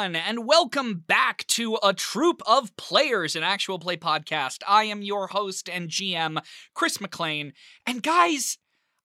[0.00, 4.62] Everyone, and welcome back to a troop of players, an actual play podcast.
[4.66, 6.42] I am your host and GM,
[6.72, 7.52] Chris Maclean.
[7.86, 8.56] And guys,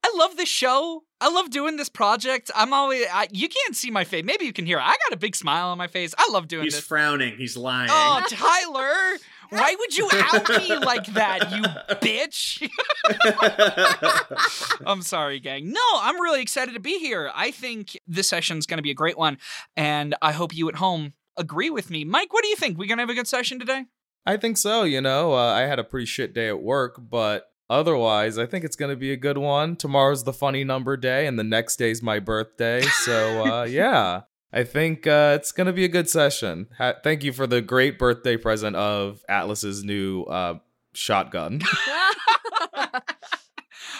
[0.05, 1.03] I love this show.
[1.19, 2.49] I love doing this project.
[2.55, 4.23] I'm always, I, you can't see my face.
[4.23, 4.77] Maybe you can hear.
[4.77, 4.83] it.
[4.83, 6.15] I got a big smile on my face.
[6.17, 6.85] I love doing He's this.
[6.85, 7.35] frowning.
[7.35, 7.89] He's lying.
[7.91, 9.17] Oh, Tyler,
[9.49, 11.61] why would you out me like that, you
[11.95, 12.69] bitch?
[14.85, 15.71] I'm sorry, gang.
[15.71, 17.31] No, I'm really excited to be here.
[17.35, 19.37] I think this session's going to be a great one,
[19.75, 22.03] and I hope you at home agree with me.
[22.03, 22.77] Mike, what do you think?
[22.77, 23.85] We going to have a good session today?
[24.25, 24.83] I think so.
[24.83, 28.65] You know, uh, I had a pretty shit day at work, but otherwise, I think
[28.65, 29.75] it's going to be a good one.
[29.75, 32.81] Tomorrow's the funny number day, and the next day's my birthday.
[32.81, 34.21] So, uh, yeah,
[34.55, 36.67] I think uh, it's going to be a good session.
[36.77, 40.59] Ha- thank you for the great birthday present of Atlas's new uh,
[40.93, 41.61] shotgun.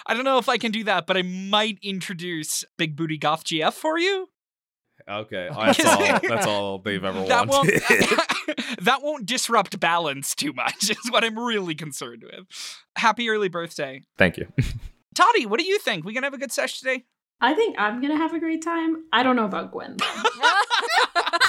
[0.07, 3.43] I don't know if I can do that, but I might introduce Big Booty Goth
[3.43, 4.29] GF for you.
[5.09, 6.19] Okay, that's all.
[6.19, 7.81] That's all they've ever That won't wanted.
[8.81, 10.89] that won't disrupt balance too much.
[10.89, 12.45] Is what I'm really concerned with.
[12.95, 14.47] Happy early birthday, Thank you.
[15.13, 15.45] Toddy.
[15.45, 16.05] What do you think?
[16.05, 17.03] We gonna have a good session today?
[17.41, 19.05] I think I'm gonna have a great time.
[19.11, 19.97] I don't know about Gwen.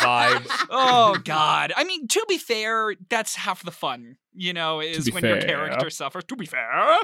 [0.07, 0.67] Vibes.
[0.71, 1.73] oh God.
[1.77, 4.17] I mean, to be fair, that's half the fun.
[4.39, 6.25] You know, is be when your character suffers.
[6.25, 6.99] To be fair.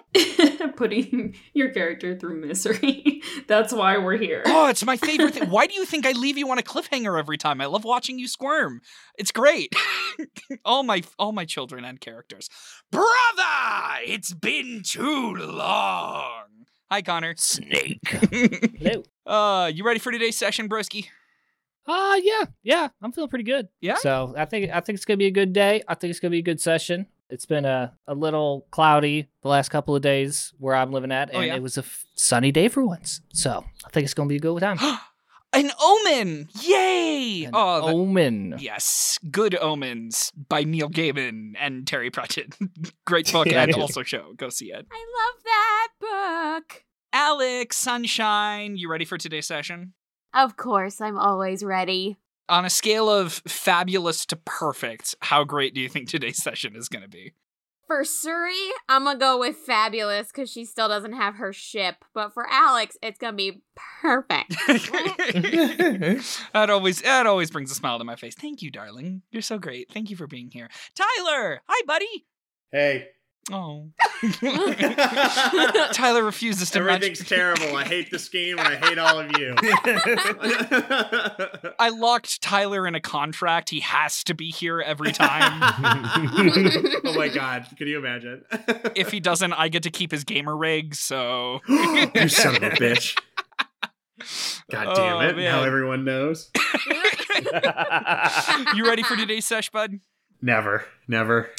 [0.76, 3.22] Putting your character through misery.
[3.48, 4.42] That's why we're here.
[4.44, 5.48] Oh, it's my favorite thing.
[5.48, 7.62] Why do you think I leave you on a cliffhanger every time?
[7.62, 8.82] I love watching you squirm.
[9.16, 9.74] It's great.
[10.66, 12.50] all my all my children and characters.
[12.90, 13.06] Brother,
[14.04, 16.61] it's been too long.
[16.92, 17.32] Hi, Connor.
[17.38, 18.00] Snake.
[18.06, 19.02] Hello.
[19.24, 21.06] Uh, you ready for today's session, broski?
[21.86, 22.88] Uh yeah, yeah.
[23.00, 23.68] I'm feeling pretty good.
[23.80, 23.94] Yeah?
[23.94, 25.82] So I think I think it's gonna be a good day.
[25.88, 27.06] I think it's gonna be a good session.
[27.30, 31.30] It's been a, a little cloudy the last couple of days where I'm living at,
[31.32, 31.54] Oh, and yeah?
[31.56, 33.22] it was a f- sunny day for once.
[33.32, 34.76] So I think it's gonna be a good time.
[35.54, 36.48] An omen!
[36.62, 37.44] Yay!
[37.44, 38.56] An oh, the- omen.
[38.58, 39.18] yes.
[39.30, 42.56] Good Omens by Neil Gaiman and Terry Pratchett.
[43.06, 44.32] Great book Yeah, and also show.
[44.36, 44.86] Go see it.
[44.90, 46.84] I love that book.
[47.12, 49.92] Alex, Sunshine, you ready for today's session?
[50.32, 52.16] Of course, I'm always ready.
[52.48, 56.88] On a scale of fabulous to perfect, how great do you think today's session is
[56.88, 57.34] going to be?
[57.92, 62.06] For Suri, I'm gonna go with fabulous because she still doesn't have her ship.
[62.14, 63.60] But for Alex, it's gonna be
[64.00, 64.48] perfect.
[66.54, 68.34] that always that always brings a smile to my face.
[68.34, 69.20] Thank you, darling.
[69.30, 69.92] You're so great.
[69.92, 70.70] Thank you for being here.
[70.94, 72.24] Tyler, hi, buddy.
[72.72, 73.08] hey.
[73.50, 73.88] Oh.
[75.92, 77.28] Tyler refuses to Everything's match.
[77.28, 77.76] terrible.
[77.76, 79.54] I hate this game and I hate all of you.
[81.78, 83.70] I locked Tyler in a contract.
[83.70, 85.60] He has to be here every time.
[87.04, 87.66] oh my god.
[87.76, 88.44] Can you imagine?
[88.94, 90.94] if he doesn't, I get to keep his gamer rig.
[90.94, 93.18] So you son of a bitch.
[94.70, 95.36] God oh, damn Oh, it.
[95.36, 96.48] Now everyone knows.
[98.76, 99.98] you ready for today's sesh, bud?
[100.40, 100.84] Never.
[101.08, 101.50] Never.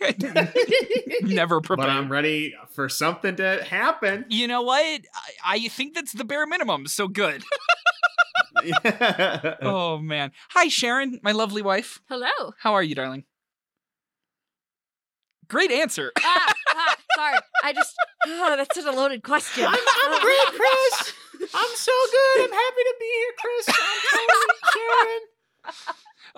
[1.22, 1.86] Never prepared.
[1.86, 1.90] But.
[1.90, 4.24] I'm ready for something to happen.
[4.28, 4.84] you know what?
[4.84, 5.00] I,
[5.44, 6.86] I think that's the bare minimum.
[6.86, 7.42] So good.
[9.62, 10.32] oh man.
[10.50, 12.00] Hi, Sharon, my lovely wife.
[12.08, 12.52] Hello.
[12.58, 13.24] How are you, darling?
[15.48, 16.12] Great answer.
[16.18, 17.38] ah, ah, sorry.
[17.62, 17.94] I just.
[18.26, 19.64] Oh, that's such a loaded question.
[19.64, 21.12] I'm, I'm great, Chris.
[21.54, 22.44] I'm so good.
[22.44, 23.68] I'm happy to be here, Chris.
[23.68, 25.20] I'm totally Sharon.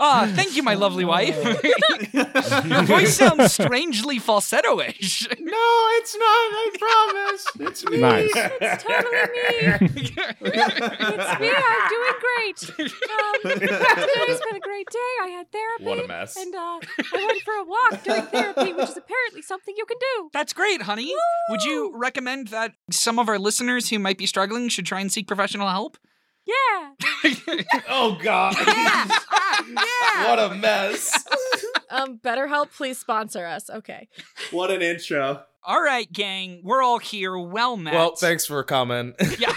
[0.00, 1.34] Ah, thank you, my lovely wife.
[2.64, 5.26] Your voice sounds strangely falsetto-ish.
[5.40, 6.24] No, it's not.
[6.24, 7.46] I promise.
[7.68, 7.98] It's me.
[7.98, 8.30] Nice.
[8.34, 9.98] It's totally me.
[10.40, 11.50] It's me.
[11.50, 12.70] I'm doing great.
[12.78, 15.12] Um, today's been a great day.
[15.22, 15.84] I had therapy.
[15.84, 16.36] What a mess.
[16.36, 16.78] And uh,
[17.12, 20.30] I went for a walk during therapy, which is apparently something you can do.
[20.32, 21.12] That's great, honey.
[21.50, 25.10] Would you recommend that some of our listeners who might be struggling should try and
[25.10, 25.98] seek professional help?
[26.48, 27.62] Yeah.
[27.88, 28.54] oh God.
[28.66, 29.08] Yeah.
[29.30, 30.30] Ah, yeah.
[30.30, 31.24] what a mess.
[31.90, 33.70] Um, BetterHelp, please sponsor us.
[33.70, 34.08] Okay.
[34.50, 35.42] What an intro.
[35.62, 37.38] all right, gang, we're all here.
[37.38, 37.94] Well met.
[37.94, 39.14] Well, thanks for coming.
[39.38, 39.54] Yeah.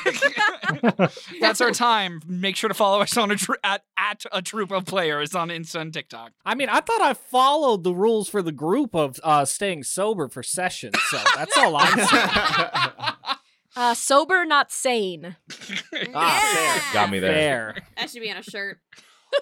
[1.42, 2.22] That's our time.
[2.26, 5.50] Make sure to follow us on a tr- at, at a troop of players on
[5.50, 6.32] Insta and TikTok.
[6.46, 10.30] I mean, I thought I followed the rules for the group of uh, staying sober
[10.30, 12.30] for sessions, so that's all I'm saying.
[13.76, 15.36] Uh, sober, not sane.
[16.14, 16.94] Ah, Yeah.
[16.94, 17.32] Got me there.
[17.32, 17.76] Fair.
[17.98, 18.80] That should be on a shirt.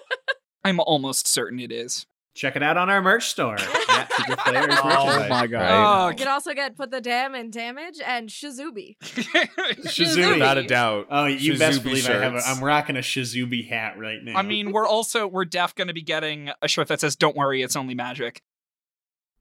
[0.64, 2.06] I'm almost certain it is.
[2.34, 3.56] Check it out on our merch store.
[3.88, 5.58] At Oh my god.
[5.60, 6.04] Right.
[6.04, 8.96] Oh, You can also get put the dam in damage and Shizubi.
[9.00, 10.34] Shizubi.
[10.34, 11.08] Without a doubt.
[11.10, 12.34] Oh, you best Shizubi believe I have.
[12.34, 12.48] A, shirts.
[12.48, 14.36] I'm rocking a Shizubi hat right now.
[14.36, 17.36] I mean, we're also we're def going to be getting a shirt that says "Don't
[17.36, 18.42] worry, it's only magic."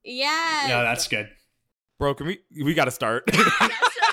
[0.04, 0.66] Yeah.
[0.68, 1.30] no, that's good.
[2.00, 3.30] Bro, can we we gotta start.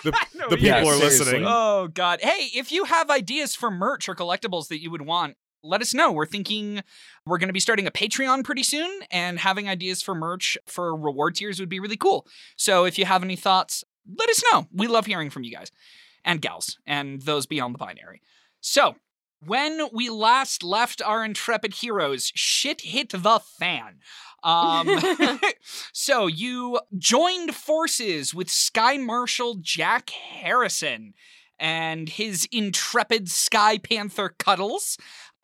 [0.07, 1.25] The the people yeah, are seriously.
[1.25, 1.45] listening.
[1.47, 2.21] Oh God!
[2.23, 5.93] Hey, if you have ideas for merch or collectibles that you would want, let us
[5.93, 6.13] know.
[6.13, 6.83] We're thinking
[7.27, 10.97] we're going to be starting a Patreon pretty soon, and having ideas for merch for
[10.97, 12.27] reward tiers would be really cool.
[12.57, 13.85] So if you have any thoughts,
[14.19, 14.67] let us know.
[14.73, 15.71] We love hearing from you guys
[16.25, 18.21] and gals and those beyond the binary.
[18.61, 18.97] So,
[19.47, 24.01] when we last left our intrepid heroes, shit hit the fan.
[24.43, 25.01] Um,
[25.93, 31.15] so you joined forces with Sky Marshal Jack Harrison
[31.59, 34.99] and his intrepid Sky Panther Cuddles.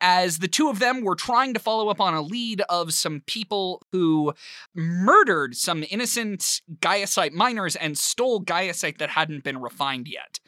[0.04, 3.22] As the two of them were trying to follow up on a lead of some
[3.24, 4.34] people who
[4.74, 10.40] murdered some innocent Gaiacite miners and stole Gaiacite that hadn't been refined yet.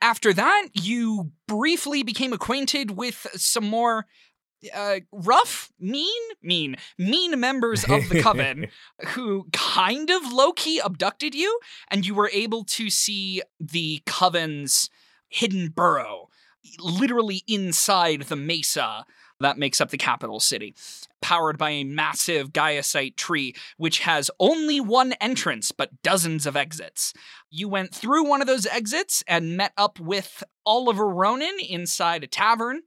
[0.00, 4.06] After that, you briefly became acquainted with some more
[4.72, 8.68] uh, rough, mean, mean, mean members of the coven
[9.08, 11.58] who kind of low key abducted you,
[11.90, 14.88] and you were able to see the coven's
[15.28, 16.28] hidden burrow,
[16.78, 19.04] literally inside the mesa
[19.40, 20.74] that makes up the capital city,
[21.20, 27.12] powered by a massive Gaiacite tree, which has only one entrance but dozens of exits.
[27.50, 32.26] You went through one of those exits and met up with Oliver Ronan inside a
[32.26, 32.82] tavern.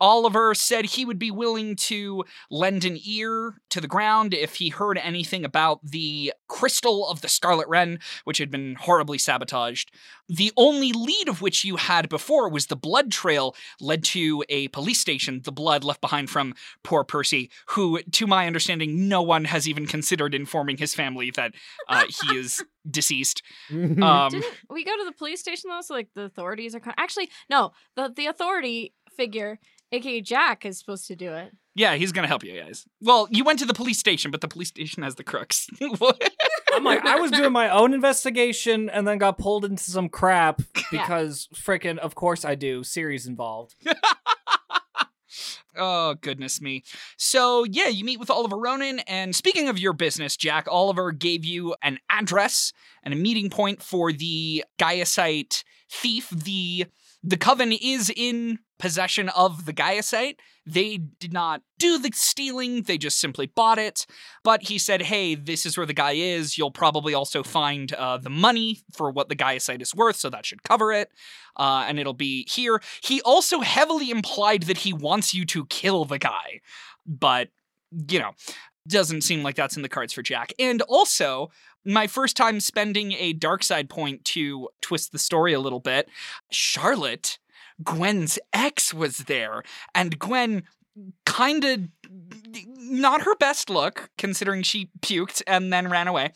[0.00, 4.70] Oliver said he would be willing to lend an ear to the ground if he
[4.70, 9.90] heard anything about the crystal of the Scarlet Wren, which had been horribly sabotaged.
[10.28, 14.68] The only lead of which you had before was the blood trail led to a
[14.68, 19.44] police station, the blood left behind from poor Percy, who, to my understanding, no one
[19.44, 21.52] has even considered informing his family that
[21.88, 23.42] uh, he is deceased.
[23.70, 25.80] Um, Didn't we go to the police station though?
[25.82, 29.58] So like the authorities are kind actually no, the the authority figure,
[29.92, 31.52] aka Jack, is supposed to do it.
[31.74, 32.86] yeah, he's gonna help you guys.
[33.00, 35.68] Well, you went to the police station, but the police station has the crooks.
[36.72, 40.62] I'm like, I was doing my own investigation and then got pulled into some crap
[40.90, 42.84] because frickin' of course I do.
[42.84, 43.74] Series involved.
[45.76, 46.82] Oh, goodness me.
[47.16, 48.98] So, yeah, you meet with Oliver Ronan.
[49.00, 52.72] And speaking of your business, Jack, Oliver gave you an address
[53.04, 56.28] and a meeting point for the Gaiacite thief.
[56.30, 56.86] The
[57.22, 60.36] the coven is in possession of the Gaiacite.
[60.66, 64.06] They did not do the stealing, they just simply bought it.
[64.42, 66.56] But he said, hey, this is where the guy is.
[66.56, 70.46] You'll probably also find uh, the money for what the Gaiacite is worth, so that
[70.46, 71.10] should cover it.
[71.56, 72.80] Uh, and it'll be here.
[73.02, 76.60] He also heavily implied that he wants you to kill the guy.
[77.06, 77.48] But,
[77.90, 78.32] you know,
[78.88, 80.52] doesn't seem like that's in the cards for Jack.
[80.58, 81.50] And also,
[81.84, 86.08] my first time spending a dark side point to twist the story a little bit,
[86.50, 87.38] Charlotte,
[87.82, 89.62] Gwen's ex, was there.
[89.94, 90.64] And Gwen
[91.24, 91.80] kind of
[92.76, 96.32] not her best look, considering she puked and then ran away.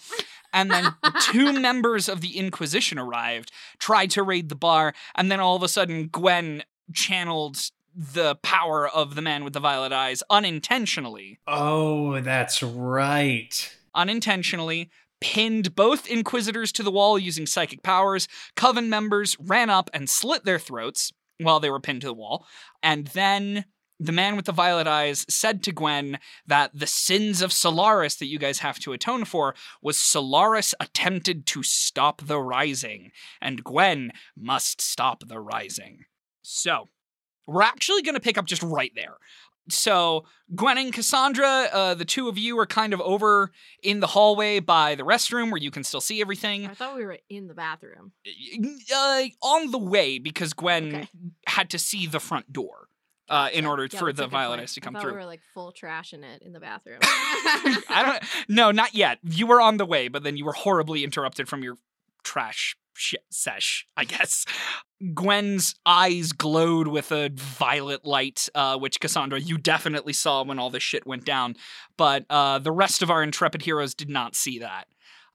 [0.52, 5.40] And then two members of the Inquisition arrived, tried to raid the bar, and then
[5.40, 6.62] all of a sudden, Gwen
[6.92, 7.58] channeled
[7.94, 11.38] the power of the man with the violet eyes unintentionally.
[11.46, 13.76] Oh, that's right.
[13.94, 14.90] Unintentionally,
[15.24, 18.28] pinned both Inquisitors to the wall using psychic powers.
[18.56, 22.46] Coven members ran up and slit their throats while they were pinned to the wall.
[22.82, 23.64] And then
[23.98, 28.26] the man with the violet eyes said to Gwen that the sins of Solaris that
[28.26, 33.10] you guys have to atone for was Solaris attempted to stop the rising,
[33.40, 36.00] and Gwen must stop the rising.
[36.42, 36.90] So,
[37.46, 39.16] we're actually going to pick up just right there.
[39.70, 43.50] So, Gwen and Cassandra, uh, the two of you are kind of over
[43.82, 46.66] in the hallway by the restroom where you can still see everything.
[46.66, 48.12] I thought we were in the bathroom.
[48.94, 51.08] Uh, on the way because Gwen Okay.
[51.46, 52.88] had to see the front door
[53.30, 54.62] uh, in order Yeah, for the good violet point.
[54.64, 55.12] eyes to come through.
[55.12, 56.98] We were like full trash in it in the bathroom.
[57.02, 58.22] I don't.
[58.48, 59.18] No, not yet.
[59.22, 61.76] You were on the way, but then you were horribly interrupted from your
[62.22, 63.86] trash shit sesh.
[63.96, 64.44] I guess.
[65.12, 70.70] Gwen's eyes glowed with a violet light, uh, which Cassandra, you definitely saw when all
[70.70, 71.56] this shit went down.
[71.96, 74.86] But uh, the rest of our intrepid heroes did not see that.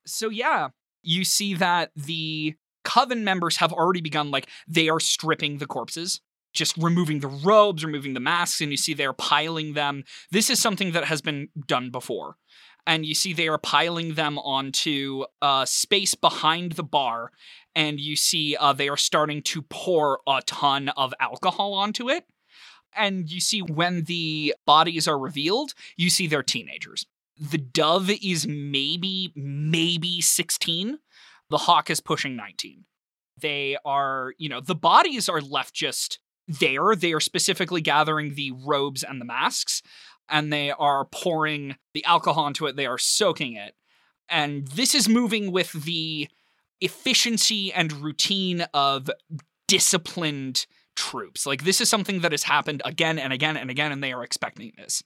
[0.05, 0.69] So yeah,
[1.03, 4.31] you see that the coven members have already begun.
[4.31, 6.21] Like they are stripping the corpses.
[6.51, 10.03] Just removing the robes, removing the masks, and you see they're piling them.
[10.31, 12.37] This is something that has been done before
[12.89, 17.31] and you see they are piling them onto uh, space behind the bar,
[17.75, 22.25] and you see uh, they are starting to pour a ton of alcohol onto it.
[22.97, 27.05] And you see when the bodies are revealed, you see they're teenagers.
[27.39, 30.97] The dove is maybe, maybe 16.
[31.51, 32.85] The hawk is pushing 19.
[33.39, 36.17] They are, you know, the bodies are left just
[36.47, 36.95] there.
[36.95, 39.83] They are specifically gathering the robes and the masks
[40.29, 42.75] and they are pouring the alcohol into it.
[42.75, 43.75] They are soaking it.
[44.29, 46.29] And this is moving with the
[46.81, 49.09] efficiency and routine of
[49.67, 51.45] disciplined troops.
[51.45, 54.23] Like this is something that has happened again and again and again, and they are
[54.23, 55.03] expecting this.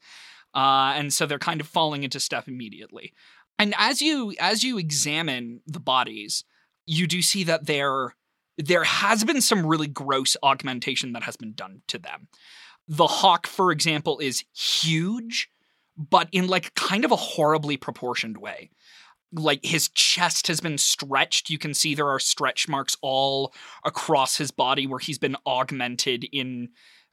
[0.54, 3.14] Uh, and so they're kind of falling into step immediately.
[3.58, 6.44] And as you as you examine the bodies,
[6.86, 8.16] you do see that there
[8.58, 12.28] there has been some really gross augmentation that has been done to them.
[12.88, 15.50] The hawk, for example, is huge,
[15.98, 18.72] but in like kind of a horribly proportioned way.
[19.32, 21.50] Like his chest has been stretched.
[21.50, 26.26] You can see there are stretch marks all across his body where he's been augmented
[26.32, 26.70] in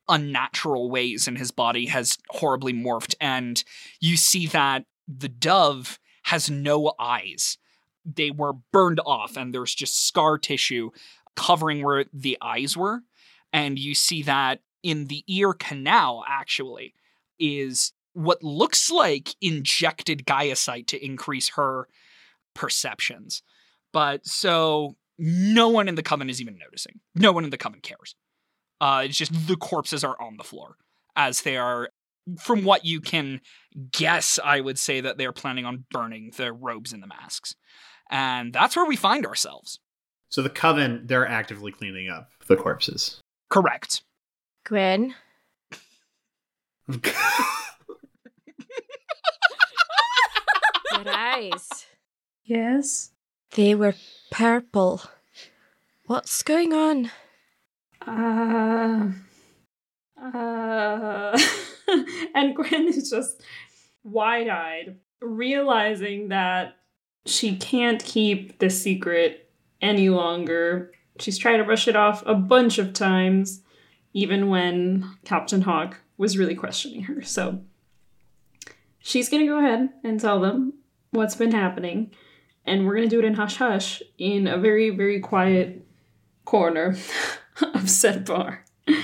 [0.08, 3.14] unnatural ways and his body has horribly morphed.
[3.20, 3.62] And
[4.00, 7.56] you see that the dove has no eyes.
[8.04, 10.90] They were burned off and there's just scar tissue
[11.36, 13.02] covering where the eyes were.
[13.52, 16.94] And you see that in the ear canal, actually,
[17.38, 21.88] is what looks like injected Gaiacite to increase her
[22.54, 23.42] perceptions.
[23.92, 27.00] But so no one in the coven is even noticing.
[27.14, 28.14] No one in the coven cares.
[28.80, 30.76] Uh, it's just the corpses are on the floor
[31.16, 31.90] as they are.
[32.38, 33.40] From what you can
[33.90, 37.56] guess, I would say that they're planning on burning the robes and the masks.
[38.10, 39.80] And that's where we find ourselves.
[40.28, 43.20] So the coven, they're actively cleaning up the corpses.
[43.48, 44.02] Correct.
[44.64, 45.14] Gwen,
[51.04, 51.86] your eyes.
[52.44, 53.10] Yes.
[53.52, 53.94] They were
[54.30, 55.02] purple.
[56.06, 57.10] What's going on?
[58.06, 59.10] Uh.
[60.20, 61.38] Uh.
[62.34, 63.42] and Gwen is just
[64.04, 66.76] wide eyed, realizing that
[67.26, 69.50] she can't keep the secret
[69.80, 70.92] any longer.
[71.18, 73.62] She's tried to brush it off a bunch of times,
[74.12, 77.22] even when Captain Hawk was really questioning her.
[77.22, 77.60] So
[78.98, 80.74] she's going to go ahead and tell them
[81.10, 82.10] what's been happening.
[82.64, 85.86] And we're going to do it in hush hush in a very, very quiet
[86.44, 86.96] corner
[87.74, 88.64] of said bar.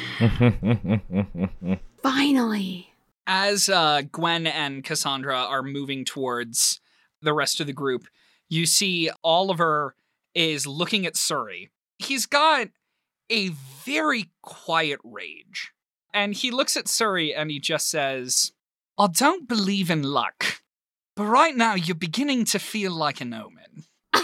[2.03, 2.91] Finally.
[3.27, 6.81] As uh, Gwen and Cassandra are moving towards
[7.23, 8.07] the rest of the group,
[8.49, 9.97] you see Oliver
[10.35, 11.71] is looking at Suri.
[11.99, 12.69] He's got
[13.30, 13.49] a
[13.85, 15.73] very quiet rage.
[16.12, 18.52] And he looks at Suri and he just says,
[18.99, 20.62] I don't believe in luck,
[21.14, 23.85] but right now you're beginning to feel like an omen.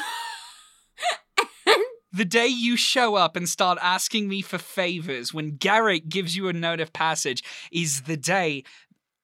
[2.14, 6.46] The day you show up and start asking me for favors when Garrett gives you
[6.46, 7.42] a note of passage
[7.72, 8.64] is the day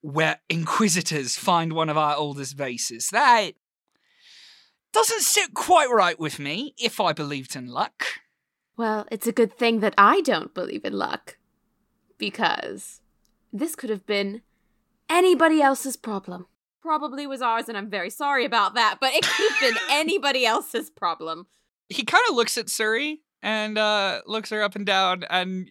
[0.00, 3.08] where inquisitors find one of our oldest vases.
[3.10, 3.52] That
[4.94, 8.06] doesn't sit quite right with me if I believed in luck.
[8.78, 11.36] Well, it's a good thing that I don't believe in luck.
[12.16, 13.00] Because
[13.52, 14.42] this could have been
[15.10, 16.46] anybody else's problem.
[16.80, 20.46] Probably was ours, and I'm very sorry about that, but it could have been anybody
[20.46, 21.46] else's problem.
[21.88, 25.70] He kind of looks at Suri and uh, looks her up and down, and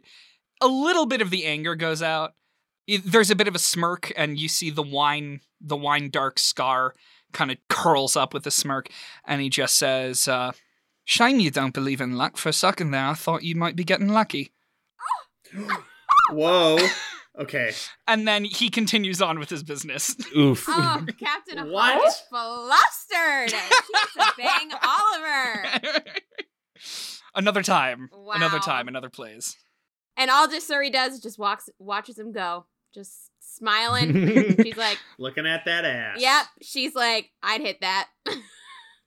[0.61, 2.33] a little bit of the anger goes out.
[2.87, 6.93] There's a bit of a smirk, and you see the wine, the wine dark scar
[7.31, 8.89] kind of curls up with a smirk,
[9.25, 10.51] and he just says, uh,
[11.09, 12.35] Shame you don't believe in luck.
[12.35, 14.51] For a second there, I thought you might be getting lucky.
[16.31, 16.77] Whoa.
[17.39, 17.71] Okay.
[18.07, 20.15] And then he continues on with his business.
[20.35, 20.65] Oof.
[20.67, 21.93] Oh, Captain What?
[21.93, 23.51] Hawk is flustered.
[23.51, 23.55] She
[23.93, 26.03] has to bang Oliver.
[27.35, 28.09] another time.
[28.11, 28.33] Wow.
[28.33, 28.87] Another time.
[28.87, 29.55] Another plays.
[30.17, 34.55] And all just Suri does is just walks, watches him go, just smiling.
[34.63, 36.17] She's like, Looking at that ass.
[36.19, 38.07] "Yep." She's like, "I'd hit that."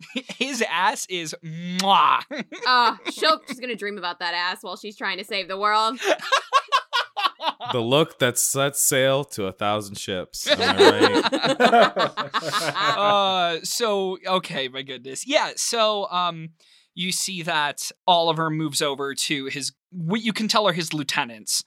[0.38, 2.22] His ass is mwah.
[2.66, 5.98] Oh, she'll she's gonna dream about that ass while she's trying to save the world.
[7.72, 10.48] the look that sets sail to a thousand ships.
[10.48, 11.24] Right?
[12.76, 16.50] uh so okay my goodness yeah so um
[16.94, 21.64] you see that oliver moves over to his what you can tell are his lieutenants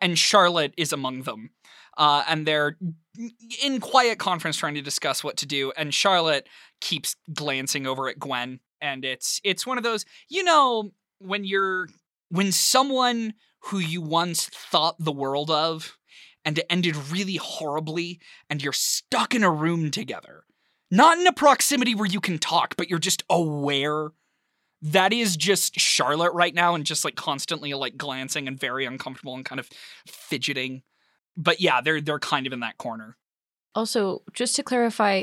[0.00, 1.50] and charlotte is among them
[1.96, 2.76] uh and they're
[3.62, 6.48] in quiet conference trying to discuss what to do and charlotte
[6.80, 11.88] keeps glancing over at gwen and it's it's one of those you know when you're
[12.30, 15.98] when someone who you once thought the world of
[16.44, 20.44] and it ended really horribly and you're stuck in a room together.
[20.90, 24.12] Not in a proximity where you can talk, but you're just aware.
[24.80, 29.34] That is just Charlotte right now and just like constantly like glancing and very uncomfortable
[29.34, 29.68] and kind of
[30.06, 30.82] fidgeting.
[31.36, 33.16] But yeah, they're they're kind of in that corner.
[33.74, 35.22] Also, just to clarify,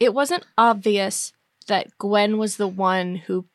[0.00, 1.32] it wasn't obvious
[1.68, 3.46] that Gwen was the one who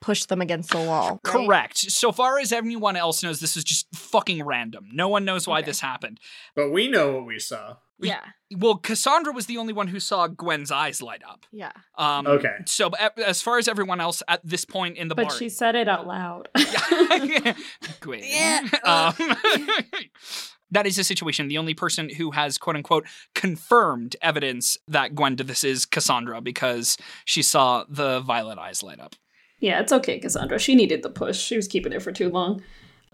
[0.00, 1.20] pushed them against the wall.
[1.24, 1.32] right?
[1.46, 1.78] Correct.
[1.78, 4.88] So far as anyone else knows, this is just fucking random.
[4.92, 5.66] No one knows why Okay.
[5.66, 6.20] this happened.
[6.54, 7.76] But we know what we saw.
[7.98, 8.20] We- Yeah.
[8.56, 11.44] Well, Cassandra was the only one who saw Gwen's eyes light up.
[11.52, 11.72] Yeah.
[11.98, 12.56] Um, Okay.
[12.66, 12.90] So
[13.24, 15.88] as far as everyone else at this point in the But bar, she said it
[15.88, 16.48] out loud.
[18.00, 18.20] Gwen.
[18.22, 18.60] Yeah.
[18.84, 19.14] Um,
[20.70, 21.48] that is the situation.
[21.48, 26.40] The only person who has quote unquote confirmed evidence that Gwen did this is Cassandra
[26.40, 29.14] because she saw the violet eyes light up.
[29.60, 30.58] Yeah, it's okay, Cassandra.
[30.58, 31.38] She needed the push.
[31.40, 32.62] She was keeping it for too long.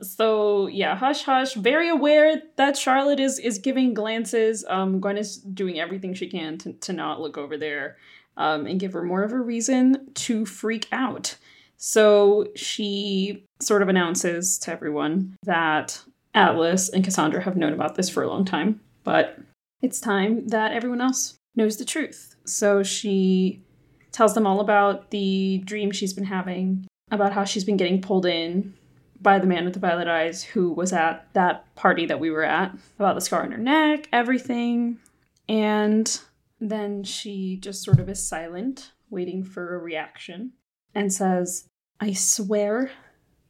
[0.02, 1.54] So yeah, hush hush.
[1.54, 4.64] Very aware that Charlotte is is giving glances.
[4.69, 7.97] Um, Gwen is doing everything she can to, to not look over there,
[8.37, 11.37] um, and give her more of a reason to freak out.
[11.76, 16.02] So she sort of announces to everyone that
[16.35, 19.38] Atlas and Cassandra have known about this for a long time, but
[19.83, 22.37] it's time that everyone else knows the truth.
[22.45, 23.62] So she
[24.12, 28.26] tells them all about the dream she's been having, about how she's been getting pulled
[28.26, 28.75] in
[29.20, 32.44] by the man with the violet eyes who was at that party that we were
[32.44, 34.98] at, about the scar on her neck, everything.
[35.48, 36.20] And
[36.60, 40.52] then she just sort of is silent, waiting for a reaction,
[40.94, 41.66] and says,
[42.00, 42.90] I swear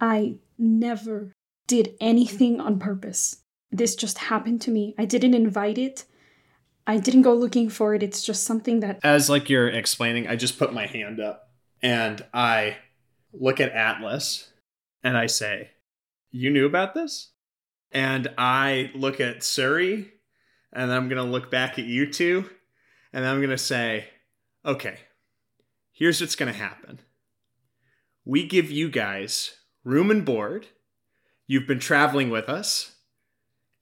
[0.00, 1.32] I never
[1.66, 3.42] did anything on purpose.
[3.70, 4.94] This just happened to me.
[4.98, 6.04] I didn't invite it.
[6.86, 8.02] I didn't go looking for it.
[8.02, 11.50] It's just something that As like you're explaining, I just put my hand up
[11.80, 12.78] and I
[13.32, 14.49] look at Atlas
[15.02, 15.70] and I say,
[16.30, 17.32] "You knew about this?"
[17.92, 20.10] And I look at Suri
[20.72, 22.48] and I'm going to look back at you two
[23.12, 24.08] and I'm going to say,
[24.64, 24.98] "Okay.
[25.92, 27.00] Here's what's going to happen.
[28.24, 30.68] We give you guys room and board.
[31.46, 32.96] You've been traveling with us."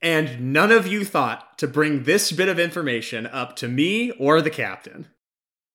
[0.01, 4.41] And none of you thought to bring this bit of information up to me or
[4.41, 5.09] the captain.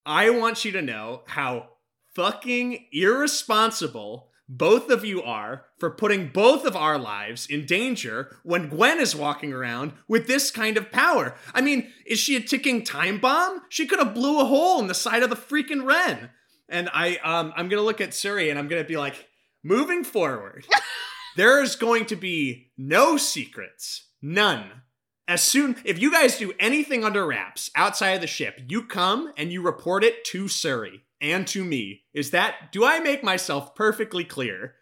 [0.06, 1.70] I want you to know how
[2.16, 8.70] fucking irresponsible both of you are for putting both of our lives in danger when
[8.70, 11.36] Gwen is walking around with this kind of power.
[11.54, 13.62] I mean, is she a ticking time bomb?
[13.70, 16.30] She could have blew a hole in the side of the freaking Wren.
[16.70, 19.28] And I um I'm to look at Suri and I'm to be like,
[19.64, 20.68] moving forward,
[21.36, 24.10] there's going to be no secrets.
[24.22, 24.66] None.
[25.26, 29.32] As soon if you guys do anything under wraps outside of the ship, you come
[29.38, 32.04] and you report it to Suri and to me.
[32.14, 34.76] Is that do I make myself perfectly clear?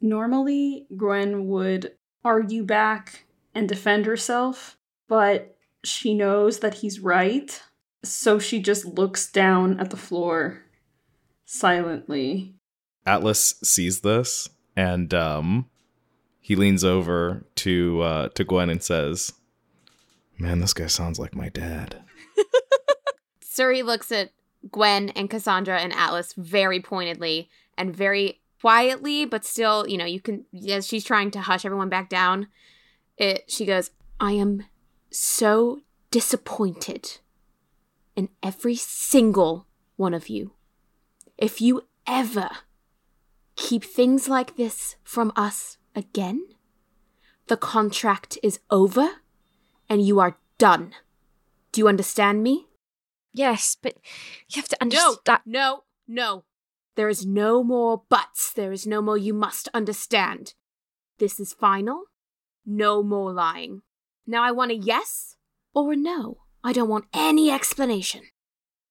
[0.00, 1.92] Normally, Gwen would
[2.24, 4.76] argue back and defend herself,
[5.08, 7.62] but she knows that he's right,
[8.02, 10.64] so she just looks down at the floor
[11.46, 12.54] silently.
[13.06, 15.70] Atlas sees this and um
[16.40, 19.32] he leans over to uh to Gwen and says,
[20.36, 22.02] "Man, this guy sounds like my dad."
[23.44, 24.30] Suri looks at
[24.70, 30.20] Gwen and Cassandra and Atlas very pointedly and very quietly, but still, you know, you
[30.20, 32.48] can as she's trying to hush everyone back down.
[33.18, 34.64] It she goes, "I am
[35.10, 37.18] so disappointed
[38.16, 40.52] in every single one of you.
[41.36, 42.48] If you ever
[43.56, 46.46] keep things like this from us again,
[47.48, 49.20] the contract is over
[49.88, 50.94] and you are done.
[51.70, 52.68] Do you understand me?"
[53.34, 53.94] Yes, but
[54.48, 55.40] you have to No, understand.
[55.44, 56.44] no, no.
[56.94, 58.52] There is no more buts.
[58.52, 60.54] There is no more you must understand.
[61.18, 62.04] This is final.
[62.64, 63.82] No more lying.
[64.26, 65.36] Now I want a yes
[65.74, 66.38] or a no.
[66.62, 68.22] I don't want any explanation.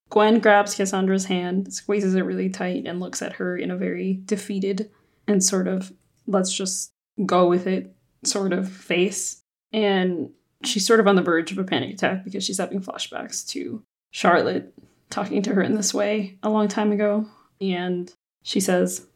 [0.09, 4.19] Gwen grabs Cassandra's hand, squeezes it really tight, and looks at her in a very
[4.25, 4.91] defeated
[5.27, 5.91] and sort of,
[6.27, 6.91] let's just
[7.25, 9.41] go with it sort of face.
[9.71, 10.29] And
[10.63, 13.81] she's sort of on the verge of a panic attack because she's having flashbacks to
[14.13, 14.73] Charlotte
[15.09, 17.25] talking to her in this way a long time ago.
[17.59, 19.07] And she says,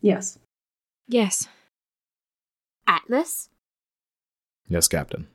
[0.00, 0.38] Yes.
[1.08, 1.48] Yes.
[2.86, 3.48] Atlas,
[4.68, 5.26] Yes, Captain.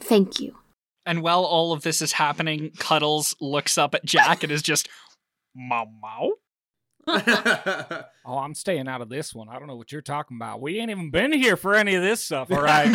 [0.00, 0.56] thank you.
[1.06, 4.88] And while all of this is happening, Cuddles looks up at Jack and is just,
[5.54, 6.30] Mau Mau?
[8.26, 9.50] Oh, I'm staying out of this one.
[9.50, 10.62] I don't know what you're talking about.
[10.62, 12.88] We ain't even been here for any of this stuff, all right?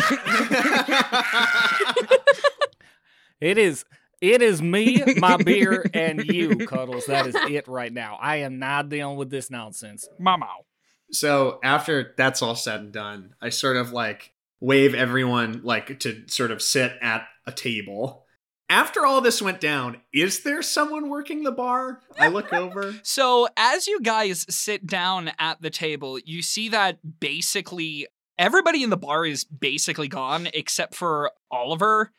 [3.40, 3.84] it is
[4.20, 7.06] it is me, my beer, and you, Cuddles.
[7.06, 8.18] That is it right now.
[8.20, 10.08] I am not dealing with this nonsense.
[10.18, 10.64] Mau Mau.
[11.10, 16.24] so after that's all said and done, I sort of like wave everyone like to
[16.28, 18.26] sort of sit at a table.
[18.68, 22.02] After all this went down, is there someone working the bar?
[22.16, 22.94] I look over.
[23.02, 28.06] So, as you guys sit down at the table, you see that basically
[28.38, 32.12] everybody in the bar is basically gone except for Oliver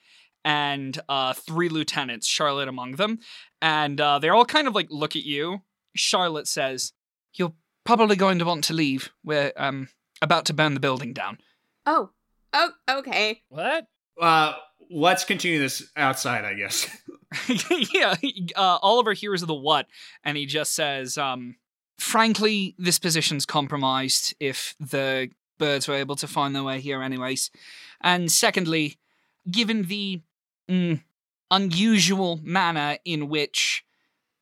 [0.43, 3.19] and uh, three lieutenants, Charlotte among them.
[3.61, 5.61] And uh, they're all kind of like look at you.
[5.95, 6.93] Charlotte says,
[7.33, 9.11] You're probably going to want to leave.
[9.23, 9.89] We're um,
[10.21, 11.37] about to burn the building down.
[11.85, 12.09] Oh,
[12.53, 13.41] oh, okay.
[13.49, 13.87] What?
[14.19, 14.53] Uh,
[14.89, 16.87] let's continue this outside, I guess.
[17.93, 18.15] yeah,
[18.57, 19.87] uh, Oliver hears the what,
[20.25, 21.55] and he just says, um,
[21.97, 25.29] "Frankly, this position's compromised if the
[25.61, 27.51] birds were able to find their way here, anyways.
[28.01, 28.97] And secondly,
[29.49, 30.21] given the
[31.49, 33.83] unusual manner in which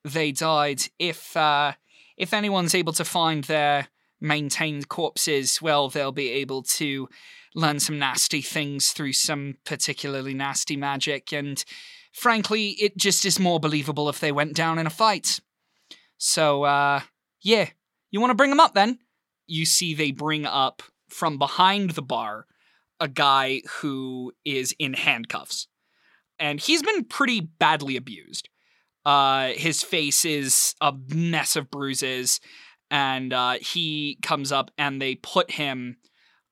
[0.04, 1.74] they died, if uh,
[2.18, 3.88] if anyone's able to find their
[4.22, 7.10] maintained corpses, well, they'll be able to."
[7.56, 11.66] Learn some nasty things through some particularly nasty magic, and
[12.14, 15.40] frankly, it just is more believable if they went down in a fight.
[16.20, 17.02] So, uh,
[17.42, 17.70] yeah.
[18.12, 19.00] You want to bring them up then?
[19.48, 22.46] You see, they bring up from behind the bar
[23.00, 25.68] a guy who is in handcuffs.
[26.40, 28.50] And he's been pretty badly abused.
[29.06, 32.40] Uh, his face is a mess of bruises,
[32.92, 35.98] and uh, he comes up and they put him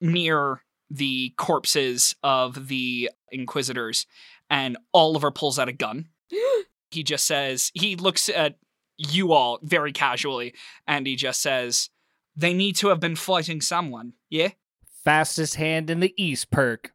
[0.02, 4.06] near the corpses of the Inquisitors
[4.50, 6.08] and Oliver pulls out a gun.
[6.92, 8.58] he just says, he looks at
[8.98, 10.54] you all very casually,
[10.88, 11.90] and he just says,
[12.36, 14.50] they need to have been fighting someone, yeah?
[15.04, 16.92] Fastest hand in the East perk.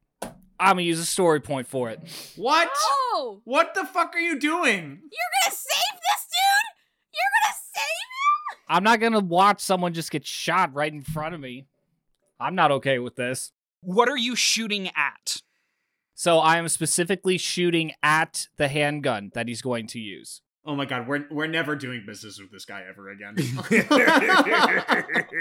[0.63, 2.01] I'm gonna use a story point for it.
[2.37, 2.71] What?
[3.15, 4.73] Oh, What the fuck are you doing?
[4.73, 7.13] you're gonna save this dude?
[7.15, 8.59] You're gonna save him?
[8.69, 11.67] I'm not gonna watch someone just get shot right in front of me.
[12.41, 13.53] I'm not okay with this.
[13.81, 15.43] What are you shooting at?
[16.15, 20.43] So I am specifically shooting at the handgun that he's going to use.
[20.65, 23.35] Oh my god, we're we're never doing business with this guy ever again.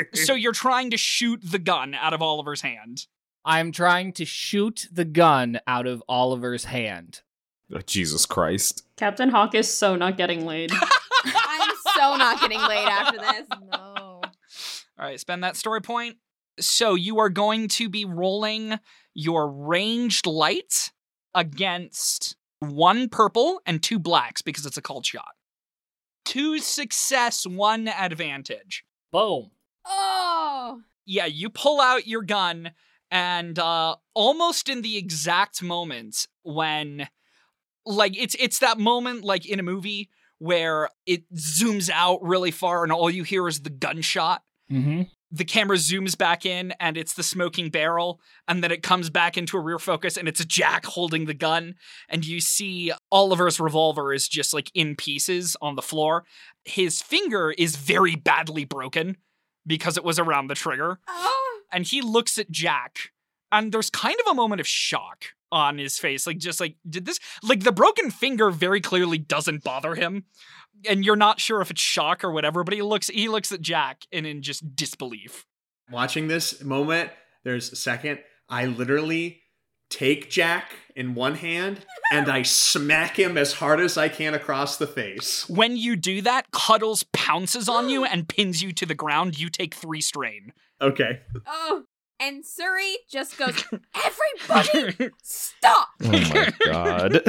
[0.14, 3.06] So you're trying to shoot the gun out of Oliver's hand.
[3.44, 7.22] I'm trying to shoot the gun out of Oliver's hand.
[7.74, 8.84] Oh, Jesus Christ.
[8.98, 10.72] Captain Hawk is so not getting laid.
[11.26, 13.48] I'm so not getting laid after this.
[13.72, 14.22] No.
[15.00, 16.18] All right, spend that story point.
[16.60, 18.78] So you are going to be rolling
[19.16, 20.92] your ranged light
[21.34, 25.32] against one purple and two blacks because it's a cold shot.
[26.26, 28.84] Two success, one advantage.
[29.12, 29.52] Boom.
[29.86, 32.72] Oh, Yeah, you pull out your gun,
[33.12, 37.08] and uh, almost in the exact moment when,
[37.86, 42.84] like, it's it's that moment like in a movie where it zooms out really far
[42.84, 45.02] and all you hear is the gunshot Mm-hmm.
[45.32, 49.38] the camera zooms back in and it's the smoking barrel and then it comes back
[49.38, 51.76] into a rear focus and it's Jack holding the gun
[52.08, 56.24] and you see Oliver's revolver is just like in pieces on the floor.
[56.64, 59.18] His finger is very badly broken
[59.66, 61.62] because it was around the trigger oh.
[61.72, 63.12] and he looks at Jack
[63.52, 67.06] and there's kind of a moment of shock on his face like just like did
[67.06, 70.24] this like the broken finger very clearly doesn't bother him
[70.88, 73.60] and you're not sure if it's shock or whatever but he looks he looks at
[73.62, 75.46] Jack and in just disbelief
[75.92, 77.10] Watching this moment,
[77.44, 78.20] there's a second.
[78.48, 79.41] I literally
[79.92, 84.78] take Jack in one hand and I smack him as hard as I can across
[84.78, 85.48] the face.
[85.48, 89.40] When you do that, Cuddles pounces on you and pins you to the ground.
[89.40, 90.54] You take three strain.
[90.82, 91.22] Okay.
[91.46, 91.84] Oh.
[92.20, 93.64] And Suri just goes,
[93.96, 95.90] Everybody stop!
[96.04, 97.22] Oh my god.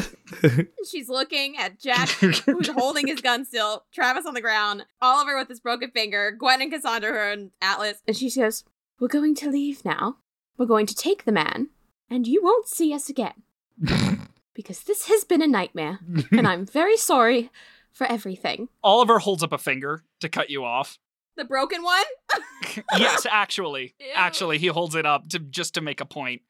[0.90, 5.48] She's looking at Jack, who's holding his gun still, Travis on the ground, Oliver with
[5.48, 8.03] his broken finger, Gwen and Cassandra her and Atlas.
[8.07, 8.64] And she goes,
[9.01, 10.16] We're going to leave now.
[10.59, 11.70] We're going to take the man,
[12.12, 13.42] and you won't see us again.
[14.55, 17.51] because this has been a nightmare, and I'm very sorry
[17.92, 18.68] for everything.
[18.85, 20.98] Oliver holds up a finger to cut you off.
[21.37, 22.05] The broken one?
[22.98, 24.07] yes, actually, Ew.
[24.14, 26.42] actually, he holds it up to just to make a point.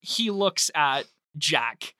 [0.00, 1.04] He looks at
[1.36, 1.94] Jack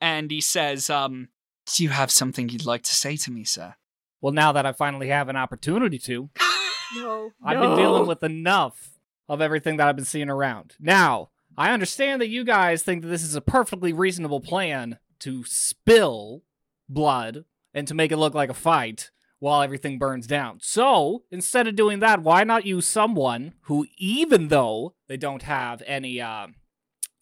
[0.00, 1.28] and he says, "Um,
[1.66, 3.74] do you have something you'd like to say to me, sir?"
[4.22, 6.30] Well, now that I finally have an opportunity to,
[6.96, 7.32] No.
[7.44, 10.74] I've been dealing with enough of everything that I've been seeing around.
[10.80, 15.44] Now, I understand that you guys think that this is a perfectly reasonable plan to
[15.44, 16.42] spill
[16.88, 20.58] blood and to make it look like a fight while everything burns down.
[20.62, 25.82] So, instead of doing that, why not use someone who, even though they don't have
[25.86, 26.48] any, uh,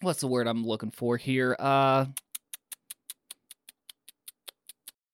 [0.01, 1.57] what's the word I'm looking for here?
[1.59, 2.07] Uh,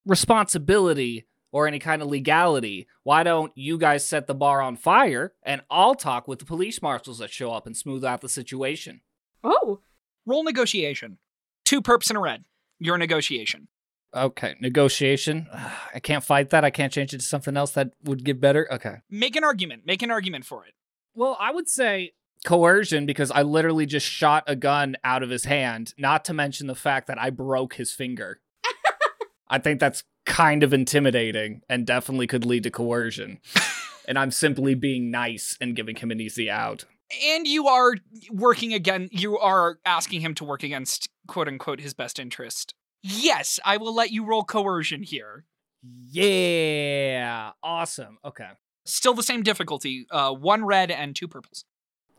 [0.05, 5.33] responsibility or any kind of legality, why don't you guys set the bar on fire
[5.43, 9.01] and I'll talk with the police marshals that show up and smooth out the situation?
[9.45, 9.81] Oh.
[10.25, 11.19] Roll negotiation.
[11.65, 12.45] Two perps and a red.
[12.79, 13.69] Your negotiation.
[14.15, 15.47] Okay, negotiation.
[15.95, 16.65] I can't fight that.
[16.65, 18.67] I can't change it to something else that would give better.
[18.73, 18.97] Okay.
[19.11, 19.87] Make an argument.
[19.87, 20.75] Make an argument for it.
[21.15, 22.13] Well, I would say
[22.45, 26.67] coercion because I literally just shot a gun out of his hand, not to mention
[26.67, 28.41] the fact that I broke his finger.
[29.49, 33.41] I think that's kind of intimidating and definitely could lead to coercion.
[34.09, 36.85] and I'm simply being nice and giving him an easy out.
[37.25, 37.95] And you are
[38.31, 39.09] working again.
[39.13, 42.75] You are asking him to work against quote unquote his best interest.
[43.03, 45.45] Yes, I will let you roll coercion here.
[45.83, 47.53] Yeah.
[47.63, 48.19] Awesome.
[48.25, 48.49] Okay.
[48.85, 50.07] Still the same difficulty.
[50.11, 51.65] Uh, one red and two purples.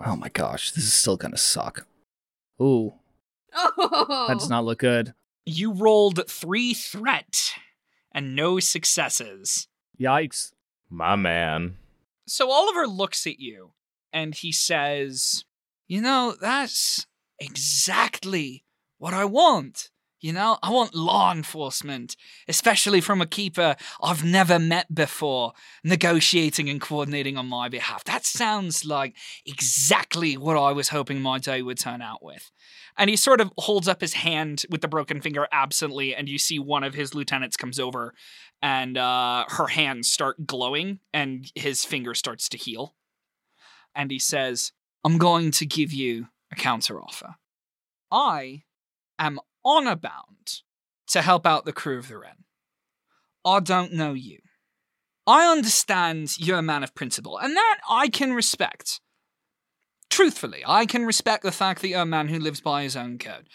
[0.06, 1.88] Oh my gosh, this is still gonna suck.
[2.62, 2.94] Ooh,
[3.56, 5.14] Oh, that does not look good.
[5.46, 7.54] You rolled three threat
[8.12, 9.68] and no successes.
[10.00, 10.52] Yikes.
[10.90, 11.78] My man.
[12.28, 13.72] So Oliver looks at you
[14.12, 15.46] and he says,
[15.88, 17.08] You know, that's
[17.40, 18.64] exactly
[18.98, 19.90] what I want.
[20.20, 22.16] You know, I want law enforcement,
[22.48, 28.04] especially from a keeper I've never met before, negotiating and coordinating on my behalf.
[28.06, 29.16] That sounds like
[29.46, 32.50] exactly what I was hoping my day would turn out with.
[32.98, 36.40] And he sort of holds up his hand with the broken finger absently, and you
[36.40, 38.16] see one of his lieutenants comes over
[38.62, 42.96] and uh, her hands start glowing and his finger starts to heal.
[43.98, 44.72] And he says,
[45.04, 47.34] I'm going to give you a counteroffer.
[48.12, 48.64] I
[49.18, 50.62] am honor bound
[51.08, 52.46] to help out the crew of the Wren.
[53.44, 54.40] I don't know you.
[55.26, 59.02] I understand you're a man of principle, and that I can respect.
[60.10, 63.18] Truthfully, I can respect the fact that you're a man who lives by his own
[63.18, 63.50] code.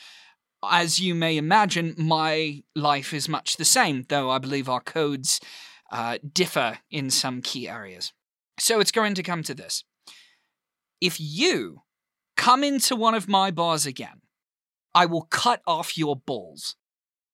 [0.62, 5.40] As you may imagine, my life is much the same, though I believe our codes
[5.90, 8.12] uh, differ in some key areas.
[8.58, 9.84] So it's going to come to this.
[11.02, 11.82] If you
[12.36, 14.20] come into one of my bars again,
[14.94, 16.76] I will cut off your balls,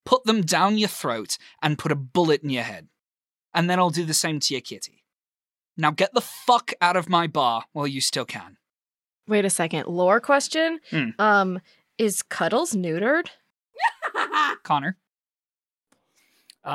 [0.07, 2.88] put them down your throat, and put a bullet in your head.
[3.52, 5.04] And then I'll do the same to your kitty.
[5.76, 8.57] Now get the fuck out of my bar while you still can.
[9.26, 9.87] Wait a second.
[9.87, 10.81] Lore question.
[10.90, 11.11] Hmm.
[11.18, 11.61] Um,
[11.98, 13.26] is Cuddles neutered?
[14.62, 14.96] Connor.
[16.64, 16.70] Uh,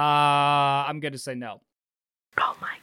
[0.88, 1.62] I'm gonna say no.
[2.40, 2.83] Oh my god.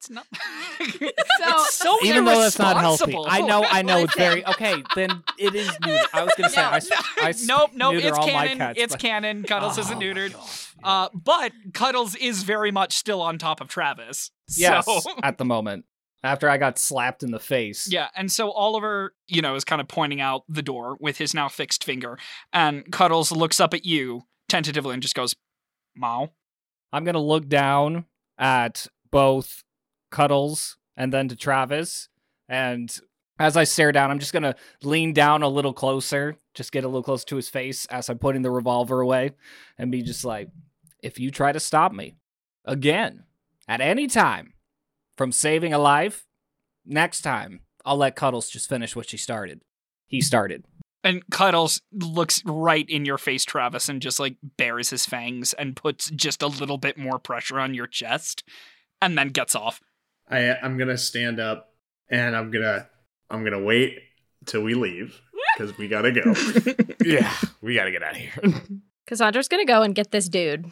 [0.00, 0.26] It's not.
[0.80, 3.16] So- it's so Even though that's not healthy.
[3.26, 4.82] I know, I know it's very okay.
[4.94, 6.04] Then it is neutered.
[6.12, 6.90] I was gonna say, No, I, s-
[7.22, 7.94] I s- nope, nope.
[7.96, 8.58] It's all canon.
[8.58, 9.42] cats, it's but- canon.
[9.42, 10.32] Cuddles Oh isn't neutered.
[10.32, 10.46] God.
[10.82, 14.30] Uh, but Cuddles is very much still on top of Travis.
[14.56, 15.84] yes, So, at the moment,
[16.22, 17.90] after I got slapped in the face.
[17.90, 21.32] yeah, and so Oliver, you know, is kind of pointing out the door with his
[21.34, 22.18] now fixed finger,
[22.52, 25.34] and Cuddles looks up at you tentatively and just goes,
[25.96, 26.30] "Mao."
[26.92, 28.04] I'm gonna look down
[28.38, 29.62] at both
[30.10, 32.08] Cuddles and then to Travis,
[32.48, 32.94] and
[33.38, 36.88] as I stare down, I'm just gonna lean down a little closer, just get a
[36.88, 39.32] little closer to his face as I'm putting the revolver away,
[39.78, 40.48] and be just like,
[41.02, 42.16] "If you try to stop me
[42.66, 43.24] again
[43.66, 44.54] at any time
[45.16, 46.26] from saving a life,
[46.84, 49.62] next time I'll let Cuddles just finish what she started.
[50.06, 50.66] He started."
[51.02, 55.74] And Cuddles looks right in your face, Travis, and just like bares his fangs and
[55.74, 58.44] puts just a little bit more pressure on your chest,
[59.00, 59.80] and then gets off.
[60.30, 61.72] I I'm gonna stand up
[62.08, 62.88] and I'm gonna
[63.28, 63.98] I'm gonna wait
[64.46, 65.20] till we leave
[65.56, 66.34] because we gotta go.
[67.02, 68.62] Yeah, we gotta get out of here.
[69.06, 70.70] Cassandra's gonna go and get this dude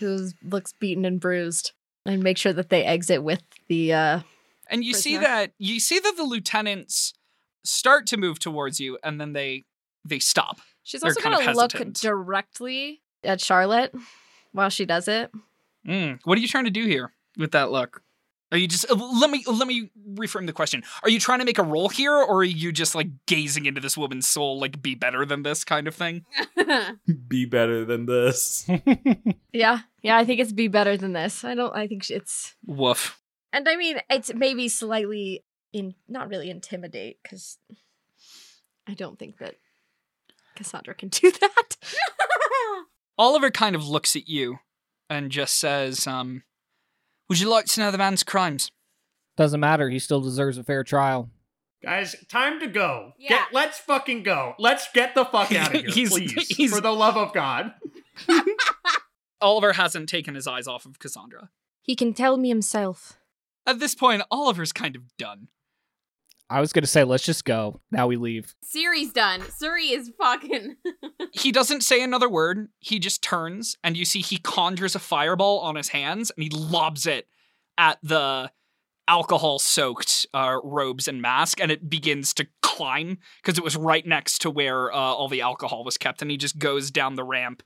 [0.00, 1.70] who looks beaten and bruised
[2.04, 4.20] and make sure that they exit with the uh
[4.68, 7.14] And you see that you see that the lieutenants
[7.64, 9.64] start to move towards you, and then they
[10.04, 10.58] they stop.
[10.82, 13.94] She's They're also kind of gonna look directly at Charlotte
[14.50, 15.30] while she does it.
[15.86, 18.01] Mm, what are you trying to do here with that look?
[18.52, 20.84] Are you just uh, let me let me reframe the question?
[21.02, 23.80] Are you trying to make a role here, or are you just like gazing into
[23.80, 26.26] this woman's soul, like be better than this kind of thing?
[27.28, 28.68] Be better than this.
[29.52, 31.44] Yeah, yeah, I think it's be better than this.
[31.44, 31.76] I don't.
[31.76, 33.20] I think it's, Woof.
[33.52, 37.58] and I mean, it's maybe slightly in, not really intimidate because
[38.88, 39.56] I don't think that
[40.56, 41.76] Cassandra can do that.
[43.18, 44.58] Oliver kind of looks at you
[45.10, 46.44] and just says, um,
[47.32, 48.70] "Would you like to know the man's crimes?"
[49.38, 49.88] Doesn't matter.
[49.88, 51.30] He still deserves a fair trial.
[51.82, 53.12] Guys, time to go.
[53.18, 53.30] Yeah.
[53.30, 54.54] Get, let's fucking go.
[54.58, 56.32] Let's get the fuck out of here, He's- please.
[56.56, 57.72] he's- For the love of God.
[59.40, 61.48] Oliver hasn't taken his eyes off of Cassandra.
[61.80, 63.18] he can tell me himself.
[63.66, 65.48] At this point, Oliver's kind of done.
[66.52, 67.80] I was gonna say, let's just go.
[67.90, 68.54] Now we leave.
[68.62, 69.40] Suri's done.
[69.40, 70.76] Suri is fucking.
[71.34, 72.68] He doesn't say another word.
[72.78, 76.50] He just turns, and you see he conjures a fireball on his hands, and he
[76.50, 77.26] lobs it
[77.78, 78.50] at the
[79.08, 84.42] alcohol-soaked uh, robes and mask, and it begins to climb because it was right next
[84.42, 87.62] to where uh, all the alcohol was kept, and he just goes down the ramp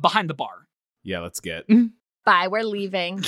[0.00, 0.66] behind the bar.
[1.02, 1.64] Yeah, let's get.
[2.24, 2.48] Bye.
[2.48, 3.22] We're leaving.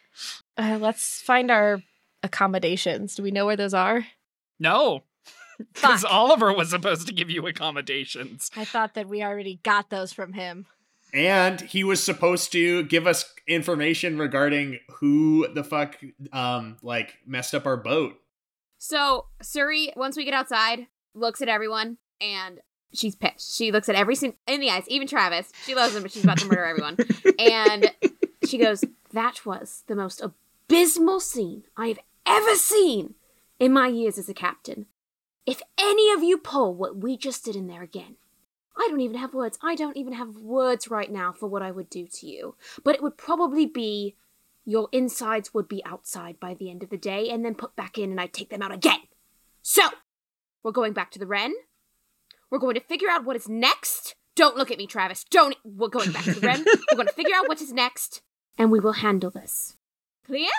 [0.56, 1.82] uh, let's find our
[2.22, 3.14] accommodations.
[3.14, 4.06] Do we know where those are?
[4.58, 5.02] No,
[5.72, 8.50] because Oliver was supposed to give you accommodations.
[8.56, 10.66] I thought that we already got those from him.
[11.14, 15.96] And he was supposed to give us information regarding who the fuck
[16.32, 18.20] um like messed up our boat.
[18.76, 22.60] So Suri, once we get outside, looks at everyone and
[22.92, 23.56] she's pissed.
[23.56, 25.50] She looks at every sin- in the eyes, even Travis.
[25.64, 26.96] She loves him, but she's about to murder everyone.
[27.38, 27.92] And
[28.46, 33.14] she goes, "That was the most abysmal scene I have ever seen
[33.58, 34.86] in my years as a captain.
[35.46, 38.16] If any of you pull what we just did in there again,
[38.76, 39.58] I don't even have words.
[39.62, 42.54] I don't even have words right now for what I would do to you.
[42.84, 44.14] But it would probably be
[44.64, 47.98] your insides would be outside by the end of the day and then put back
[47.98, 49.00] in and I'd take them out again.
[49.62, 49.82] So,
[50.62, 51.54] we're going back to the Wren.
[52.50, 54.14] We're going to figure out what is next.
[54.36, 55.24] Don't look at me, Travis.
[55.24, 55.56] Don't.
[55.64, 56.64] We're going back to the Wren.
[56.90, 58.22] We're going to figure out what is next
[58.58, 59.76] and we will handle this.
[60.26, 60.50] Clear?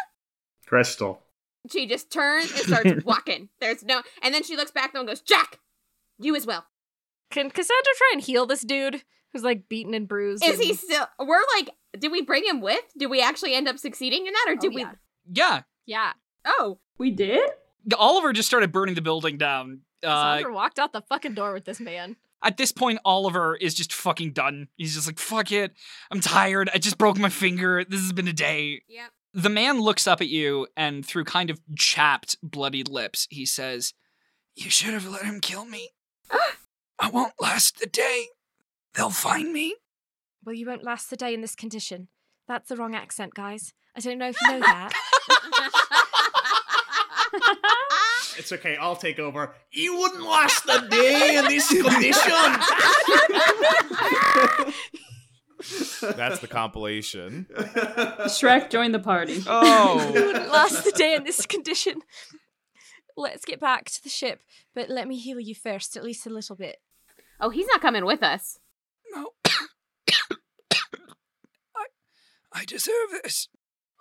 [0.66, 1.22] Crystal.
[1.72, 3.50] She just turns and starts walking.
[3.60, 4.02] There's no.
[4.22, 5.60] And then she looks back though and goes, Jack,
[6.17, 6.65] you as well.
[7.32, 10.43] Can Cassandra try and heal this dude who's like beaten and bruised?
[10.45, 11.06] Is he still.
[11.19, 11.69] We're like,
[12.00, 12.82] did we bring him with?
[12.98, 14.82] Did we actually end up succeeding in that or Oh, did we.
[14.82, 14.93] yeah.
[15.32, 15.62] Yeah.
[15.86, 16.12] Yeah.
[16.45, 17.50] Oh, we did?
[17.98, 19.82] Oliver just started burning the building down.
[20.04, 22.15] Uh, walked out the fucking door with this man.
[22.41, 24.69] at this point, Oliver is just fucking done.
[24.78, 25.74] He's just like, fuck it.
[26.10, 26.69] I'm tired.
[26.74, 27.84] I just broke my finger.
[27.88, 28.82] This has been a day.
[28.88, 29.12] yep.
[29.34, 33.94] The man looks up at you and through kind of chapped, bloodied lips, he says,
[34.56, 35.89] You should have let him kill me.
[37.00, 38.26] I won't last the day.
[38.96, 39.76] They'll find me.
[40.44, 42.08] Well, you won't last the day in this condition.
[42.48, 43.74] That's the wrong accent, guys.
[43.96, 44.94] I don't know if you know that.
[48.38, 48.78] It's okay.
[48.78, 49.54] I'll take over.
[49.72, 52.34] You wouldn't last the day in this condition.
[56.02, 57.48] That's the compilation.
[57.52, 59.43] Shrek joined the party.
[59.48, 60.12] Oh.
[60.13, 60.26] you Oh.
[60.28, 62.02] wouldn't last the day in this condition.
[63.17, 64.41] Let's get back to the ship,
[64.74, 66.78] but let me heal you first, at least a little bit.
[67.41, 68.60] oh, he's not coming with us.
[69.13, 69.32] No.
[71.76, 71.86] I
[72.54, 73.50] I deserve this.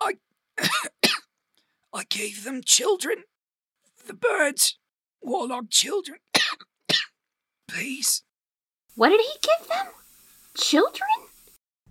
[0.01, 0.17] I
[1.93, 3.23] I gave them children.
[4.05, 4.77] The birds.
[5.21, 6.19] Warlock children.
[7.67, 8.23] Please.
[8.95, 9.87] What did he give them?
[10.57, 11.09] Children?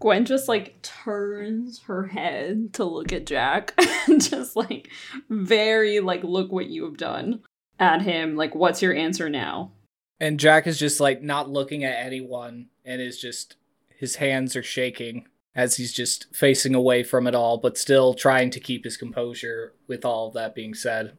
[0.01, 3.75] Gwen just like turns her head to look at Jack
[4.07, 4.89] and just like
[5.29, 7.41] very like look what you have done
[7.79, 8.37] at him.
[8.37, 9.73] Like, what's your answer now?
[10.21, 13.57] And Jack is just like not looking at anyone and is just
[13.97, 18.51] his hands are shaking as he's just facing away from it all, but still trying
[18.51, 21.19] to keep his composure with all of that being said.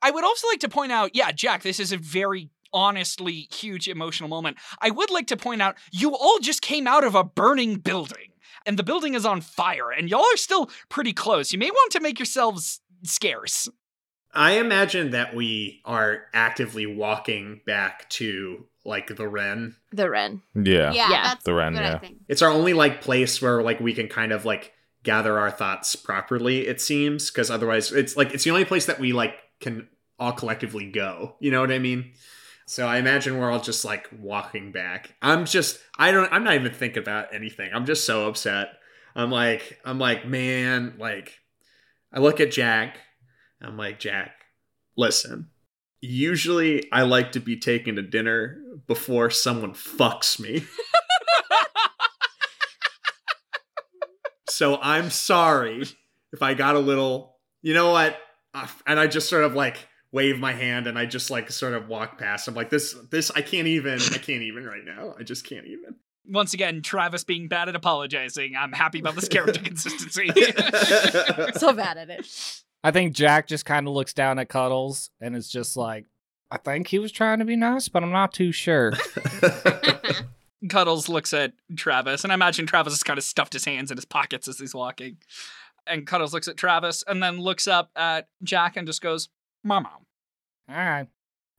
[0.00, 3.88] I would also like to point out, yeah, Jack, this is a very honestly huge
[3.88, 4.56] emotional moment.
[4.80, 8.28] I would like to point out you all just came out of a burning building
[8.66, 11.52] and the building is on fire and y'all are still pretty close.
[11.52, 13.68] You may want to make yourselves scarce.
[14.34, 19.76] I imagine that we are actively walking back to like the Wren.
[19.92, 20.42] The Wren.
[20.54, 20.92] Yeah.
[20.92, 21.22] Yeah, Yeah.
[21.24, 21.98] that's The Wren, what I yeah.
[21.98, 22.18] think.
[22.28, 25.96] It's our only like place where like we can kind of like gather our thoughts
[25.96, 26.66] properly.
[26.66, 30.32] It seems because otherwise it's like it's the only place that we like can all
[30.32, 31.36] collectively go.
[31.40, 32.12] You know what I mean?
[32.72, 35.14] So I imagine we're all just like walking back.
[35.20, 37.70] I'm just I don't I'm not even thinking about anything.
[37.70, 38.68] I'm just so upset.
[39.14, 41.38] I'm like I'm like man like
[42.10, 42.96] I look at Jack.
[43.60, 44.32] I'm like Jack,
[44.96, 45.50] listen.
[46.00, 50.64] Usually I like to be taken to dinner before someone fucks me.
[54.48, 55.82] So I'm sorry
[56.32, 58.16] if I got a little, you know what?
[58.54, 61.72] Uh, And I just sort of like wave my hand and I just like sort
[61.72, 62.46] of walk past.
[62.46, 65.14] I'm like, this, this, I can't even, I can't even right now.
[65.18, 65.96] I just can't even.
[66.28, 68.54] Once again, Travis being bad at apologizing.
[68.56, 70.30] I'm happy about this character consistency.
[71.58, 72.62] So bad at it.
[72.84, 76.06] I think Jack just kind of looks down at Cuddles and is just like,
[76.50, 78.92] I think he was trying to be nice, but I'm not too sure.
[80.68, 83.96] Cuddles looks at Travis, and I imagine Travis has kind of stuffed his hands in
[83.96, 85.16] his pockets as he's walking.
[85.86, 89.28] And Cuddles looks at Travis and then looks up at Jack and just goes,
[89.62, 89.90] Mama.
[90.68, 91.08] All right.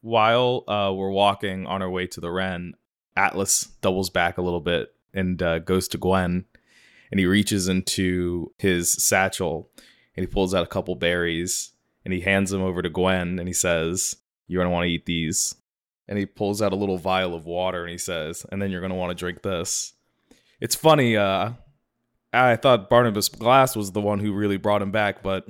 [0.02, 2.74] While uh, we're walking on our way to the Wren,
[3.16, 6.46] Atlas doubles back a little bit and uh, goes to Gwen,
[7.12, 9.70] and he reaches into his satchel
[10.16, 11.72] and he pulls out a couple berries
[12.04, 15.06] and he hands them over to Gwen and he says, "You're gonna want to eat
[15.06, 15.56] these."
[16.08, 18.82] And he pulls out a little vial of water and he says, "And then you're
[18.82, 19.93] gonna want to drink this."
[20.60, 21.16] It's funny.
[21.16, 21.54] Uh,
[22.34, 25.47] I thought Barnabas Glass was the one who really brought him back, but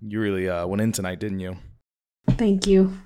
[0.00, 1.56] you really uh, went in tonight, didn't you?
[2.30, 2.98] Thank you.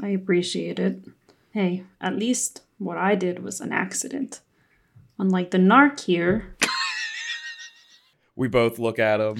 [0.00, 1.04] I appreciate it.
[1.52, 4.40] Hey, at least what I did was an accident.
[5.18, 6.56] Unlike the narc here.
[8.36, 9.36] We both look at him.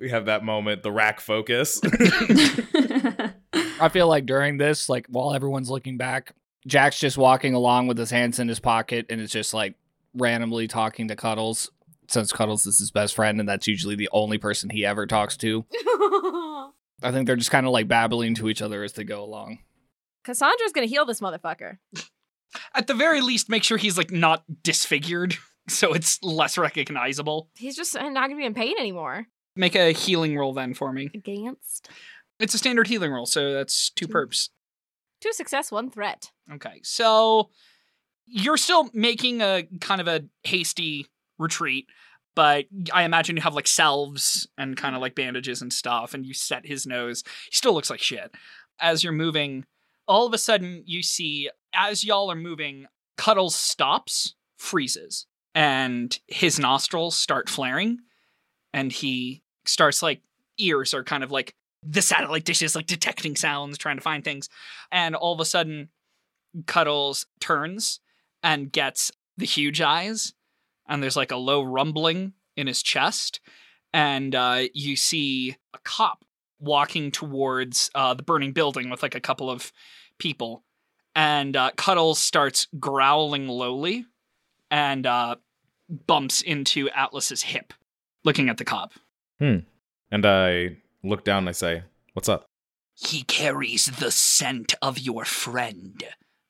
[0.00, 1.80] we have that moment, the rack focus.
[1.84, 6.34] I feel like during this, like while everyone's looking back,
[6.66, 9.74] Jack's just walking along with his hands in his pocket and it's just like
[10.14, 11.70] randomly talking to Cuddles.
[12.08, 15.38] Since Cuddles is his best friend, and that's usually the only person he ever talks
[15.38, 15.64] to.
[17.02, 19.58] I think they're just kind of like babbling to each other as they go along.
[20.24, 21.78] Cassandra's gonna heal this motherfucker.
[22.74, 25.36] At the very least, make sure he's like not disfigured,
[25.68, 27.50] so it's less recognizable.
[27.56, 29.26] He's just uh, not gonna be in pain anymore.
[29.56, 31.10] Make a healing roll then for me.
[31.14, 31.88] Against
[32.40, 34.12] It's a standard healing roll, so that's two Two.
[34.12, 34.48] perps.
[35.20, 36.30] two success, one threat.
[36.52, 37.50] Okay, so
[38.26, 41.06] you're still making a kind of a hasty
[41.38, 41.86] retreat,
[42.34, 46.26] but I imagine you have like salves and kind of like bandages and stuff, and
[46.26, 47.22] you set his nose.
[47.46, 48.34] He still looks like shit.
[48.80, 49.64] As you're moving,
[50.06, 56.58] all of a sudden you see, as y'all are moving, Cuddles stops, freezes, and his
[56.58, 57.98] nostrils start flaring,
[58.72, 60.22] and he starts like
[60.58, 64.48] ears are kind of like the satellite dishes, like detecting sounds, trying to find things,
[64.90, 65.90] and all of a sudden
[66.66, 68.00] Cuddles turns
[68.42, 70.34] and gets the huge eyes,
[70.88, 73.40] and there's like a low rumbling in his chest,
[73.92, 76.24] and uh, you see a cop
[76.60, 79.72] walking towards uh, the burning building with like a couple of
[80.18, 80.64] people,
[81.14, 84.06] and uh, Cuddles starts growling lowly,
[84.70, 85.36] and uh,
[85.88, 87.72] bumps into Atlas's hip,
[88.24, 88.92] looking at the cop.
[89.38, 89.58] Hmm.
[90.10, 91.82] And I look down and I say,
[92.12, 92.46] What's up?
[92.94, 96.02] He carries the scent of your friend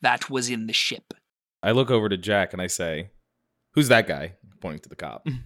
[0.02, 1.14] that was in the ship.
[1.62, 3.08] I look over to Jack and I say,
[3.74, 4.34] Who's that guy?
[4.60, 5.26] Pointing to the cop.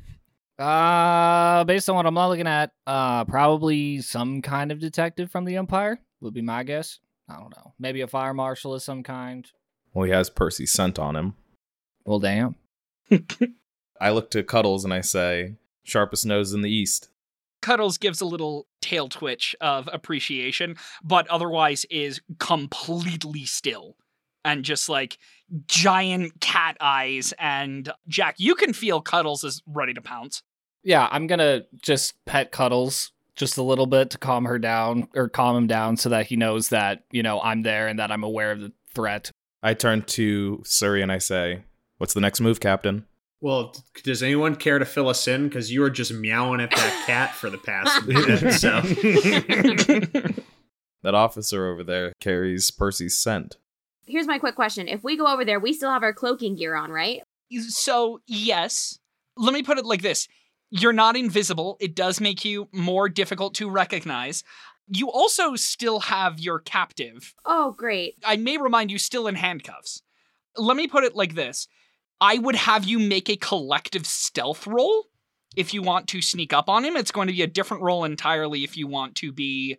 [0.59, 5.45] Uh, based on what I'm not looking at, uh, probably some kind of detective from
[5.45, 6.99] the Empire would be my guess.
[7.29, 7.75] I don't know.
[7.79, 9.49] Maybe a fire marshal of some kind.
[9.95, 11.35] Well, he has Percy's scent on him.
[12.05, 12.57] Well, damn.
[14.01, 15.55] I look to Cuddles and I say,
[15.85, 17.09] Sharpest nose in the east.
[17.63, 23.97] Cuddles gives a little tail twitch of appreciation, but otherwise is completely still
[24.45, 25.19] and just like
[25.67, 27.33] giant cat eyes.
[27.39, 30.43] And Jack, you can feel Cuddles is ready to pounce.
[30.83, 35.29] Yeah, I'm gonna just pet Cuddles just a little bit to calm her down or
[35.29, 38.25] calm him down so that he knows that, you know, I'm there and that I'm
[38.25, 39.31] aware of the threat.
[39.63, 41.63] I turn to Suri and I say,
[41.99, 43.07] What's the next move, Captain?
[43.41, 45.49] Well, does anyone care to fill us in?
[45.49, 48.55] Because you were just meowing at that cat for the past minute.
[48.55, 48.81] So
[51.03, 53.57] That officer over there carries Percy's scent.
[54.09, 54.89] Here's my quick question.
[54.89, 57.21] If we go over there, we still have our cloaking gear on, right?
[57.69, 58.99] So, yes,
[59.37, 60.29] let me put it like this
[60.71, 61.77] you're not invisible.
[61.81, 64.45] It does make you more difficult to recognize.
[64.87, 67.35] You also still have your captive.
[67.45, 68.17] Oh, great.
[68.25, 70.03] I may remind you, still in handcuffs.
[70.57, 71.69] Let me put it like this
[72.21, 75.07] I would have you make a collective stealth roll
[75.57, 76.97] if you want to sneak up on him.
[76.97, 79.77] It's going to be a different roll entirely if you want to be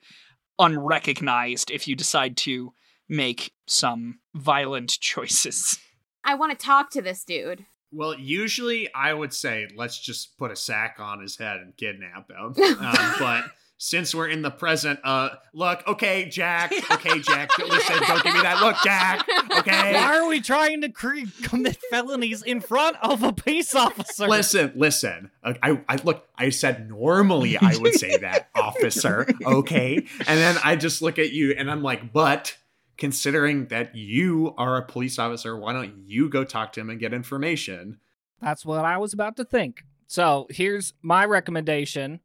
[0.57, 2.73] unrecognized, if you decide to
[3.09, 5.79] make some violent choices.
[6.23, 7.65] I want to talk to this dude.
[7.91, 12.29] Well, usually I would say let's just put a sack on his head and kidnap
[12.29, 12.53] him.
[12.79, 13.45] um, but
[13.81, 18.41] since we're in the present, uh, look, okay, Jack, okay, Jack, listen, don't give me
[18.41, 19.25] that look, Jack,
[19.57, 19.93] okay.
[19.93, 24.27] Why are we trying to cre- commit felonies in front of a peace officer?
[24.27, 25.31] Listen, listen.
[25.41, 26.27] Uh, I, I look.
[26.37, 29.27] I said normally I would say that, officer.
[29.45, 32.57] Okay, and then I just look at you and I'm like, but
[32.99, 36.99] considering that you are a police officer, why don't you go talk to him and
[36.99, 37.99] get information?
[38.41, 39.85] That's what I was about to think.
[40.05, 42.19] So here's my recommendation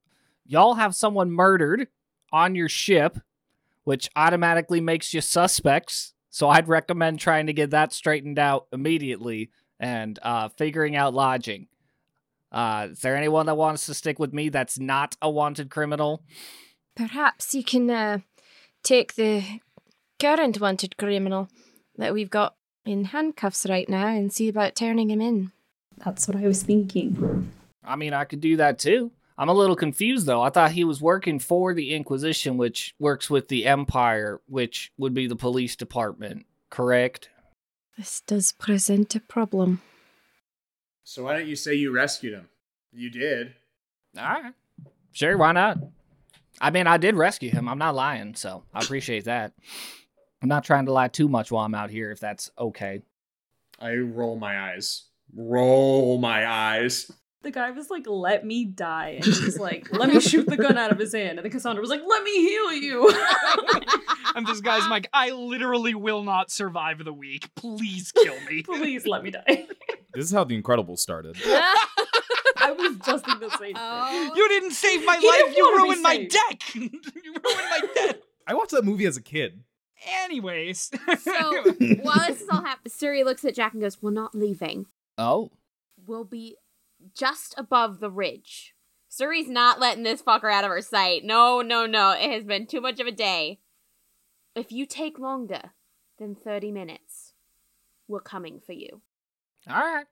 [0.44, 1.88] y'all have someone murdered
[2.32, 3.18] on your ship,
[3.84, 6.12] which automatically makes you suspects.
[6.28, 11.68] So I'd recommend trying to get that straightened out immediately and uh, figuring out lodging.
[12.50, 16.22] Uh, is there anyone that wants to stick with me that's not a wanted criminal?
[16.96, 18.18] Perhaps you can uh,
[18.82, 19.60] take the
[20.20, 21.48] current wanted criminal
[21.96, 22.54] that we've got
[22.84, 25.52] in handcuffs right now and see about turning him in.
[26.04, 27.52] That's what I was thinking.
[27.84, 29.10] I mean, I could do that too.
[29.36, 30.42] I'm a little confused though.
[30.42, 35.14] I thought he was working for the Inquisition, which works with the Empire, which would
[35.14, 37.30] be the police department, correct?
[37.96, 39.82] This does present a problem.
[41.04, 42.48] So why don't you say you rescued him?
[42.92, 43.54] You did.
[44.16, 44.52] All right.
[45.12, 45.78] Sure, why not?
[46.60, 47.68] I mean, I did rescue him.
[47.68, 49.52] I'm not lying, so I appreciate that.
[50.44, 53.00] I'm not trying to lie too much while I'm out here, if that's okay.
[53.80, 55.04] I roll my eyes.
[55.34, 57.10] Roll my eyes.
[57.40, 59.20] The guy was like, let me die.
[59.22, 61.38] And he's like, let me shoot the gun out of his hand.
[61.38, 63.10] And then Cassandra was like, let me heal you.
[64.36, 67.48] and this guy's like, I literally will not survive the week.
[67.54, 68.62] Please kill me.
[68.64, 69.66] Please let me die.
[70.12, 71.38] This is how The Incredibles started.
[71.46, 73.76] I was just in the same thing.
[73.78, 74.32] Oh.
[74.36, 75.56] You didn't save my He life.
[75.56, 76.74] You ruined my deck.
[76.74, 78.16] you ruined my deck.
[78.46, 79.62] I watched that movie as a kid.
[80.24, 80.90] Anyways.
[81.20, 81.62] So
[82.02, 84.86] while this is all happening, Suri looks at Jack and goes, We're not leaving.
[85.18, 85.50] Oh.
[86.06, 86.56] We'll be
[87.14, 88.74] just above the ridge.
[89.10, 91.24] Suri's not letting this fucker out of her sight.
[91.24, 92.12] No, no, no.
[92.12, 93.60] It has been too much of a day.
[94.56, 95.72] If you take longer
[96.18, 97.34] than 30 minutes,
[98.08, 99.00] we're coming for you.
[99.68, 100.06] All right.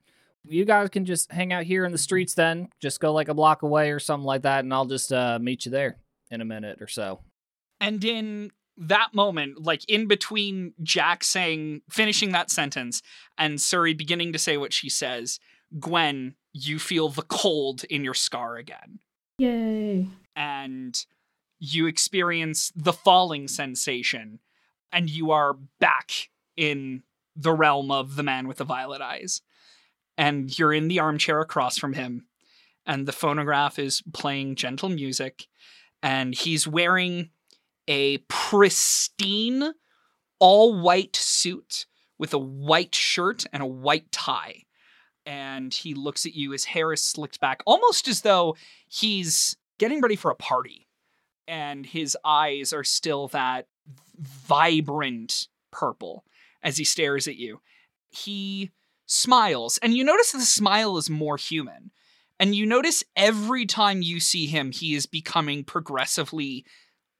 [0.44, 2.68] You guys can just hang out here in the streets then.
[2.80, 5.64] Just go like a block away or something like that, and I'll just uh, meet
[5.64, 5.98] you there
[6.30, 7.20] in a minute or so.
[7.80, 13.02] And in that moment, like in between Jack saying, finishing that sentence,
[13.36, 15.38] and Suri beginning to say what she says,
[15.78, 18.98] Gwen, you feel the cold in your scar again.
[19.38, 20.08] Yay.
[20.36, 21.04] And
[21.58, 24.40] you experience the falling sensation,
[24.90, 27.02] and you are back in
[27.36, 29.40] the realm of the man with the violet eyes.
[30.18, 32.26] And you're in the armchair across from him,
[32.84, 35.46] and the phonograph is playing gentle music,
[36.02, 37.30] and he's wearing
[37.88, 39.72] a pristine
[40.38, 41.86] all white suit
[42.18, 44.64] with a white shirt and a white tie.
[45.24, 48.56] And he looks at you, his hair is slicked back, almost as though
[48.88, 50.88] he's getting ready for a party.
[51.46, 53.68] And his eyes are still that
[54.18, 56.24] vibrant purple
[56.62, 57.60] as he stares at you.
[58.10, 58.70] He
[59.06, 61.90] smiles, and you notice the smile is more human.
[62.38, 66.64] And you notice every time you see him, he is becoming progressively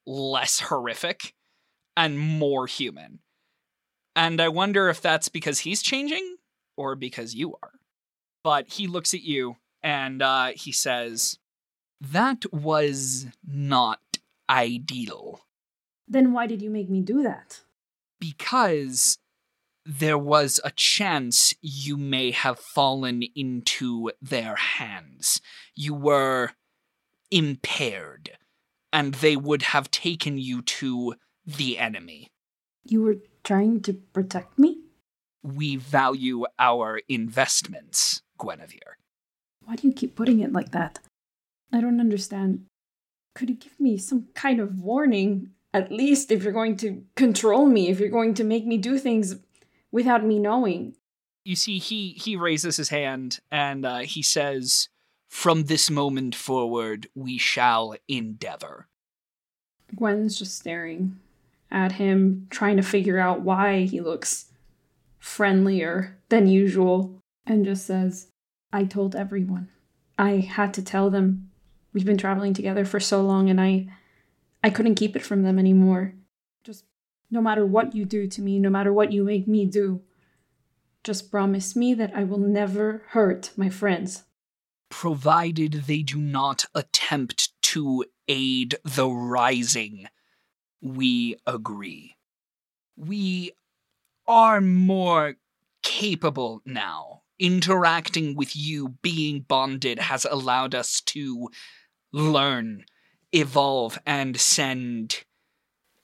[0.07, 1.35] less horrific
[1.97, 3.21] and more human.
[4.15, 6.37] And I wonder if that's because he's changing
[6.77, 7.73] or because you are.
[8.45, 11.39] But he looks at you and uh, he says,
[12.01, 14.01] That was not
[14.51, 15.41] ideal
[16.09, 17.61] Then why did you make me do that?
[18.21, 19.19] because
[19.85, 25.41] there was a chance you may have fallen into their hands.
[25.75, 26.51] You were
[27.33, 28.39] impaired,
[28.93, 31.15] and they would have taken you to
[31.47, 32.29] the enemy.
[32.85, 34.83] You were trying to protect me?
[35.43, 38.97] We value our investments, Guinevere.
[39.65, 41.01] Why do you keep putting it like that?
[41.73, 42.67] I don't understand.
[43.35, 45.51] Could you give me some kind of warning?
[45.73, 48.99] At least if you're going to control me, if you're going to make me do
[48.99, 49.37] things
[49.91, 50.95] without me knowing.
[51.45, 54.89] You see, he he raises his hand and uh, he says,
[55.33, 58.87] "From this moment forward, we shall endeavor."
[59.97, 61.19] Gwen's just staring
[61.71, 64.53] at him, trying to figure out why he looks
[65.19, 68.29] friendlier than usual, and just says,
[68.73, 69.69] I told everyone.
[70.19, 71.51] I had to tell them.
[71.93, 73.89] We've been traveling together for so long and I
[74.63, 76.15] I couldn't keep it from them anymore.
[76.63, 76.85] Just
[77.31, 80.03] no matter what you do to me, no matter what you make me do,
[81.03, 84.25] just promise me that I will never hurt my friends.
[84.93, 90.07] Provided they do not attempt to aid the rising.
[90.83, 92.17] We agree.
[92.95, 93.53] We
[94.29, 95.37] are more
[95.83, 97.23] capable now.
[97.39, 101.49] Interacting with you, being bonded, has allowed us to
[102.13, 102.85] learn,
[103.33, 105.25] evolve, and send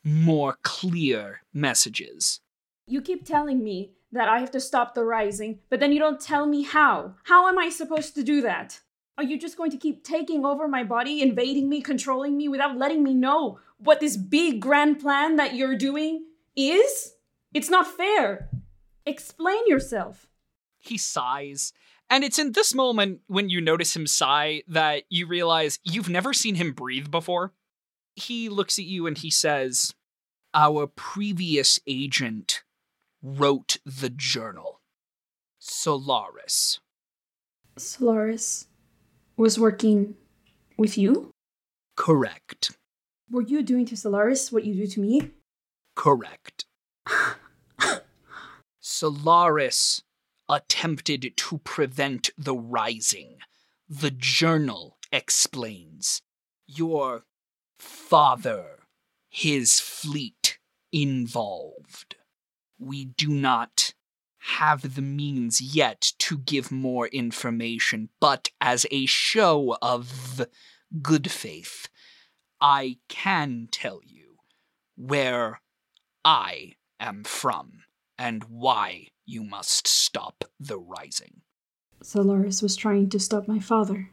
[0.02, 2.40] more clear messages.
[2.88, 6.18] You keep telling me that I have to stop the rising, but then you don't
[6.18, 7.14] tell me how.
[7.24, 8.80] How am I supposed to do that?
[9.18, 12.78] Are you just going to keep taking over my body, invading me, controlling me without
[12.78, 16.24] letting me know what this big grand plan that you're doing
[16.56, 17.14] is?
[17.52, 18.48] It's not fair.
[19.04, 20.26] Explain yourself.
[20.78, 21.74] He sighs.
[22.08, 26.32] And it's in this moment when you notice him sigh that you realize you've never
[26.32, 27.52] seen him breathe before.
[28.16, 29.94] He looks at you and he says,
[30.54, 32.62] Our previous agent
[33.22, 34.80] wrote the journal.
[35.58, 36.80] Solaris.
[37.76, 38.66] Solaris
[39.36, 40.14] was working
[40.76, 41.32] with you?
[41.96, 42.76] Correct.
[43.30, 45.32] Were you doing to Solaris what you do to me?
[45.94, 46.64] Correct.
[48.80, 50.02] Solaris
[50.48, 53.38] attempted to prevent the rising.
[53.88, 56.22] The journal explains.
[56.66, 57.24] Your
[57.78, 58.80] father,
[59.28, 60.58] his fleet
[60.92, 62.16] involved.
[62.78, 63.94] We do not
[64.38, 70.46] have the means yet to give more information, but as a show of
[71.02, 71.88] good faith,
[72.60, 74.36] I can tell you
[74.96, 75.60] where
[76.24, 77.84] I am from
[78.18, 81.42] and why you must stop the rising.
[82.02, 84.10] Solaris was trying to stop my father.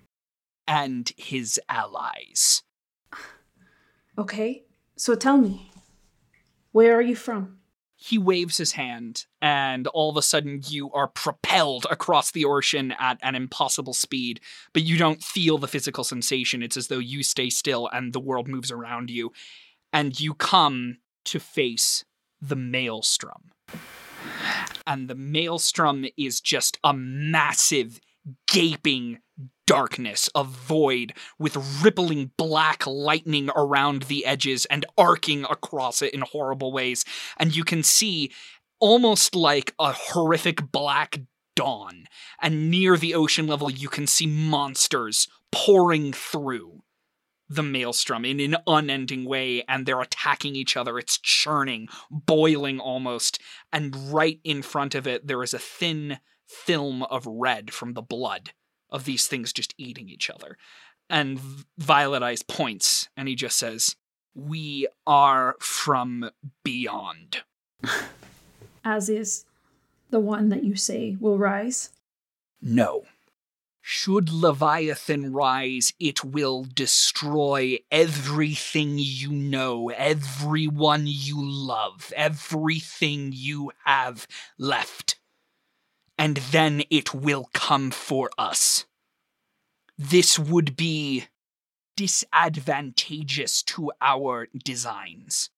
[0.68, 2.64] And his allies.
[4.18, 4.64] Okay,
[4.96, 5.70] so tell me,
[6.72, 7.58] where are you from?
[8.06, 12.94] He waves his hand, and all of a sudden you are propelled across the ocean
[13.00, 14.42] at an impossible speed,
[14.74, 16.62] but you don't feel the physical sensation.
[16.62, 19.32] It's as though you stay still and the world moves around you.
[19.92, 22.06] And you come to face
[22.40, 23.52] the maelstrom.
[24.86, 28.00] And the maelstrom is just a massive,
[28.48, 29.18] gaping
[29.68, 36.22] darkness, a void with rippling black lightning around the edges and arcing across it in
[36.22, 37.04] horrible ways.
[37.38, 38.32] And you can see
[38.80, 41.22] almost like a horrific black
[41.56, 42.06] dawn.
[42.42, 46.82] And near the ocean level, you can see monsters pouring through
[47.48, 50.98] the maelstrom in an unending way and they're attacking each other.
[50.98, 53.40] It's churning, boiling almost.
[53.72, 58.02] And right in front of it, there is a thin film of red from the
[58.02, 58.52] blood
[58.96, 60.58] of these things just eating each other.
[61.10, 61.38] And
[61.78, 63.96] Violet Eyes points and he just says,
[64.34, 66.32] We are from
[66.64, 67.44] beyond.
[68.86, 69.46] As is
[70.10, 71.90] the one that you say will rise.
[72.62, 73.04] No.
[73.82, 84.28] Should Leviathan rise, it will destroy everything you know, everyone you love, everything you have
[84.58, 85.15] left.
[86.18, 88.86] And then it will come for us.
[89.98, 91.26] This would be
[91.98, 95.50] disadvantageous to our designs.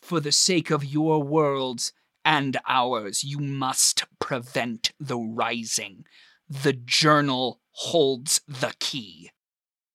[0.00, 1.92] For the sake of your worlds
[2.24, 6.04] and ours, you must prevent the rising
[6.52, 9.30] the journal holds the key.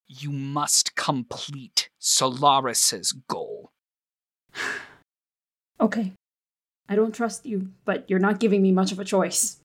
[0.08, 3.72] You must complete Solaris's goal.
[5.80, 6.14] Okay.
[6.90, 9.60] I don't trust you, but you're not giving me much of a choice.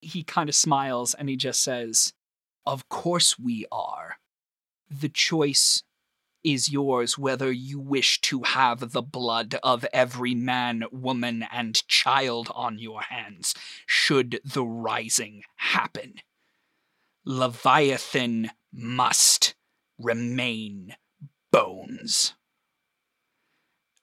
[0.00, 2.12] He kind of smiles and he just says,
[2.66, 4.16] Of course we are.
[4.90, 5.82] The choice
[6.42, 12.50] is yours whether you wish to have the blood of every man, woman, and child
[12.54, 13.54] on your hands,
[13.86, 16.14] should the rising happen.
[17.24, 19.54] Leviathan must
[19.98, 20.94] remain
[21.52, 22.34] bones.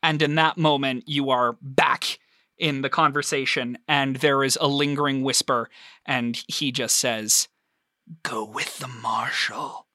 [0.04, 2.20] And in that moment, you are back
[2.58, 5.70] in the conversation, and there is a lingering whisper,
[6.06, 7.48] and he just says,
[8.24, 9.88] Go with the marshal.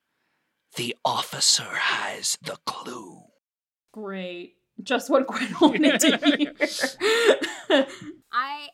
[0.76, 3.22] The officer has the clue.
[3.92, 4.54] Great.
[4.82, 6.16] Just what Gwen wanted to
[7.68, 7.86] hear.
[8.32, 8.68] I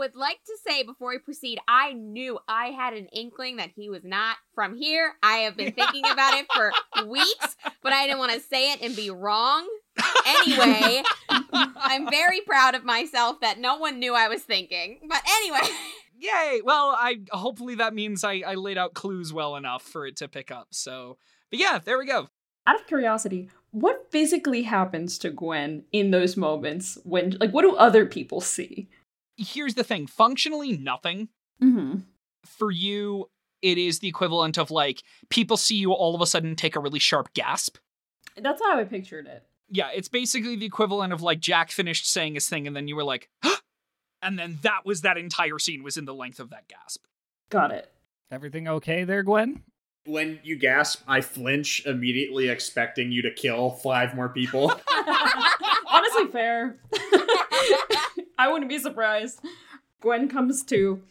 [0.00, 3.90] would like to say before we proceed, I knew I had an inkling that he
[3.90, 5.12] was not from here.
[5.22, 6.72] I have been thinking about it for
[7.06, 9.68] weeks, but I didn't want to say it and be wrong.
[10.26, 11.02] Anyway,
[11.50, 15.00] I'm very proud of myself that no one knew I was thinking.
[15.06, 15.68] But anyway.
[16.18, 16.60] Yay!
[16.64, 20.28] Well, I hopefully that means I, I laid out clues well enough for it to
[20.28, 20.68] pick up.
[20.70, 21.18] So,
[21.50, 22.28] but yeah, there we go.
[22.66, 27.74] Out of curiosity, what physically happens to Gwen in those moments when, like, what do
[27.76, 28.88] other people see?
[29.40, 31.28] Here's the thing functionally, nothing.
[31.62, 32.00] Mm-hmm.
[32.44, 33.30] For you,
[33.62, 36.80] it is the equivalent of like people see you all of a sudden take a
[36.80, 37.76] really sharp gasp.
[38.36, 39.44] That's how I pictured it.
[39.68, 42.96] Yeah, it's basically the equivalent of like Jack finished saying his thing and then you
[42.96, 43.56] were like, huh!
[44.22, 47.04] and then that was that entire scene was in the length of that gasp.
[47.50, 47.90] Got it.
[48.30, 49.62] Everything okay there, Gwen?
[50.06, 54.72] When you gasp, I flinch immediately, expecting you to kill five more people.
[55.86, 56.78] Honestly, fair.
[58.38, 59.40] I wouldn't be surprised.
[60.00, 61.02] Gwen comes to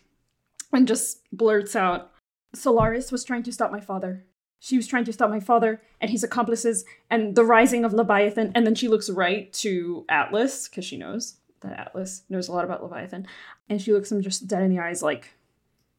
[0.74, 2.12] and just blurts out
[2.54, 4.26] Solaris was trying to stop my father.
[4.60, 8.52] She was trying to stop my father and his accomplices and the rising of Leviathan.
[8.56, 12.66] And then she looks right to Atlas, because she knows that Atlas knows a lot
[12.66, 13.28] about Leviathan.
[13.70, 15.30] And she looks him just dead in the eyes, like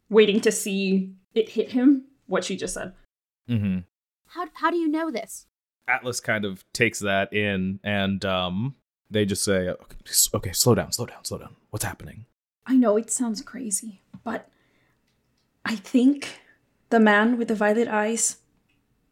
[0.09, 2.93] waiting to see it hit him, what she just said.
[3.49, 3.79] Mm-hmm.
[4.27, 5.47] How, how do you know this?
[5.89, 8.77] Atlas kind of takes that in, and um,
[9.11, 9.97] they just say, okay,
[10.35, 11.57] "Okay, slow down, slow down, slow down.
[11.71, 12.27] What's happening?"
[12.67, 14.49] I know it sounds crazy, but
[15.65, 16.41] I think
[16.91, 18.39] the man with the violet eyes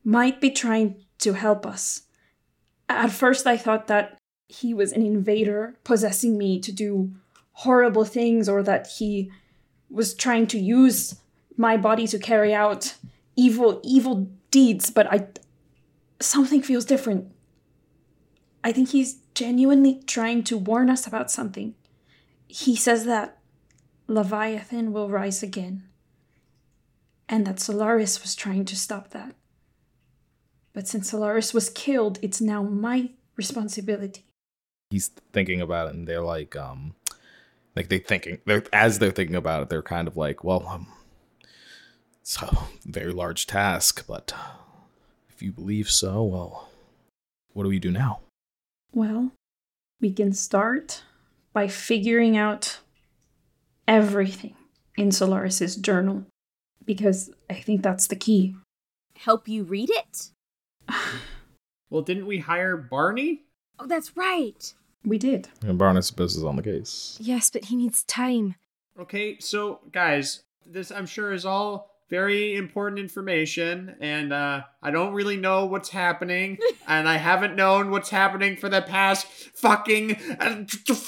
[0.04, 2.02] might be trying to help us.
[2.88, 4.18] At first, I thought that
[4.48, 7.12] he was an invader possessing me to do
[7.52, 9.30] horrible things, or that he
[9.90, 11.16] was trying to use
[11.56, 12.94] my body to carry out
[13.36, 14.90] evil, evil deeds.
[14.90, 15.26] But I,
[16.20, 17.30] something feels different.
[18.62, 21.72] I think he's genuinely trying to warn us about something.
[22.48, 23.38] He says that
[24.08, 25.84] Leviathan will rise again,
[27.28, 29.36] and that Solaris was trying to stop that.
[30.72, 34.24] But since Solaris was killed, it's now my responsibility.
[34.90, 36.96] He's thinking about it, and they're like, um,
[37.76, 40.88] like they thinking, they're as they're thinking about it, they're kind of like, well, um,
[42.22, 44.34] it's a very large task, but
[45.28, 46.70] if you believe so, well,
[47.52, 48.18] what do we do now?
[48.92, 49.32] Well,
[50.00, 51.02] we can start
[51.52, 52.78] by figuring out
[53.86, 54.54] everything
[54.96, 56.24] in Solaris's journal,
[56.84, 58.56] because I think that's the key.
[59.16, 60.30] Help you read it?
[61.90, 63.42] well, didn't we hire Barney?
[63.78, 64.72] Oh, that's right.
[65.04, 65.48] We did.
[65.62, 67.16] And Barnabas is on the case.
[67.20, 68.56] Yes, but he needs time.
[68.98, 75.12] Okay, so guys, this I'm sure is all very important information, and uh, I don't
[75.12, 80.64] really know what's happening, and I haven't known what's happening for the past fucking uh,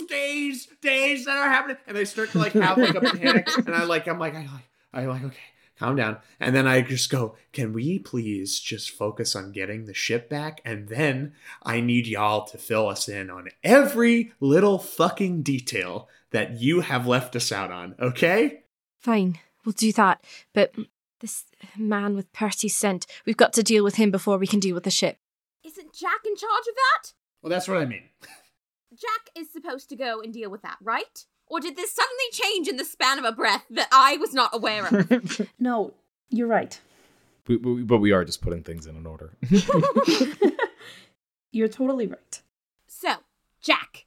[0.09, 3.75] days, days that are happening." And they start to like have like a panic, and
[3.75, 5.37] I like, I'm like, I like, I like, okay,
[5.79, 9.95] calm down, and then I just go, "Can we please just focus on getting the
[9.95, 11.33] ship back, and then
[11.63, 17.07] I need y'all to fill us in on every little fucking detail that you have
[17.07, 18.65] left us out on, okay?"
[18.99, 20.25] Fine, we'll do that.
[20.55, 20.75] But
[21.21, 21.45] this
[21.77, 24.85] man with Percy's scent, we've got to deal with him before we can deal with
[24.85, 25.19] the ship.
[25.65, 27.13] Isn't Jack in charge of that?
[27.43, 28.05] Well, that's what I mean.
[28.93, 31.25] Jack is supposed to go and deal with that, right?
[31.47, 34.51] Or did this suddenly change in the span of a breath that I was not
[34.55, 35.49] aware of?
[35.59, 35.95] No,
[36.31, 36.79] you're right.
[37.47, 39.33] We, we, but we are just putting things in an order.
[41.53, 42.43] You're totally right.
[42.87, 43.15] so,
[43.61, 44.07] Jack,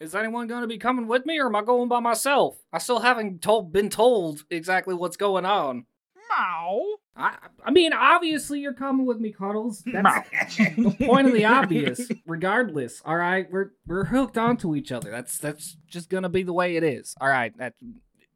[0.00, 2.56] Is anyone going to be coming with me, or am I going by myself?
[2.72, 5.86] I still haven't told been told exactly what's going on.
[6.30, 6.96] Mow.
[7.16, 9.84] I, I mean, obviously you're coming with me, Cuddles.
[9.86, 12.08] That's the point of the obvious.
[12.26, 15.10] Regardless, all right, we're we're hooked onto each other.
[15.10, 17.14] That's that's just gonna be the way it is.
[17.20, 17.74] All right, that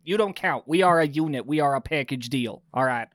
[0.05, 0.65] you don't count.
[0.69, 1.45] We are a unit.
[1.45, 2.63] We are a package deal.
[2.73, 3.09] All right,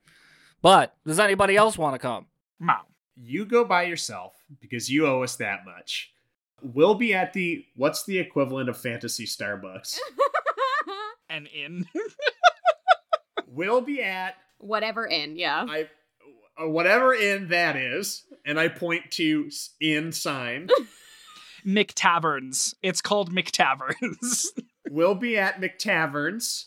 [0.61, 2.27] but does anybody else want to come?
[2.59, 2.81] Mow.
[3.15, 6.12] You go by yourself because you owe us that much.
[6.64, 9.97] We'll be at the what's the equivalent of fantasy Starbucks?
[11.30, 11.88] And in.
[13.47, 15.66] we'll be at whatever in, yeah.
[15.68, 15.89] I
[16.61, 20.70] uh, whatever inn that is, and I point to s- inn sign.
[21.66, 22.76] McTaverns.
[22.84, 24.43] It's called McTaverns.
[24.91, 26.66] we'll be at McTaverns,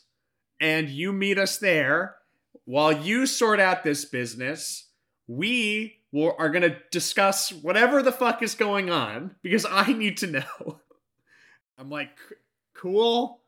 [0.60, 2.16] and you meet us there.
[2.64, 4.88] While you sort out this business,
[5.28, 10.16] we will, are going to discuss whatever the fuck is going on because I need
[10.18, 10.80] to know.
[11.78, 12.16] I'm like,
[12.74, 13.40] cool.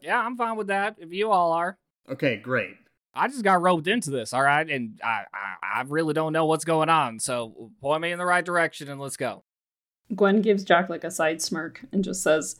[0.00, 0.96] Yeah, I'm fine with that.
[0.98, 1.78] If you all are.
[2.10, 2.74] Okay, great.
[3.14, 6.46] I just got roped into this, all right, and I, I I really don't know
[6.46, 7.18] what's going on.
[7.18, 9.44] So point me in the right direction and let's go.
[10.14, 12.56] Gwen gives Jack like a side smirk and just says,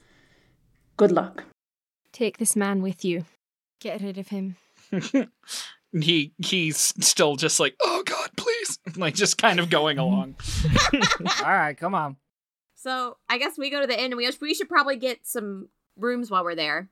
[0.97, 1.45] Good luck.
[2.13, 3.25] Take this man with you.
[3.81, 4.57] Get rid of him.
[5.93, 8.12] he he's still just like, oh god, please,
[8.97, 10.35] like just kind of going along.
[11.45, 12.17] all right, come on.
[12.75, 15.69] So, I guess we go to the inn and we, we should probably get some
[15.97, 16.89] rooms while we're there.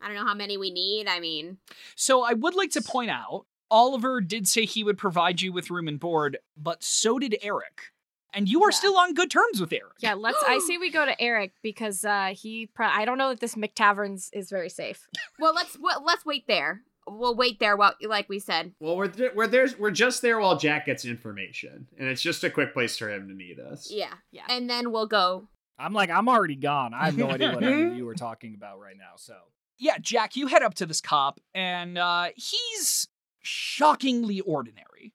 [0.00, 1.06] I don't know how many we need.
[1.06, 1.58] I mean,
[1.96, 5.70] So I would like to point out, Oliver did say he would provide you with
[5.70, 7.92] room and board, but so did Eric.
[8.32, 8.76] And you are Yeah.
[8.76, 9.92] still on good terms with Eric.
[10.00, 10.42] Yeah, let's.
[10.46, 12.66] I say we go to Eric because uh, he.
[12.66, 15.06] Pro- I don't know if this McTaverns is very safe.
[15.38, 16.82] well, let's well, let's wait there.
[17.08, 18.72] We'll wait there while, like we said.
[18.80, 19.66] Well, we're th- we're there.
[19.78, 23.28] We're just there while Jack gets information, and it's just a quick place for him
[23.28, 23.90] to meet us.
[23.90, 24.42] Yeah, Yeah.
[24.48, 25.48] and then we'll go.
[25.78, 26.94] I'm like, I'm already gone.
[26.94, 27.62] I have no idea what
[27.96, 29.14] you were talking about right now.
[29.16, 29.34] So
[29.78, 33.08] Yeah, Jack, you head up to this cop, and uh, he's
[33.42, 35.12] shockingly ordinary.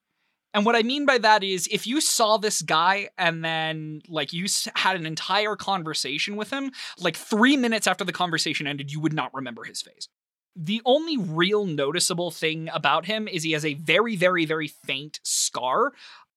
[0.52, 4.32] And what I mean by that is, if you saw this guy and then, like,
[4.32, 8.98] you had an entire conversation with him, like, three minutes after the conversation ended, you
[9.00, 10.08] would not remember his face.
[10.56, 15.20] The only real noticeable thing about him is he has a very, very, very faint
[15.22, 15.92] scar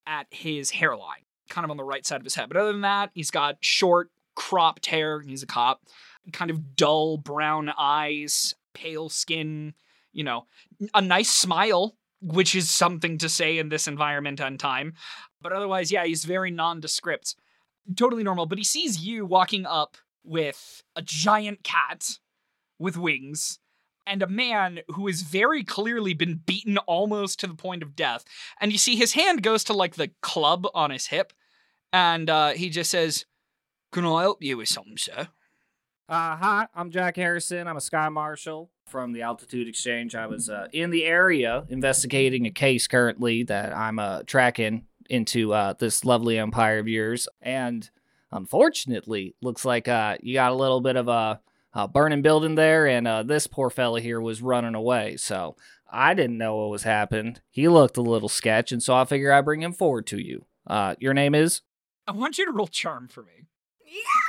[0.05, 2.47] at his hairline, kind of on the right side of his head.
[2.47, 5.21] But other than that, he's got short, cropped hair.
[5.21, 5.81] He's a cop
[6.31, 9.73] kind of dull brown eyes, pale skin,
[10.13, 10.45] you know,
[10.93, 14.93] a nice smile, which is something to say in this environment and time.
[15.41, 17.35] But otherwise, yeah, he's very nondescript.
[17.97, 18.45] Totally normal.
[18.45, 22.19] But he sees you walking up with a giant cat
[22.79, 23.59] with wings
[24.05, 28.25] and a man who has very clearly been beaten almost to the point of death.
[28.59, 31.33] And you see his hand goes to like the club on his hip.
[31.91, 33.25] And uh, he just says,
[33.91, 35.27] Can I help you with something, sir?
[36.09, 37.67] Uh, hi, I'm Jack Harrison.
[37.67, 40.15] I'm a sky marshal from the Altitude Exchange.
[40.15, 45.53] I was uh, in the area investigating a case currently that I'm uh, tracking into
[45.53, 47.27] uh, this lovely empire of yours.
[47.41, 47.89] And
[48.31, 51.39] unfortunately, looks like uh, you got a little bit of a,
[51.73, 55.17] a burning building there, and uh, this poor fella here was running away.
[55.17, 55.55] So
[55.91, 57.37] I didn't know what was happening.
[57.49, 60.45] He looked a little sketch, and so I figure I bring him forward to you.
[60.65, 61.61] Uh, your name is?
[62.07, 63.47] I want you to roll charm for me.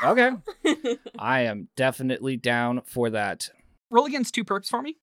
[0.02, 0.10] Yeah.
[0.10, 0.98] Okay.
[1.18, 3.50] I am definitely down for that.
[3.90, 4.96] Roll against two perks for me.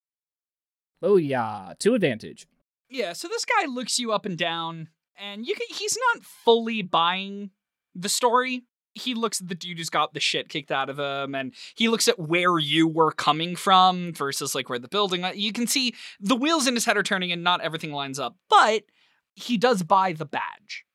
[1.02, 2.48] Oh yeah, two advantage.
[2.90, 6.82] Yeah, so this guy looks you up and down, and you can, he's not fully
[6.82, 7.52] buying
[7.96, 8.64] the story.
[8.94, 11.88] He looks at the dude who's got the shit kicked out of him, and he
[11.88, 15.26] looks at where you were coming from versus like where the building.
[15.34, 18.36] You can see the wheels in his head are turning, and not everything lines up.
[18.50, 18.84] But
[19.34, 20.86] he does buy the badge.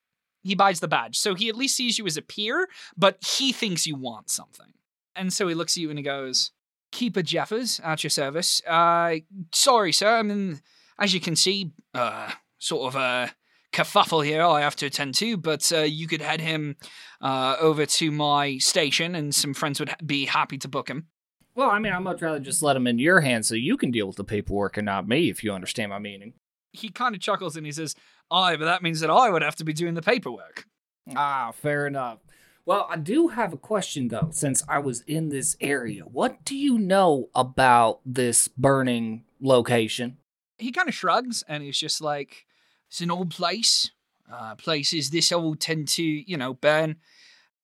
[0.43, 3.53] He buys the badge, so he at least sees you as a peer, but he
[3.53, 4.75] thinks you want something.
[5.17, 6.53] And so he looks at you and he goes,
[6.93, 8.63] "Keeper Jeffers, at your service.
[8.67, 9.17] Uh,
[9.53, 10.19] sorry, sir.
[10.19, 10.61] I mean,
[10.99, 13.35] as you can see, uh, sort of a
[13.77, 16.77] kerfuffle here I have to attend to, but uh, you could head him
[17.21, 21.09] uh, over to my station, and some friends would ha- be happy to book him.
[21.55, 23.91] Well, I mean, I'd much rather just let him in your hands so you can
[23.91, 26.35] deal with the paperwork and not me, if you understand my meaning.
[26.73, 27.95] He kind of chuckles and he says,
[28.31, 30.67] "Aye, but that means that I would have to be doing the paperwork."
[31.15, 32.19] Ah, fair enough.
[32.67, 36.03] Well, I do have a question though, since I was in this area.
[36.03, 40.19] What do you know about this burning location?
[40.59, 42.45] He kind of shrugs and he's just like,
[42.89, 43.91] "It's an old place.
[44.31, 46.97] Uh, places this old tend to, you know, burn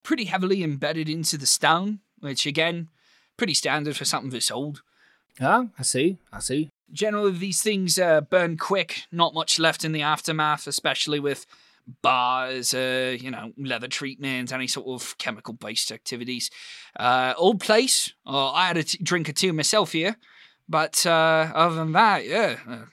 [0.05, 2.89] pretty heavily embedded into the stone, which again,
[3.37, 4.83] pretty standard for something this old."
[5.41, 6.18] Ah, I see.
[6.33, 6.70] I see.
[6.93, 11.47] generally these things uh, burn quick not much left in the aftermath especially with
[12.03, 16.51] bars uh, you know leather treatment any sort of chemical based activities
[17.01, 20.16] uh, old place uh, i had a t- drink or two myself here
[20.68, 22.85] but uh, other than that yeah uh,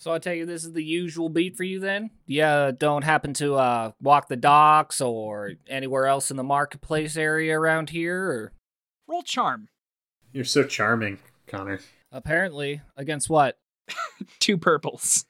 [0.00, 2.10] So I take it this is the usual beat for you then?
[2.26, 7.58] Yeah, don't happen to uh walk the docks or anywhere else in the marketplace area
[7.58, 8.52] around here or
[9.08, 9.68] roll charm
[10.32, 11.18] You're so charming,
[11.48, 11.80] Connor.
[12.12, 13.58] apparently against what?
[14.38, 15.24] two purples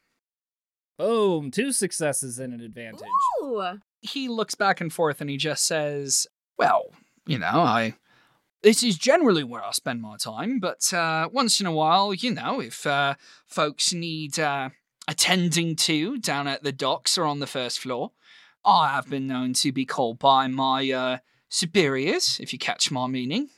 [0.98, 3.00] Boom, two successes and an advantage.
[3.42, 3.62] Ooh.
[4.00, 6.26] he looks back and forth and he just says,
[6.58, 6.86] Well,
[7.24, 7.94] you know, I.
[8.62, 12.34] This is generally where I spend my time, but uh, once in a while, you
[12.34, 13.14] know, if uh,
[13.46, 14.70] folks need uh,
[15.06, 18.10] attending to down at the docks or on the first floor,
[18.64, 23.06] I have been known to be called by my uh, superiors, if you catch my
[23.06, 23.48] meaning.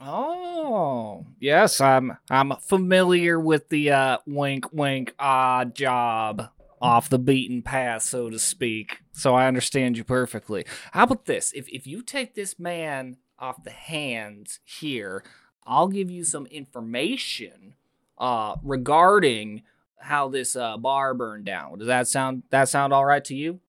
[0.00, 6.48] Oh, yes, I'm I'm familiar with the uh wink wink odd job
[6.80, 8.98] off the beaten path, so to speak.
[9.12, 10.64] So I understand you perfectly.
[10.92, 11.52] How about this?
[11.52, 15.24] If if you take this man off the hands here,
[15.66, 17.74] I'll give you some information
[18.16, 19.62] uh regarding
[19.98, 21.78] how this uh bar burned down.
[21.78, 23.60] Does that sound that sound all right to you?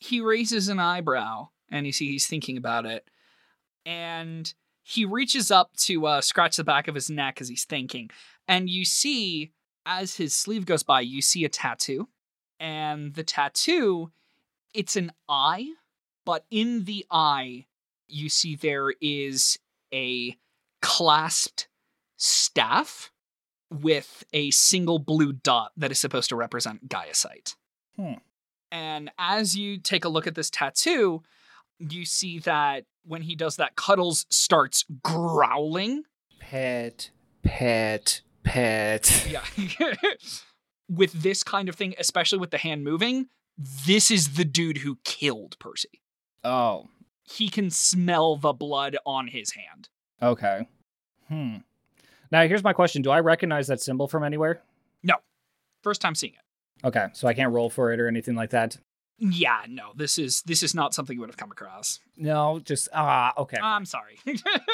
[0.00, 3.08] he raises an eyebrow and you see he's thinking about it
[3.84, 8.10] and he reaches up to uh, scratch the back of his neck as he's thinking
[8.46, 9.52] and you see
[9.84, 12.08] as his sleeve goes by you see a tattoo
[12.60, 14.10] and the tattoo
[14.72, 15.66] it's an eye
[16.24, 17.66] but in the eye
[18.08, 19.58] you see there is
[19.92, 20.36] a
[20.80, 21.68] clasped
[22.16, 23.10] staff
[23.70, 27.54] with a single blue dot that is supposed to represent Gaiacite.
[27.96, 28.14] Hmm.
[28.70, 31.22] And as you take a look at this tattoo,
[31.78, 36.04] you see that when he does that, Cuddles starts growling.
[36.40, 37.10] Pet,
[37.42, 39.26] pet, pet.
[39.28, 39.44] Yeah.
[40.88, 43.28] with this kind of thing, especially with the hand moving,
[43.86, 46.02] this is the dude who killed Percy.
[46.44, 46.88] Oh,
[47.30, 49.88] He can smell the blood on his hand.
[50.22, 50.68] Okay.
[51.28, 51.56] Hmm.
[52.30, 54.62] Now here's my question: Do I recognize that symbol from anywhere?
[55.02, 55.16] No.
[55.82, 56.86] First time seeing it.
[56.86, 58.76] Okay, so I can't roll for it or anything like that.
[59.18, 61.98] Yeah, no, this is this is not something you would have come across.
[62.16, 63.32] No, just ah.
[63.36, 63.58] okay.
[63.60, 64.18] I'm sorry.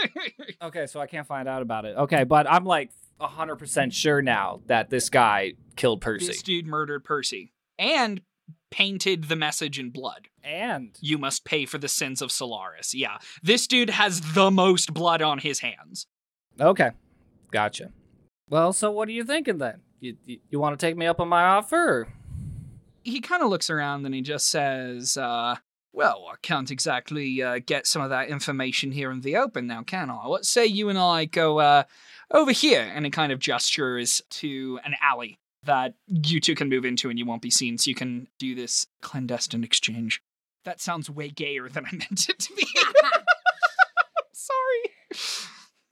[0.63, 1.97] okay, so I can't find out about it.
[1.97, 6.27] Okay, but I'm like hundred percent sure now that this guy killed Percy.
[6.27, 8.21] this dude murdered Percy and
[8.75, 10.27] painted the message in blood.
[10.43, 12.93] and You must pay for the sins of Solaris.
[12.93, 16.07] Yeah, this dude has the most blood on his hands.
[16.61, 16.91] okay,
[17.53, 17.91] gotcha.
[18.51, 19.83] Well, so what are you thinking then?
[20.01, 21.77] You you, you want to take me up on my offer?
[21.77, 22.09] Or?
[23.05, 25.55] He kind of looks around and he just says, uh,
[25.93, 29.83] "Well, I can't exactly uh, get some of that information here in the open now,
[29.85, 30.27] can I?
[30.27, 31.85] What say you and I go uh,
[32.33, 36.85] over here?" And he kind of gestures to an alley that you two can move
[36.85, 40.23] into and you won't be seen, so you can do this clandestine exchange.
[40.65, 42.67] That sounds way gayer than I meant it to be.
[44.33, 45.41] Sorry.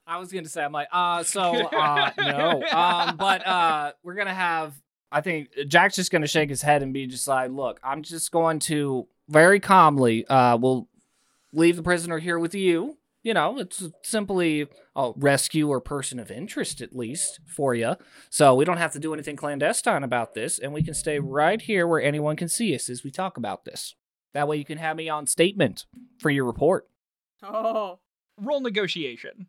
[0.05, 4.33] I was gonna say I'm like uh so uh no um but uh we're gonna
[4.33, 4.73] have
[5.11, 8.31] I think Jack's just gonna shake his head and be just like look I'm just
[8.31, 10.89] going to very calmly uh we'll
[11.53, 16.29] leave the prisoner here with you you know it's simply a rescue or person of
[16.29, 17.95] interest at least for you
[18.29, 21.61] so we don't have to do anything clandestine about this and we can stay right
[21.63, 23.95] here where anyone can see us as we talk about this
[24.33, 25.85] that way you can have me on statement
[26.19, 26.87] for your report
[27.45, 27.99] Oh.
[28.39, 29.47] Roll negotiation.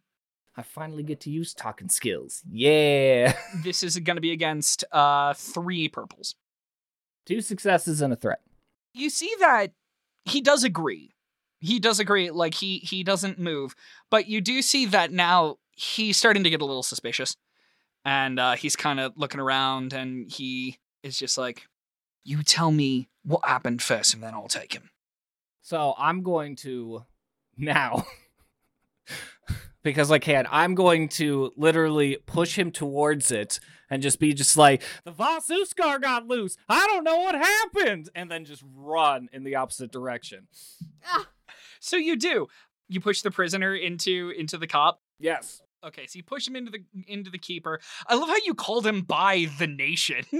[0.56, 2.42] I finally get to use talking skills.
[2.50, 3.34] Yeah.
[3.62, 6.34] This is going to be against uh, three purples.
[7.24, 8.40] Two successes and a threat.
[8.92, 9.68] you see that
[10.24, 11.13] he does agree.
[11.64, 12.30] He does agree.
[12.30, 13.74] Like he he doesn't move,
[14.10, 17.36] but you do see that now he's starting to get a little suspicious,
[18.04, 21.66] and uh, he's kind of looking around, and he is just like,
[22.22, 24.90] "You tell me what happened first, and then I'll take him."
[25.62, 27.04] So I'm going to
[27.56, 28.06] now
[29.82, 30.46] because I can.
[30.50, 35.48] I'm going to literally push him towards it and just be just like, the Voss
[35.48, 36.56] Uskar got loose.
[36.68, 38.08] I don't know what happened.
[38.14, 40.48] And then just run in the opposite direction.
[41.06, 41.28] Ah,
[41.84, 42.48] So you do.
[42.88, 45.00] You push the prisoner into into the cop.
[45.18, 45.60] Yes.
[45.84, 47.78] Okay, so you push him into the into the keeper.
[48.06, 50.24] I love how you called him by the nation.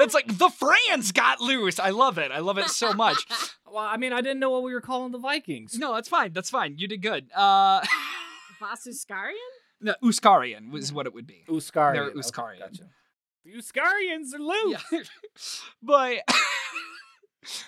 [0.00, 1.78] it's like the France got loose.
[1.78, 2.32] I love it.
[2.32, 3.18] I love it so much.
[3.66, 5.76] Well, I mean, I didn't know what we were calling the Vikings.
[5.76, 6.32] No, that's fine.
[6.32, 6.78] That's fine.
[6.78, 7.26] You did good.
[7.34, 7.80] Uh
[8.62, 9.32] Vasuskarian?
[9.80, 11.42] no, Uskarian was what it would be.
[11.48, 11.92] Uskarian.
[11.94, 12.58] They're Okay, Uskarian.
[12.60, 12.84] gotcha.
[13.44, 14.82] The Uskarians are loose.
[14.92, 15.00] Yeah.
[15.82, 16.18] but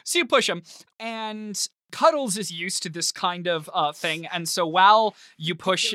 [0.05, 0.63] so you push him
[1.01, 5.95] and Cuddles is used to this kind of uh, thing, and so while you push,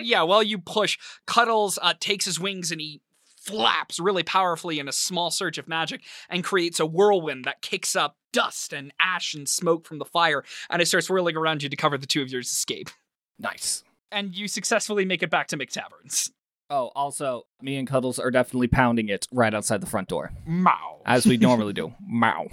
[0.00, 0.96] yeah, while you push,
[1.26, 3.00] Cuddles uh, takes his wings and he
[3.36, 7.96] flaps really powerfully in a small surge of magic and creates a whirlwind that kicks
[7.96, 11.68] up dust and ash and smoke from the fire, and it starts whirling around you
[11.68, 12.88] to cover the two of yours escape.
[13.36, 13.82] Nice.
[14.12, 16.30] And you successfully make it back to McTaverns.
[16.70, 21.02] Oh, also, me and Cuddles are definitely pounding it right outside the front door, Mow.
[21.04, 21.92] as we normally do.
[22.06, 22.46] Mow.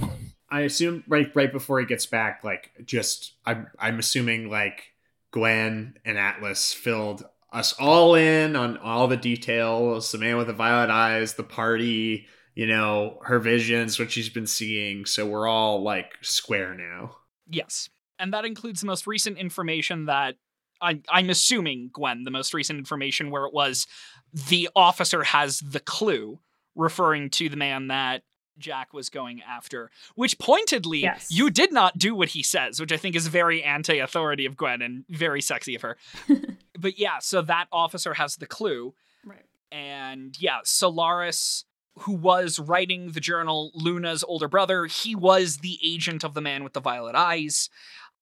[0.49, 4.93] I assume right right before he gets back, like just I'm I'm assuming like
[5.31, 10.53] Gwen and Atlas filled us all in on all the details, the man with the
[10.53, 15.05] violet eyes, the party, you know, her visions, what she's been seeing.
[15.05, 17.17] So we're all like square now.
[17.49, 17.89] Yes.
[18.19, 20.35] And that includes the most recent information that
[20.81, 23.87] I, I'm assuming, Gwen, the most recent information where it was
[24.33, 26.39] the officer has the clue
[26.75, 28.23] referring to the man that
[28.57, 31.27] Jack was going after, which pointedly, Yes.
[31.31, 34.57] you did not do what he says, which I think is very anti authority of
[34.57, 35.97] Gwen and very sexy of her.
[36.79, 38.93] but yeah, so that officer has the clue.
[39.25, 39.45] Right.
[39.71, 41.65] And yeah, Solaris,
[41.99, 46.63] who was writing the journal, Luna's older brother, he was the agent of the man
[46.63, 47.69] with the violet eyes.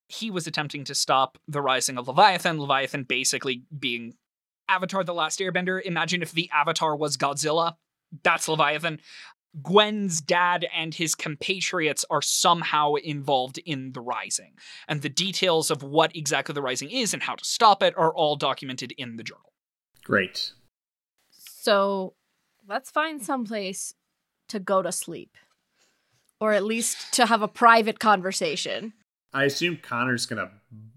[0.08, 2.60] He was attempting to stop the rising of Leviathan.
[2.60, 4.14] Leviathan basically being
[4.70, 5.82] Avatar the Last Airbender.
[5.82, 7.76] Imagine if the Avatar was Godzilla.
[8.24, 9.00] That's Leviathan.
[9.62, 14.54] Gwen's dad and his compatriots are somehow involved in the rising.
[14.88, 18.14] And the details of what exactly the rising is and how to stop it are
[18.14, 19.54] all documented in the journal.
[20.04, 20.52] Great.
[21.32, 22.14] So
[22.68, 23.94] let's find someplace
[24.50, 25.38] to go to sleep.
[26.40, 28.94] Or at least to have a private conversation.
[29.34, 30.52] I assume Connor's gonna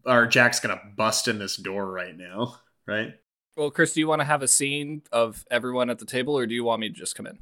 [0.05, 2.57] or Jack's gonna bust in this door right now,
[2.87, 3.15] right?
[3.57, 6.47] Well, Chris, do you want to have a scene of everyone at the table, or
[6.47, 7.39] do you want me to just come in?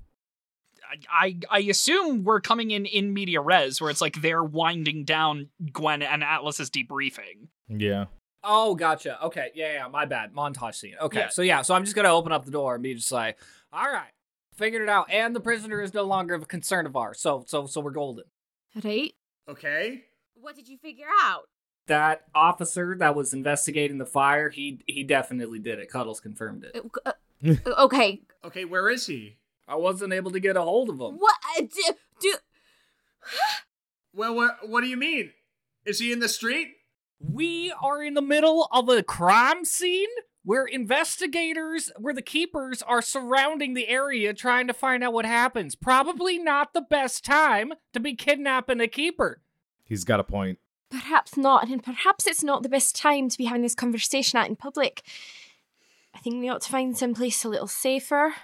[1.11, 5.05] I, I I assume we're coming in in media res, where it's like they're winding
[5.05, 7.49] down Gwen and Atlas's debriefing.
[7.69, 8.07] Yeah.
[8.45, 9.23] Oh, gotcha.
[9.25, 10.33] Okay, yeah, yeah, my bad.
[10.33, 10.95] Montage scene.
[11.01, 11.29] Okay, Yeah.
[11.31, 13.39] so yeah, so I'm just gonna open up the door and be just like,
[13.73, 14.13] all right,
[14.55, 17.21] figured it out, and the prisoner is no longer of a concern of ours.
[17.21, 18.25] So, so, so we're golden.
[18.85, 19.15] Right?
[19.49, 20.05] Okay.
[20.35, 21.49] What did you figure out?
[21.89, 25.91] That officer that was investigating the fire, he he definitely did it.
[25.91, 26.85] Cuddles confirmed it.
[27.05, 27.13] Uh,
[27.45, 28.23] uh, okay.
[28.45, 29.37] Okay, where is he?
[29.69, 31.19] I wasn't able to get a hold of him.
[31.19, 31.37] What?
[31.57, 32.35] Do, do,
[34.15, 35.33] Well, what what do you mean?
[35.85, 36.69] Is he in the street?
[37.21, 40.09] We are in the middle of a crime scene
[40.45, 45.75] where investigators, where the keepers are surrounding the area trying to find out what happens.
[45.75, 49.41] Probably not the best time to be kidnapping a keeper.
[49.85, 50.59] He's got a point.
[50.89, 54.49] Perhaps not, and perhaps it's not the best time to be having this conversation out
[54.49, 55.03] in public.
[56.15, 58.35] I think we ought to find someplace a little safer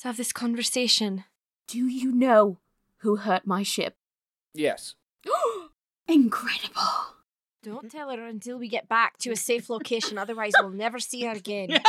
[0.00, 1.24] to have this conversation.
[1.66, 2.58] do you know
[2.98, 3.96] who hurt my ship?
[4.54, 4.94] Yes.
[6.08, 6.82] Incredible.
[7.62, 11.22] Don't tell her until we get back to a safe location, otherwise, we'll never see
[11.24, 11.68] her again.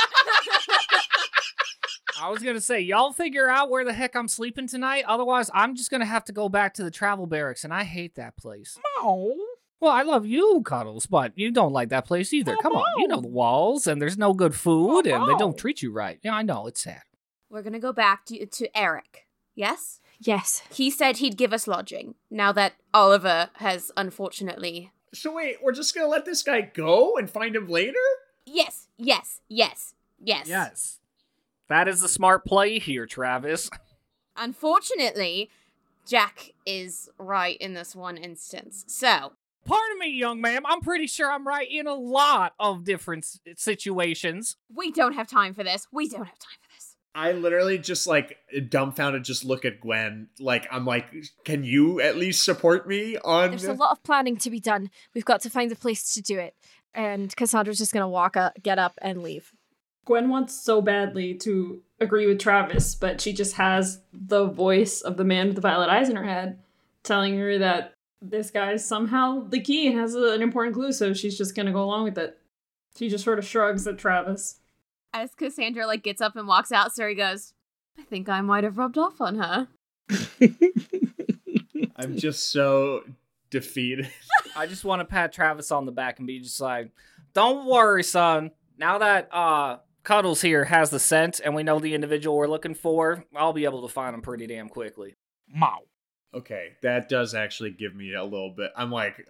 [2.21, 5.05] I was gonna say, y'all figure out where the heck I'm sleeping tonight.
[5.07, 8.15] Otherwise, I'm just gonna have to go back to the travel barracks, and I hate
[8.15, 8.77] that place.
[8.97, 9.37] Oh,
[9.79, 12.55] Well, I love you, Cuddles, but you don't like that place either.
[12.59, 15.37] Oh, Come on, you know the walls, and there's no good food, oh, and they
[15.37, 16.19] don't treat you right.
[16.21, 17.03] Yeah, I know, it's sad.
[17.49, 19.27] We're gonna go back to, to Eric.
[19.55, 19.99] Yes?
[20.19, 20.61] yes.
[20.71, 22.15] He said he'd give us lodging.
[22.29, 24.91] Now that Oliver has unfortunately.
[25.13, 27.97] So wait, we're just gonna let this guy go and find him later?
[28.45, 30.47] Yes, yes, yes, yes.
[30.47, 30.99] Yes.
[31.67, 33.69] That is the smart play here, Travis.
[34.35, 35.49] Unfortunately,
[36.07, 38.85] Jack is right in this one instance.
[38.87, 39.33] So,
[39.65, 40.63] Pardon me, young ma'am.
[40.65, 44.57] I'm pretty sure I'm right in a lot of different situations.
[44.73, 45.87] we don't have time for this.
[45.91, 46.68] We don't have time for this.
[47.15, 48.37] I literally just like
[48.69, 50.27] dumbfounded just look at Gwen.
[50.39, 51.07] Like I'm like,
[51.43, 54.89] can you at least support me on There's a lot of planning to be done.
[55.13, 56.55] We've got to find a place to do it.
[56.93, 59.51] And Cassandra's just going to walk up, get up, and leave.
[60.05, 65.17] Gwen wants so badly to agree with Travis, but she just has the voice of
[65.17, 66.59] the man with the violet eyes in her head
[67.03, 71.13] telling her that this guy's somehow the key and has a- an important clue, so
[71.13, 72.37] she's just gonna go along with it.
[72.97, 74.59] She just sort of shrugs at Travis.
[75.13, 77.53] As Cassandra like gets up and walks out, Suri goes,
[77.97, 79.67] I think I might have rubbed off on her.
[81.95, 83.03] I'm just so
[83.49, 84.09] defeated.
[84.55, 86.91] I just want to pat Travis on the back and be just like,
[87.33, 88.51] "Don't worry, son.
[88.77, 92.73] Now that uh Cuddles here has the scent and we know the individual we're looking
[92.73, 95.15] for, I'll be able to find him pretty damn quickly."
[95.47, 95.79] Mow.
[96.33, 98.71] Okay, that does actually give me a little bit.
[98.77, 99.25] I'm like,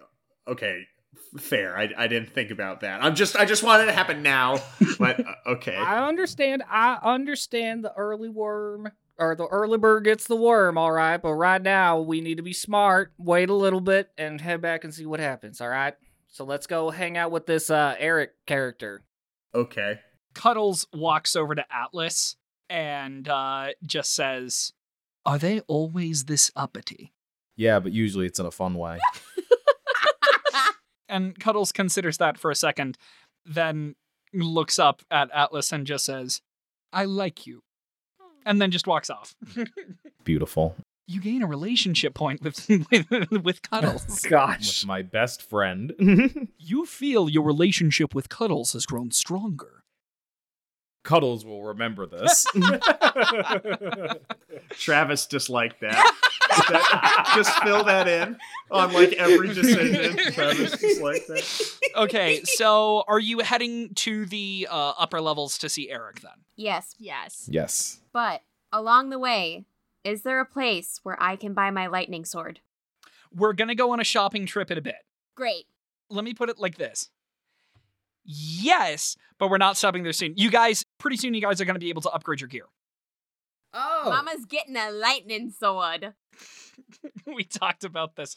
[0.46, 0.99] okay, f-
[1.38, 1.76] fair.
[1.76, 3.02] I, I didn't think about that.
[3.02, 4.60] I'm just I just wanted it to happen now,
[4.98, 5.76] but uh, okay.
[5.76, 6.62] I understand.
[6.68, 11.18] I understand the early worm or the early bird gets the worm, all right.
[11.18, 13.12] But right now we need to be smart.
[13.18, 15.60] Wait a little bit and head back and see what happens.
[15.60, 15.94] All right.
[16.28, 19.02] So let's go hang out with this uh, Eric character.
[19.54, 20.00] Okay.
[20.34, 22.36] Cuddles walks over to Atlas
[22.68, 24.72] and uh, just says,
[25.26, 27.12] Are they always this uppity?
[27.56, 29.00] Yeah, but usually it's in a fun way.
[31.10, 32.96] And Cuddles considers that for a second,
[33.44, 33.96] then
[34.32, 36.40] looks up at Atlas and just says,
[36.92, 37.60] I like you.
[38.46, 39.34] And then just walks off.
[40.24, 40.76] Beautiful.
[41.06, 44.20] you gain a relationship point with with, with Cuddles.
[44.28, 44.82] Gosh.
[44.82, 46.48] With my best friend.
[46.58, 49.79] you feel your relationship with Cuddles has grown stronger.
[51.02, 52.46] Cuddles will remember this.
[54.72, 56.14] Travis disliked that.
[56.68, 58.36] That- just fill that in
[58.70, 60.16] on like every decision.
[60.32, 61.70] Travis disliked that.
[61.96, 66.32] Okay, so are you heading to the uh, upper levels to see Eric then?
[66.56, 67.48] yes, Yes.
[67.50, 68.00] yes.
[68.12, 68.42] but
[68.72, 69.64] along the way,
[70.04, 72.60] is there a place where I can buy my lightning sword?
[73.34, 74.96] We're gonna go on a shopping trip in a bit.
[75.34, 75.64] Great.
[76.10, 77.08] Let me put it like this.
[78.32, 80.34] Yes, but we're not stopping there soon.
[80.36, 82.66] You guys, pretty soon, you guys are gonna be able to upgrade your gear.
[83.72, 84.10] Oh.
[84.10, 86.14] Mama's getting a lightning sword.
[87.26, 88.36] we talked about this.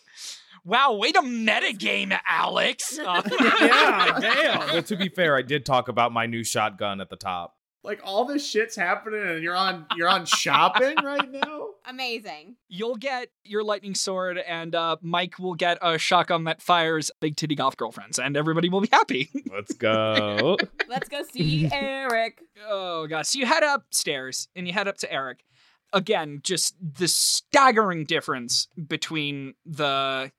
[0.65, 2.99] Wow, way to metagame, Alex.
[3.03, 3.21] Uh,
[3.59, 4.59] yeah, damn.
[4.73, 7.55] Well, to be fair, I did talk about my new shotgun at the top.
[7.83, 11.67] Like all this shit's happening and you're on you're on shopping right now?
[11.85, 12.55] Amazing.
[12.69, 17.35] You'll get your lightning sword, and uh, Mike will get a shotgun that fires big
[17.35, 19.29] titty goth girlfriends, and everybody will be happy.
[19.51, 20.57] Let's go.
[20.87, 22.41] Let's go see Eric.
[22.65, 23.27] oh gosh!
[23.29, 25.43] So you head upstairs, and you head up to Eric.
[25.91, 30.31] Again, just the staggering difference between the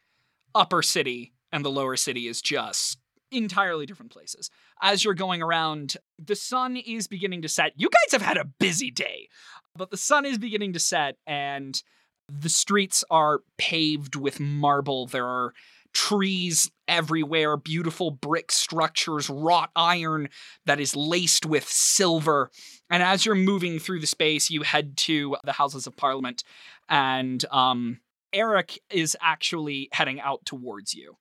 [0.55, 2.99] upper city and the lower city is just
[3.35, 4.51] entirely different places.
[4.81, 7.73] As you're going around, the sun is beginning to set.
[7.77, 9.29] You guys have had a busy day,
[9.77, 11.83] but the sun is beginning to set, and
[12.29, 15.07] the streets are paved with marble.
[15.07, 15.53] There are
[15.93, 20.29] trees everywhere, beautiful brick structures, wrought iron
[20.67, 22.51] that is laced with silver.
[22.91, 26.45] And as you're moving through the space, you head to the Houses of Parliament,
[26.89, 28.01] and um,
[28.33, 31.17] Eric is actually heading out towards you.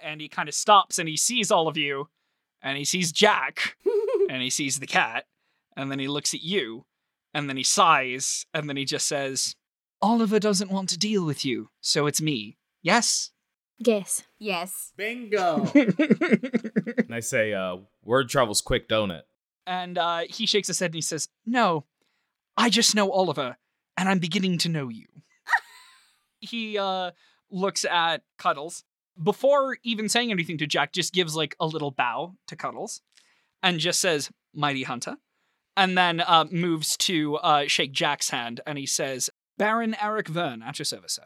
[0.00, 2.08] And he kind of stops and he sees all of you,
[2.62, 3.76] and he sees Jack,
[4.30, 5.24] and he sees the cat,
[5.76, 6.84] and then he looks at you,
[7.32, 9.56] and then he sighs, and then he just says,
[10.02, 12.58] Oliver doesn't want to deal with you, so it's me.
[12.82, 13.30] Yes?
[13.78, 14.22] Yes.
[14.38, 14.92] yes.
[14.96, 15.70] Bingo.
[15.74, 19.24] and I say, uh, word travels quick, don't it?
[19.66, 21.84] And uh, he shakes his head and he says, No,
[22.56, 23.56] I just know Oliver,
[23.96, 25.06] and I'm beginning to know you.
[26.40, 27.10] he uh,
[27.50, 28.84] looks at Cuddles.
[29.22, 33.00] Before even saying anything to Jack, just gives like a little bow to Cuddles
[33.62, 35.16] and just says, Mighty Hunter.
[35.76, 40.62] And then uh, moves to uh, shake Jack's hand and he says, Baron Eric Verne,
[40.62, 41.24] at your service, sir.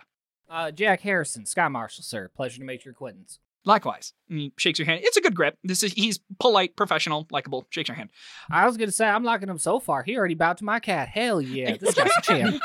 [0.48, 2.28] Uh, Jack Harrison, Sky Marshal, sir.
[2.34, 3.38] Pleasure to make your acquaintance.
[3.64, 4.14] Likewise.
[4.28, 5.00] And he shakes your hand.
[5.04, 5.58] It's a good grip.
[5.62, 7.66] This is he's polite, professional, likable.
[7.70, 8.10] Shakes your hand.
[8.50, 10.02] I was gonna say I'm liking him so far.
[10.02, 11.08] He already bowed to my cat.
[11.08, 12.62] Hell yeah, this guy's a champ.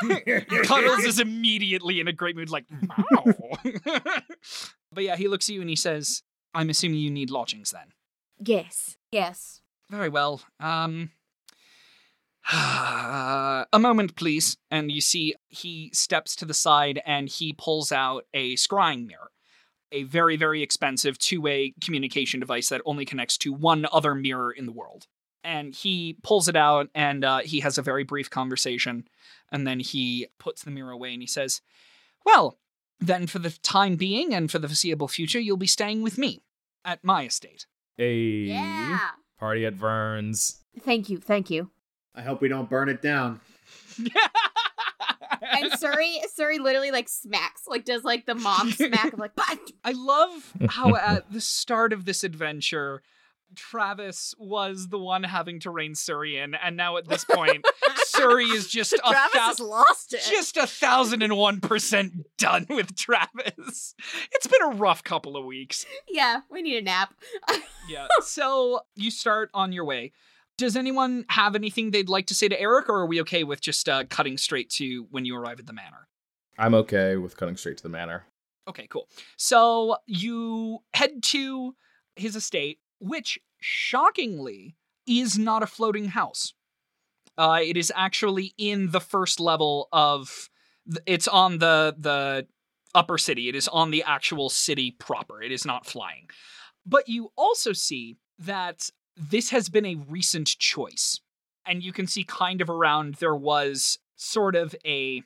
[0.64, 3.34] Cuddles is immediately in a great mood, like, wow.
[4.96, 6.22] but yeah, he looks at you and he says,
[6.54, 7.92] I'm assuming you need lodgings then.
[8.42, 8.96] Yes.
[9.12, 9.60] Yes.
[9.90, 10.40] Very well.
[10.58, 11.10] Um
[12.52, 14.56] a moment, please.
[14.70, 19.30] And you see he steps to the side and he pulls out a scrying mirror.
[19.92, 24.66] A very, very expensive two-way communication device that only connects to one other mirror in
[24.66, 25.06] the world.
[25.44, 29.06] And he pulls it out and uh, he has a very brief conversation.
[29.52, 31.60] And then he puts the mirror away and he says,
[32.24, 32.58] Well,
[33.00, 36.42] then for the time being and for the foreseeable future, you'll be staying with me
[36.84, 37.66] at my estate.
[37.96, 38.46] Hey.
[38.48, 39.10] Yeah.
[39.38, 40.60] Party at Vern's.
[40.80, 41.18] Thank you.
[41.18, 41.70] Thank you.
[42.14, 43.40] I hope we don't burn it down.
[45.42, 49.56] And Suri, Suri literally like smacks, like does like the mom smack of like, "Bah!"
[49.84, 53.02] I love how at the start of this adventure,
[53.54, 57.64] Travis was the one having to rein Suri in, and now at this point,
[58.14, 60.22] Suri is just a Travis thou- has lost it.
[60.28, 63.94] just a thousand and one percent done with Travis.
[64.32, 65.86] It's been a rough couple of weeks.
[66.08, 67.14] yeah, we need a nap.
[67.88, 68.08] Yeah.
[68.20, 70.10] so you start on your way.
[70.58, 73.60] Does anyone have anything they'd like to say to Eric, or are we okay with
[73.60, 76.08] just uh, cutting straight to when you arrive at the manor?
[76.58, 78.24] I'm okay with cutting straight to the manor.
[78.66, 79.08] Okay, cool.
[79.36, 81.76] So you head to
[82.16, 86.54] his estate, which shockingly is not a floating house.
[87.38, 90.48] Uh, it is actually in the first level of.
[90.90, 92.46] th- It's on the the
[92.94, 93.48] upper city.
[93.48, 95.42] It is on the actual city proper.
[95.42, 96.28] It is not flying.
[96.86, 101.20] But you also see that this has been a recent choice,
[101.66, 105.22] and you can see kind of around there was sort of a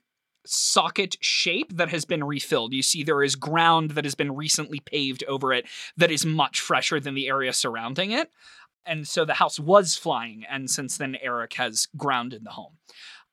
[0.46, 2.72] socket shape that has been refilled.
[2.72, 6.60] You see, there is ground that has been recently paved over it that is much
[6.60, 8.30] fresher than the area surrounding it.
[8.86, 12.78] And so the house was flying, and since then, Eric has grounded the home.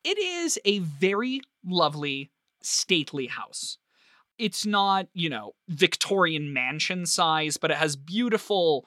[0.04, 2.32] It is a very lovely,
[2.62, 3.78] stately house.
[4.38, 8.86] It's not, you know, Victorian mansion size, but it has beautiful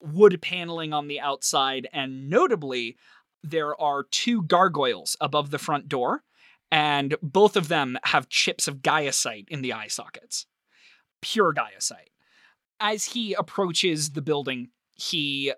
[0.00, 2.96] wood paneling on the outside, and notably,
[3.42, 6.22] there are two gargoyles above the front door
[6.72, 10.46] and both of them have chips of Gaiacite in the eye sockets.
[11.20, 12.08] Pure Gaiacite.
[12.80, 15.52] As he approaches the building, he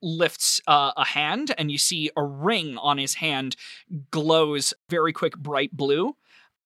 [0.00, 3.56] lifts uh, a hand, and you see a ring on his hand
[4.12, 6.16] glows very quick bright blue,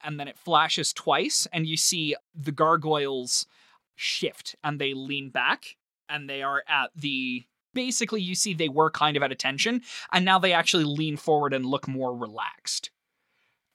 [0.04, 3.46] and then it flashes twice, and you see the gargoyles
[3.94, 5.76] shift and they lean back,
[6.08, 7.44] and they are at the.
[7.72, 9.82] Basically, you see they were kind of at attention,
[10.12, 12.90] and now they actually lean forward and look more relaxed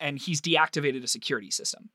[0.01, 1.89] and he's deactivated a security system.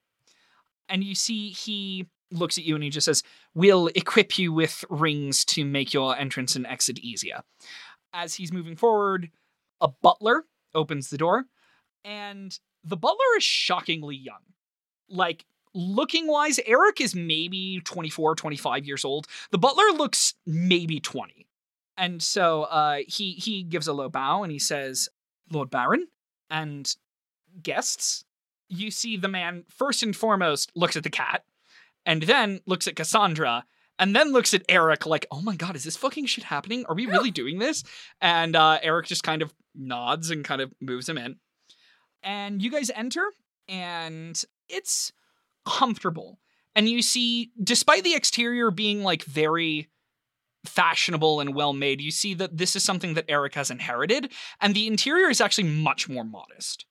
[0.89, 3.23] And you see he looks at you and he just says,
[3.55, 7.43] We'll equip you with rings to make your entrance and exit easier.
[8.15, 9.31] As he's moving forward,
[9.81, 11.45] a butler opens the door,
[12.05, 14.41] and the butler is shockingly young.
[15.09, 19.27] Like, looking wise, Eric is maybe 24, 25 years old.
[19.51, 21.47] The butler looks maybe 20.
[21.99, 25.09] And so uh, he he gives a low bow and he says,
[25.51, 26.07] Lord Baron,
[26.51, 26.95] and
[27.63, 28.25] guests,
[28.69, 31.45] you see the man first and foremost looks at the cat,
[32.05, 33.65] and then looks at Cassandra,
[33.99, 36.85] and then looks at Eric like, "Oh my god, is this fucking shit happening?
[36.87, 37.85] Are we really doing this?"
[38.21, 41.37] And uh, Eric just kind of nods and kind of moves him in,
[42.23, 43.25] and you guys enter,
[43.69, 45.13] and it's
[45.65, 46.39] comfortable,
[46.75, 49.89] and you see, despite the exterior being like very
[50.65, 54.75] fashionable and well made, you see that this is something that Eric has inherited, and
[54.75, 56.87] the interior is actually much more modest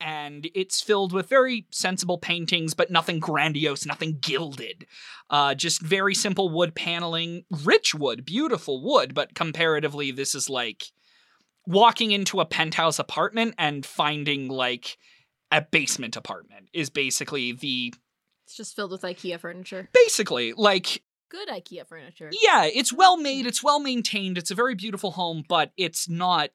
[0.00, 4.86] and it's filled with very sensible paintings, but nothing grandiose, nothing gilded.
[5.30, 10.84] Uh, just very simple wood paneling, rich wood, beautiful wood, but comparatively, this is like
[11.66, 14.98] walking into a penthouse apartment and finding like
[15.50, 17.92] a basement apartment is basically the
[18.44, 19.88] It's just filled with IKEA furniture.
[19.92, 22.30] basically like Good IKEA furniture.
[22.40, 26.50] yeah, it's well made, it's well maintained, it's a very beautiful home, but it's not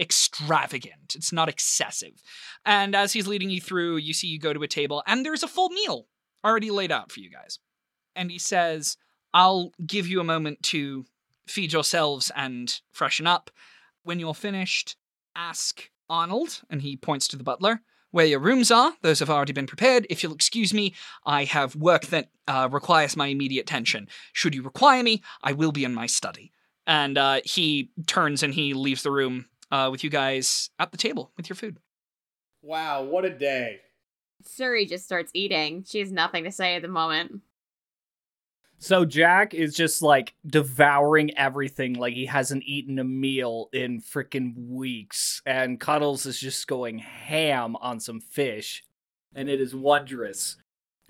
[0.00, 1.14] extravagant.
[1.14, 2.22] It's not excessive.
[2.64, 5.42] And as he's leading you through, you see you go to a table and there's
[5.42, 6.06] a full meal
[6.44, 7.58] already laid out for you guys.
[8.14, 8.96] And he says,
[9.34, 11.04] I'll give you a moment to
[11.46, 13.50] feed yourselves and freshen up.
[14.02, 14.96] When you're finished,
[15.34, 17.80] ask Arnold, and he points to the butler,
[18.12, 18.94] where your rooms are.
[19.02, 20.06] Those have already been prepared.
[20.08, 20.94] If you'll excuse me,
[21.24, 24.08] I have work that uh, requires my immediate attention.
[24.32, 26.52] Should you require me, I will be in my study.
[26.86, 30.98] And uh, he turns and he leaves the room uh, with you guys at the
[30.98, 31.78] table with your food.
[32.62, 33.80] Wow, what a day.
[34.44, 35.84] Suri just starts eating.
[35.86, 37.40] She has nothing to say at the moment.
[38.78, 44.68] So Jack is just like devouring everything like he hasn't eaten a meal in freaking
[44.68, 45.40] weeks.
[45.46, 48.84] And Cuddles is just going ham on some fish.
[49.34, 50.56] And it is wondrous.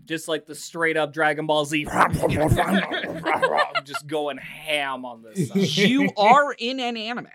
[0.05, 1.85] Just like the straight up Dragon Ball Z.
[3.85, 5.47] just going ham on this.
[5.49, 5.78] stuff.
[5.78, 7.28] You are in an anime.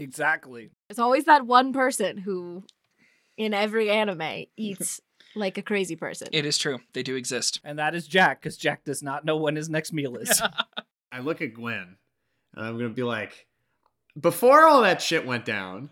[0.00, 0.70] Exactly.
[0.88, 2.64] There's always that one person who,
[3.36, 5.00] in every anime, eats
[5.36, 6.28] like a crazy person.
[6.32, 6.78] It is true.
[6.92, 7.60] They do exist.
[7.62, 10.42] And that is Jack, because Jack does not know when his next meal is.
[11.12, 11.96] I look at Gwen
[12.54, 13.46] and I'm gonna be like,
[14.18, 15.90] before all that shit went down,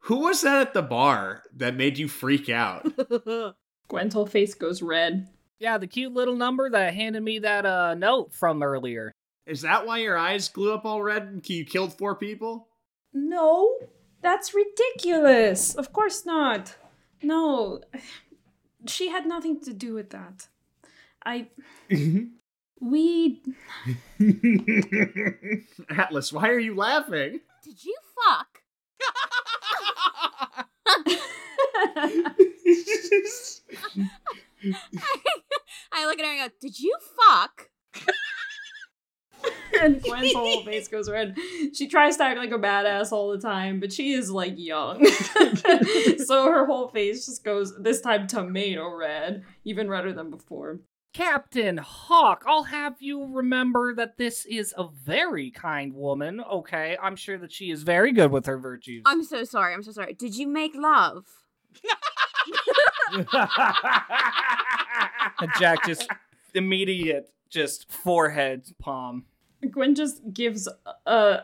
[0.00, 2.86] who was that at the bar that made you freak out?
[3.88, 5.28] Gwen's whole face goes red.
[5.58, 9.12] yeah, the cute little number that handed me that uh, note from earlier.
[9.46, 12.68] Is that why your eyes glue up all red and you killed four people?
[13.12, 13.78] No,
[14.22, 15.74] that's ridiculous.
[15.74, 16.76] Of course not.
[17.22, 17.80] No,
[18.86, 20.48] she had nothing to do with that.
[21.24, 21.48] I.
[22.80, 23.42] we.
[25.90, 27.40] Atlas, why are you laughing?
[27.64, 28.48] Did you fuck?
[35.92, 37.70] I look at her and go, Did you fuck?
[39.82, 41.36] and Gwen's whole face goes red.
[41.74, 45.04] She tries to act like a badass all the time, but she is like young.
[46.24, 50.80] so her whole face just goes, this time tomato red, even redder than before.
[51.12, 56.98] Captain Hawk, I'll have you remember that this is a very kind woman, okay?
[57.02, 59.02] I'm sure that she is very good with her virtues.
[59.06, 59.72] I'm so sorry.
[59.72, 60.12] I'm so sorry.
[60.12, 61.24] Did you make love?
[65.40, 66.06] and Jack just
[66.54, 69.24] immediate just forehead palm.
[69.72, 70.68] Gwen just gives
[71.06, 71.40] a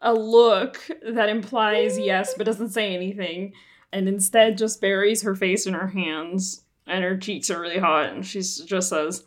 [0.00, 3.52] a look that implies yes, but doesn't say anything,
[3.92, 8.12] and instead just buries her face in her hands, and her cheeks are really hot,
[8.12, 9.24] and she just says,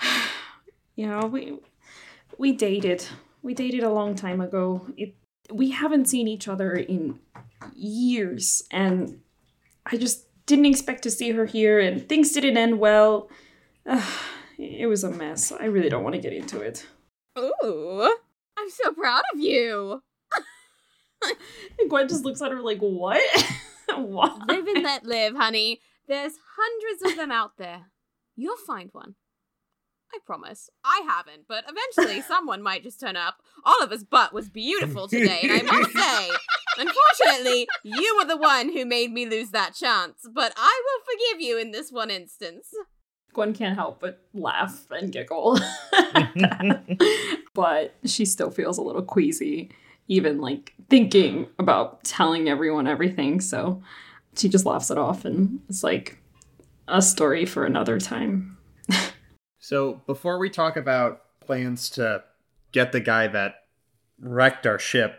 [0.96, 1.58] "You know, we
[2.38, 3.06] we dated.
[3.42, 4.86] We dated a long time ago.
[4.96, 5.14] It
[5.52, 7.18] we haven't seen each other in
[7.74, 9.20] years, and
[9.86, 13.28] I just didn't expect to see her here, and things didn't end well.
[14.58, 15.52] it was a mess.
[15.52, 16.86] I really don't want to get into it."
[17.38, 18.16] Ooh,
[18.56, 20.02] I'm so proud of you.
[21.80, 23.20] And Gwen just looks at her like, what?
[23.96, 24.46] what?
[24.46, 25.80] Live and let live, honey.
[26.06, 27.86] There's hundreds of them out there.
[28.36, 29.14] You'll find one.
[30.12, 30.70] I promise.
[30.84, 33.36] I haven't, but eventually someone might just turn up.
[33.64, 36.30] Oliver's butt was beautiful today, and I must say,
[36.78, 41.40] unfortunately, you were the one who made me lose that chance, but I will forgive
[41.40, 42.68] you in this one instance.
[43.34, 45.58] Gwen can't help but laugh and giggle.
[47.54, 49.70] but she still feels a little queasy,
[50.08, 53.40] even like thinking about telling everyone everything.
[53.40, 53.82] So
[54.36, 56.18] she just laughs it off and it's like
[56.88, 58.56] a story for another time.
[59.58, 62.22] So before we talk about plans to
[62.72, 63.54] get the guy that
[64.20, 65.18] wrecked our ship,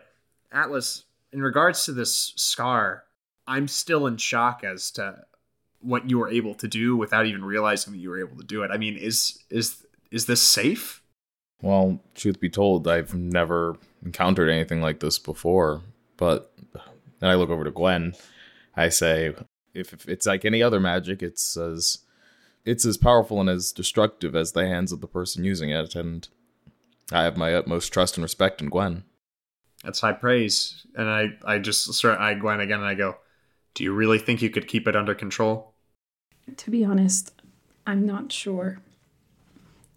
[0.51, 3.05] Atlas, in regards to this scar,
[3.47, 5.23] I'm still in shock as to
[5.85, 8.63] what you were able to do without even realizing that you were able to do
[8.63, 8.71] it.
[8.71, 11.01] I mean, is is is this safe?
[11.61, 15.81] Well, truth be told, I've never encountered anything like this before.
[16.17, 16.53] But
[17.19, 18.13] then I look over to Gwen.
[18.75, 19.33] I say,
[19.73, 21.99] if, if it's like any other magic, it's as
[22.65, 26.27] it's as powerful and as destructive as the hands of the person using it, and
[27.11, 29.03] I have my utmost trust and respect in Gwen.
[29.83, 30.85] That's high praise.
[30.95, 33.17] And I I just start I Gwen again and I go,
[33.75, 35.74] "Do you really think you could keep it under control?"
[36.57, 37.33] To be honest,
[37.85, 38.79] I'm not sure.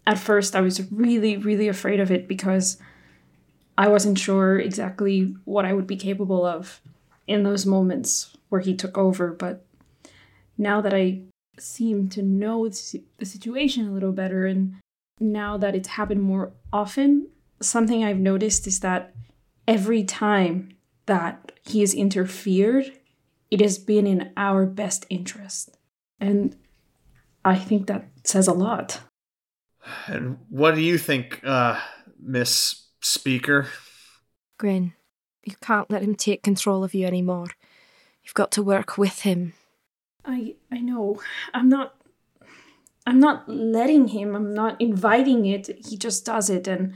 [0.05, 2.77] At first, I was really, really afraid of it because
[3.77, 6.81] I wasn't sure exactly what I would be capable of
[7.27, 9.31] in those moments where he took over.
[9.31, 9.65] But
[10.57, 11.21] now that I
[11.57, 14.75] seem to know the situation a little better, and
[15.19, 17.27] now that it's happened more often,
[17.61, 19.13] something I've noticed is that
[19.67, 20.71] every time
[21.05, 22.91] that he has interfered,
[23.51, 25.77] it has been in our best interest.
[26.19, 26.55] And
[27.45, 29.01] I think that says a lot.
[30.07, 31.79] And what do you think, uh,
[32.21, 33.67] Miss Speaker?
[34.57, 34.93] Gwen,
[35.45, 37.47] you can't let him take control of you anymore.
[38.23, 39.53] You've got to work with him.
[40.25, 41.21] I I know.
[41.53, 41.95] I'm not
[43.07, 44.35] I'm not letting him.
[44.35, 45.69] I'm not inviting it.
[45.87, 46.93] He just does it and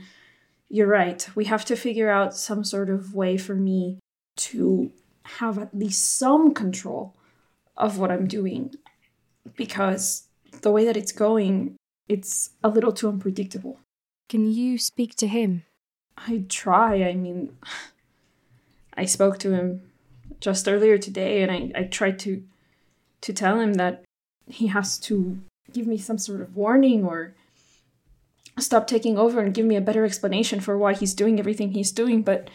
[0.68, 1.26] you're right.
[1.34, 3.98] We have to figure out some sort of way for me
[4.36, 4.92] to
[5.24, 7.16] have at least some control
[7.76, 8.74] of what I'm doing
[9.56, 10.28] because
[10.62, 11.76] the way that it's going,
[12.08, 13.78] it's a little too unpredictable.
[14.28, 15.64] Can you speak to him?
[16.16, 17.02] I try.
[17.04, 17.56] I mean,
[18.96, 19.82] I spoke to him
[20.40, 22.42] just earlier today, and I, I tried to
[23.20, 24.04] to tell him that
[24.46, 25.38] he has to
[25.72, 27.34] give me some sort of warning or
[28.58, 31.90] stop taking over and give me a better explanation for why he's doing everything he's
[31.90, 32.22] doing.
[32.22, 32.50] But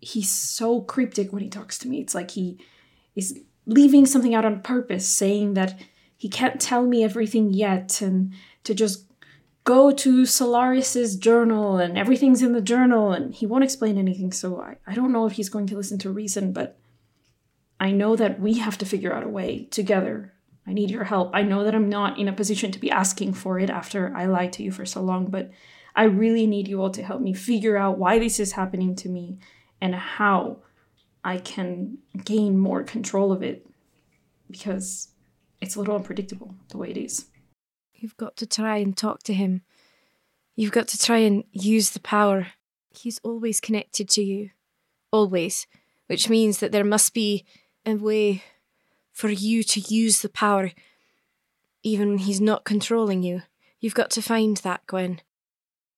[0.00, 2.00] he's so cryptic when he talks to me.
[2.00, 2.58] It's like he
[3.16, 5.78] is leaving something out on purpose, saying that
[6.16, 8.32] he can't tell me everything yet, and
[8.64, 9.06] to just
[9.64, 14.30] go to Solaris's journal and everything's in the journal and he won't explain anything.
[14.30, 16.78] So I, I don't know if he's going to listen to reason, but
[17.80, 20.34] I know that we have to figure out a way together.
[20.66, 21.30] I need your help.
[21.34, 24.26] I know that I'm not in a position to be asking for it after I
[24.26, 25.50] lied to you for so long, but
[25.96, 29.08] I really need you all to help me figure out why this is happening to
[29.08, 29.38] me
[29.80, 30.58] and how
[31.24, 33.66] I can gain more control of it
[34.50, 35.08] because
[35.60, 37.26] it's a little unpredictable the way it is.
[37.94, 39.62] You've got to try and talk to him.
[40.54, 42.48] You've got to try and use the power.
[42.90, 44.50] He's always connected to you.
[45.10, 45.66] Always.
[46.06, 47.44] Which means that there must be
[47.86, 48.44] a way
[49.12, 50.72] for you to use the power
[51.82, 53.42] even when he's not controlling you.
[53.80, 55.20] You've got to find that, Gwen.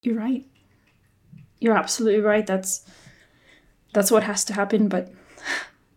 [0.02, 0.44] You're right.
[1.58, 2.46] You're absolutely right.
[2.46, 2.84] That's
[3.96, 5.10] that's what has to happen, but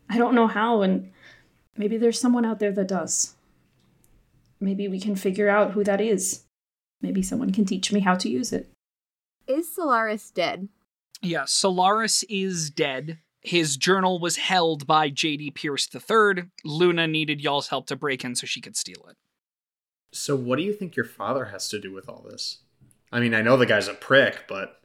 [0.09, 1.11] I don't know how and
[1.79, 3.35] Maybe there's someone out there that does.
[4.59, 6.43] Maybe we can figure out who that is.
[7.01, 8.69] Maybe someone can teach me how to use it.
[9.47, 10.67] Is Solaris dead?
[11.21, 13.19] Yeah, Solaris is dead.
[13.39, 15.51] His journal was held by J.D.
[15.51, 16.49] Pierce III.
[16.65, 19.15] Luna needed y'all's help to break in so she could steal it.
[20.11, 22.57] So, what do you think your father has to do with all this?
[23.09, 24.81] I mean, I know the guy's a prick, but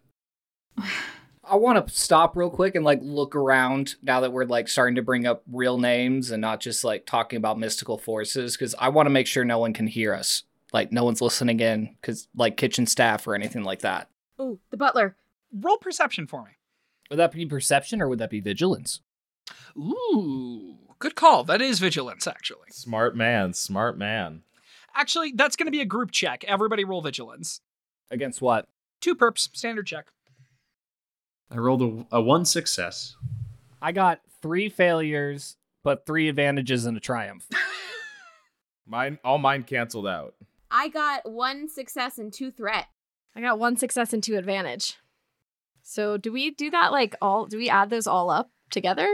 [1.48, 4.94] I want to stop real quick and like look around now that we're like starting
[4.96, 8.88] to bring up real names and not just like talking about mystical forces because I
[8.88, 10.44] want to make sure no one can hear us.
[10.72, 14.08] Like no one's listening in because like kitchen staff or anything like that.
[14.38, 15.16] Oh, the butler.
[15.52, 16.50] Roll perception for me.
[17.10, 19.00] Would that be perception or would that be vigilance?
[19.76, 21.44] Ooh, good call.
[21.44, 22.70] That is vigilance, actually.
[22.70, 24.42] Smart man, smart man.
[24.94, 26.44] Actually, that's going to be a group check.
[26.44, 27.60] Everybody roll vigilance.
[28.10, 28.68] Against what?
[29.00, 30.06] Two purples, standard check.
[31.50, 33.16] I rolled a, a one success.
[33.80, 37.46] I got three failures, but three advantages and a triumph.
[38.86, 40.34] Mine, all mine canceled out.
[40.70, 42.86] I got one success and two threat.
[43.34, 44.98] I got one success and two advantage.
[45.82, 49.08] So do we do that like all do we add those all up together?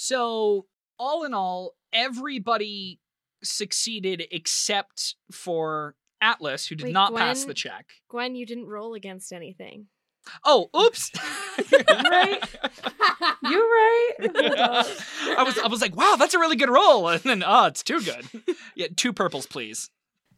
[0.00, 0.66] So,
[0.98, 3.00] all in all, everybody
[3.42, 7.86] succeeded except for Atlas, who did Wait, not pass the check.
[8.08, 9.86] Gwen, you didn't roll against anything.
[10.44, 11.10] Oh, oops.
[12.10, 12.40] Right.
[13.42, 14.12] You're right.
[14.20, 17.08] Oh I was I was like, wow, that's a really good roll.
[17.08, 18.24] And then oh, it's too good.
[18.74, 19.90] Yeah, two purples, please.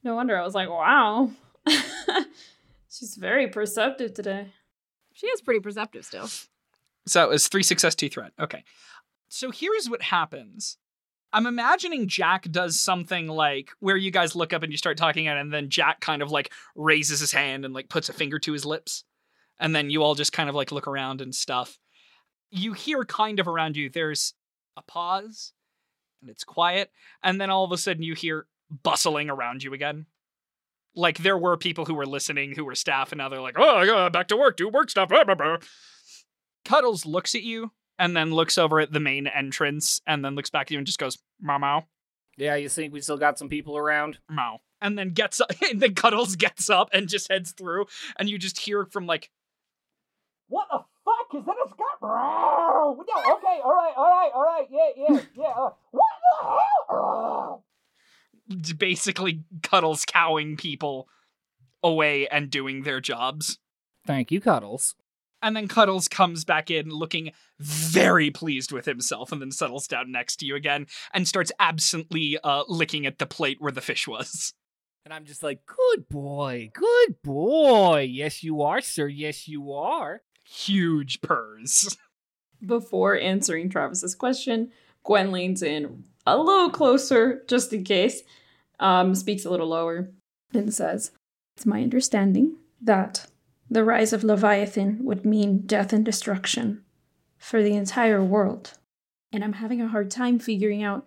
[0.02, 1.30] No wonder I was like, wow.
[2.90, 4.48] She's very perceptive today.
[5.12, 6.28] She is pretty perceptive still.
[7.06, 8.32] So it's three success, two threat.
[8.40, 8.64] Okay.
[9.28, 10.78] So here's what happens.
[11.32, 15.28] I'm imagining Jack does something like where you guys look up and you start talking,
[15.28, 18.38] at, and then Jack kind of like raises his hand and like puts a finger
[18.40, 19.04] to his lips.
[19.61, 21.78] And then you all just kind of like look around and stuff.
[22.51, 24.35] You hear kind of around you, there's
[24.77, 25.53] a pause
[26.20, 26.91] and it's quiet.
[27.23, 28.47] And then all of a sudden you hear
[28.82, 30.07] bustling around you again.
[30.97, 33.77] Like there were people who were listening who were staff, and now they're like, oh,
[33.77, 35.09] I gotta back to work, do work stuff.
[35.09, 35.59] blah, blah, blah."
[36.65, 40.51] Cuddles looks at you and then looks over at the main entrance and then looks
[40.51, 41.85] back at you and just goes, Mau Mau,
[42.41, 44.19] yeah, you think we still got some people around?
[44.28, 44.61] Mau.
[44.81, 47.85] And then gets up, and then Cuddles gets up and just heads through,
[48.19, 49.31] and you just hear from like,
[50.51, 51.40] What the fuck?
[51.40, 52.02] Is that a Scott?
[52.02, 55.44] No, okay, all right, all right, all right, yeah, yeah, yeah.
[55.56, 56.05] Uh, what
[56.43, 56.47] the
[56.89, 57.64] hell?
[58.77, 61.09] Basically, Cuddles cowing people
[61.85, 63.59] away and doing their jobs.
[64.06, 64.97] Thank you, Cuddles.
[65.40, 70.10] And then Cuddles comes back in looking very pleased with himself and then settles down
[70.10, 74.09] next to you again and starts absently uh, licking at the plate where the fish
[74.09, 74.52] was.
[75.05, 78.01] And I'm just like, good boy, good boy.
[78.10, 79.06] Yes, you are, sir.
[79.06, 80.20] Yes, you are.
[80.51, 81.97] Huge purrs.
[82.66, 84.72] Before answering Travis's question,
[85.05, 88.22] Gwen leans in a little closer, just in case,
[88.81, 90.10] um, speaks a little lower,
[90.52, 91.12] and says,
[91.56, 93.28] It's my understanding that
[93.70, 96.82] the rise of Leviathan would mean death and destruction
[97.39, 98.72] for the entire world.
[99.32, 101.06] And I'm having a hard time figuring out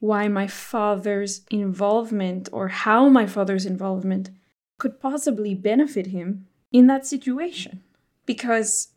[0.00, 4.30] why my father's involvement or how my father's involvement
[4.78, 7.83] could possibly benefit him in that situation.
[8.26, 8.88] Because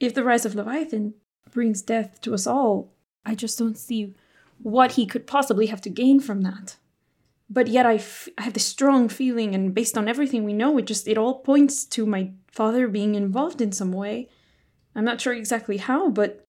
[0.00, 1.14] if the rise of Leviathan
[1.50, 2.92] brings death to us all,
[3.24, 4.14] I just don't see
[4.62, 6.76] what he could possibly have to gain from that.
[7.50, 10.76] But yet I, f- I have this strong feeling, and based on everything we know,
[10.78, 14.28] it just it all points to my father being involved in some way.
[14.94, 16.44] I'm not sure exactly how, but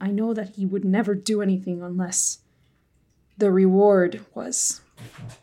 [0.00, 2.38] I know that he would never do anything unless
[3.36, 4.80] the reward was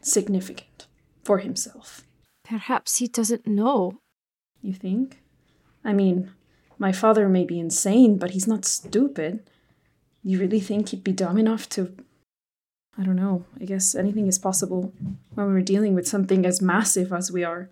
[0.02, 0.88] significant
[1.24, 2.04] for himself.
[2.44, 4.00] Perhaps he doesn't know.
[4.62, 5.21] You think?
[5.84, 6.32] I mean,
[6.78, 9.44] my father may be insane, but he's not stupid.
[10.24, 11.96] You really think he'd be dumb enough to.
[12.98, 13.46] I don't know.
[13.60, 14.94] I guess anything is possible
[15.34, 17.70] when we're dealing with something as massive as we are.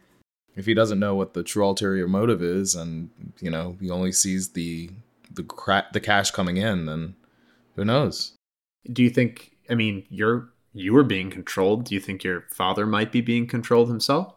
[0.55, 3.09] If he doesn't know what the true ulterior motive is, and
[3.39, 4.89] you know he only sees the
[5.31, 7.15] the cra- the cash coming in, then
[7.75, 8.33] who knows?
[8.91, 9.57] Do you think?
[9.69, 11.85] I mean, you're you were being controlled.
[11.85, 14.35] Do you think your father might be being controlled himself?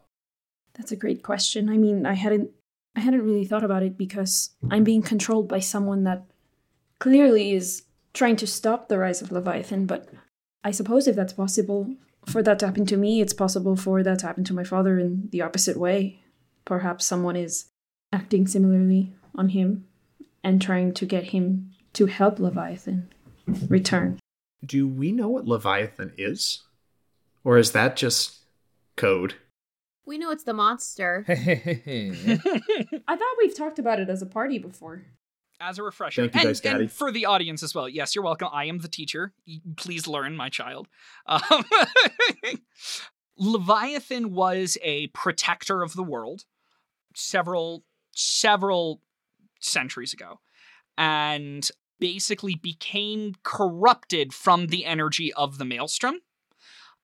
[0.73, 1.69] That's a great question.
[1.69, 2.51] I mean, I hadn't
[2.95, 6.25] I hadn't really thought about it because I'm being controlled by someone that
[6.99, 7.83] clearly is
[8.13, 10.09] trying to stop the rise of Leviathan, but
[10.63, 11.95] I suppose if that's possible
[12.25, 14.99] for that to happen to me, it's possible for that to happen to my father
[14.99, 16.21] in the opposite way.
[16.65, 17.65] Perhaps someone is
[18.13, 19.85] acting similarly on him
[20.43, 23.09] and trying to get him to help Leviathan
[23.67, 24.19] return.
[24.63, 26.63] Do we know what Leviathan is,
[27.43, 28.37] or is that just
[28.95, 29.35] code?
[30.05, 31.23] We know it's the monster.
[31.29, 32.45] I
[33.07, 35.03] thought we've talked about it as a party before.
[35.61, 36.83] as a refresher, Thank you, and, Dice Daddy.
[36.83, 37.87] and for the audience as well.
[37.87, 38.49] Yes, you're welcome.
[38.51, 39.33] I am the teacher.
[39.77, 40.87] Please learn, my child.
[41.25, 41.63] Um,
[43.37, 46.45] Leviathan was a protector of the world
[47.15, 47.83] several
[48.15, 49.01] several
[49.59, 50.39] centuries ago,
[50.97, 51.69] and
[51.99, 56.19] basically became corrupted from the energy of the maelstrom.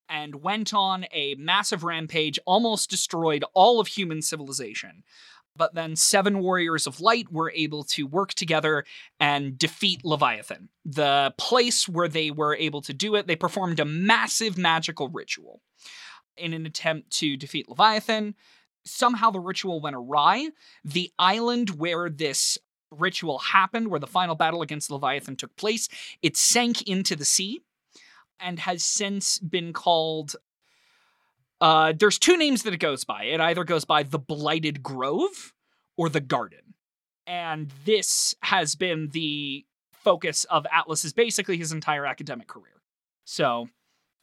[0.10, 5.03] And went on a massive rampage, almost destroyed all of human civilization
[5.60, 8.86] but then seven warriors of light were able to work together
[9.19, 10.69] and defeat Leviathan.
[10.86, 15.61] The place where they were able to do it, they performed a massive magical ritual
[16.38, 18.36] in an attempt to defeat Leviathan.
[18.86, 20.48] Somehow the ritual went awry.
[20.86, 22.57] The island where this
[22.90, 25.90] ritual happened, where the final battle against Leviathan took place,
[26.22, 27.61] it sank into the sea
[28.40, 30.36] and has since been called
[31.61, 33.24] uh, there's two names that it goes by.
[33.24, 35.53] It either goes by the Blighted Grove
[35.98, 36.74] or the Garden.
[37.28, 42.82] And this has been the focus of Atlas's basically his entire academic career.
[43.26, 43.70] So,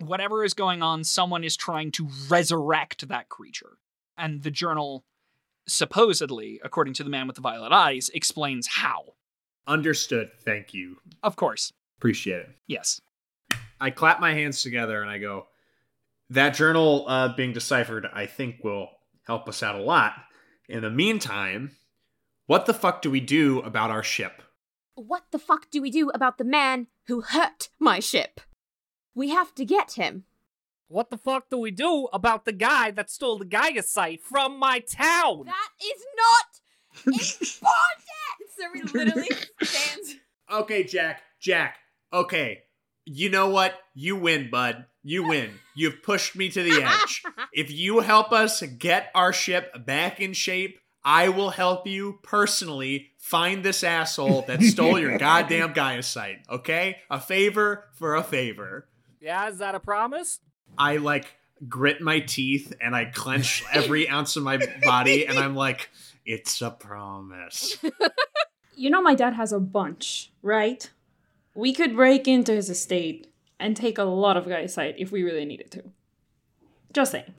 [0.01, 3.79] whatever is going on, someone is trying to resurrect that creature.
[4.17, 5.05] And the journal,
[5.69, 9.15] supposedly, according to the man with the violet eyes, explains how.
[9.67, 10.31] Understood.
[10.45, 10.97] Thank you.
[11.23, 11.73] Of course.
[11.99, 12.51] Appreciate it.
[12.67, 13.01] Yes.
[13.81, 15.47] I clap my hands together and I go,
[16.31, 18.89] that journal uh, being deciphered, I think, will
[19.27, 20.15] help us out a lot.
[20.69, 21.73] In the meantime,
[22.47, 24.43] what the fuck do we do about our ship?
[24.95, 28.41] What the fuck do we do about the man who hurt my ship?
[29.15, 30.25] We have to get him.
[30.89, 34.79] What the fuck do we do about the guy that stole the Gaiacite from my
[34.79, 35.45] town?
[35.47, 36.61] That is not
[37.07, 37.49] important!
[38.57, 39.29] So he literally
[39.63, 40.17] stands.
[40.49, 41.23] Okay, Jack.
[41.41, 41.79] Jack.
[42.13, 42.63] Okay.
[43.07, 43.73] You know what?
[43.95, 44.85] You win, bud.
[45.05, 45.51] You win.
[45.77, 47.23] You've pushed me to the edge.
[47.53, 53.13] If you help us get our ship back in shape, I will help you personally
[53.17, 56.41] find this asshole that stole your goddamn Gaiacite.
[56.51, 56.99] Okay?
[57.09, 58.89] A favor for a favor.
[59.21, 60.41] Yeah, is that a promise?
[60.77, 61.27] I like
[61.67, 65.89] grit my teeth and I clench every ounce of my body and I'm like,
[66.27, 67.79] it's a promise.
[68.75, 70.91] You know, my dad has a bunch, right?
[71.57, 75.45] We could break into his estate and take a lot of Gaiacite if we really
[75.45, 75.85] needed to.
[76.93, 77.35] Just saying.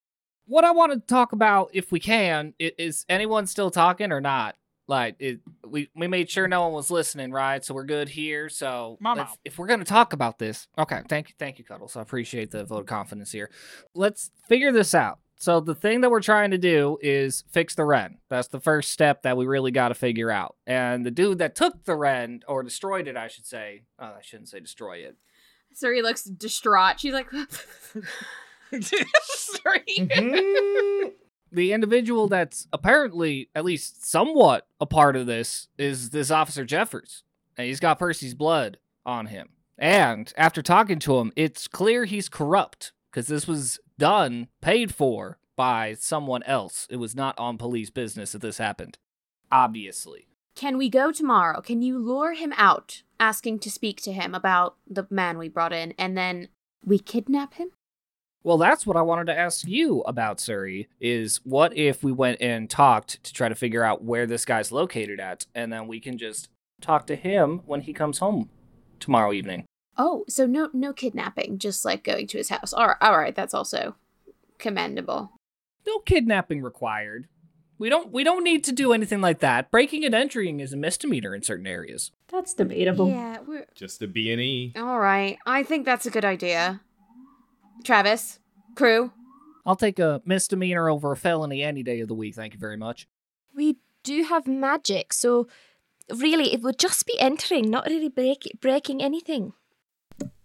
[0.47, 4.55] What I want to talk about, if we can, is anyone still talking or not?
[4.87, 7.63] Like, it, we we made sure no one was listening, right?
[7.63, 8.47] So we're good here.
[8.47, 9.21] So Mama.
[9.21, 11.01] let's- if we're gonna talk about this, okay.
[11.09, 11.97] Thank you, thank you, Cuddles.
[11.97, 13.51] I appreciate the vote of confidence here.
[13.93, 15.19] Let's figure this out.
[15.39, 18.17] So the thing that we're trying to do is fix the Wren.
[18.27, 20.55] That's the first step that we really got to figure out.
[20.65, 23.83] And the dude that took the Wren or destroyed it, I should say.
[23.99, 25.15] Oh, I shouldn't say destroy it.
[25.75, 26.99] Suri looks distraught.
[26.99, 27.29] She's like,
[28.81, 29.83] Sorry.
[29.87, 31.09] Mm-hmm.
[31.51, 37.23] the individual that's apparently at least somewhat a part of this is this officer Jeffers.
[37.57, 39.49] And he's got Percy's blood on him.
[39.77, 45.39] And after talking to him, it's clear he's corrupt because this was done, paid for
[45.55, 46.87] by someone else.
[46.89, 48.97] It was not on police business that this happened.
[49.51, 50.27] Obviously.
[50.55, 51.61] Can we go tomorrow?
[51.61, 55.71] Can you lure him out, asking to speak to him about the man we brought
[55.71, 56.47] in, and then
[56.83, 57.69] we kidnap him?
[58.43, 62.41] Well, that's what I wanted to ask you about, Suri, is what if we went
[62.41, 65.99] and talked to try to figure out where this guy's located at, and then we
[65.99, 66.49] can just
[66.81, 68.49] talk to him when he comes home
[68.99, 69.66] tomorrow evening.
[69.97, 72.73] Oh, so no no kidnapping, just like going to his house.
[72.73, 73.95] All right, all right that's also
[74.59, 75.31] commendable.
[75.85, 77.27] No kidnapping required.
[77.79, 79.69] We don't we don't need to do anything like that.
[79.71, 82.11] Breaking and entering is a misdemeanor in certain areas.
[82.31, 83.09] That's debatable.
[83.09, 84.73] Yeah, we're Just a B and E.
[84.75, 85.37] all right.
[85.45, 86.81] I think that's a good idea.
[87.83, 88.39] Travis,
[88.75, 89.11] crew,
[89.65, 92.35] I'll take a misdemeanor over a felony any day of the week.
[92.35, 93.07] Thank you very much.
[93.55, 95.47] We do have magic, so
[96.13, 99.53] really it would just be entering, not really break- breaking anything.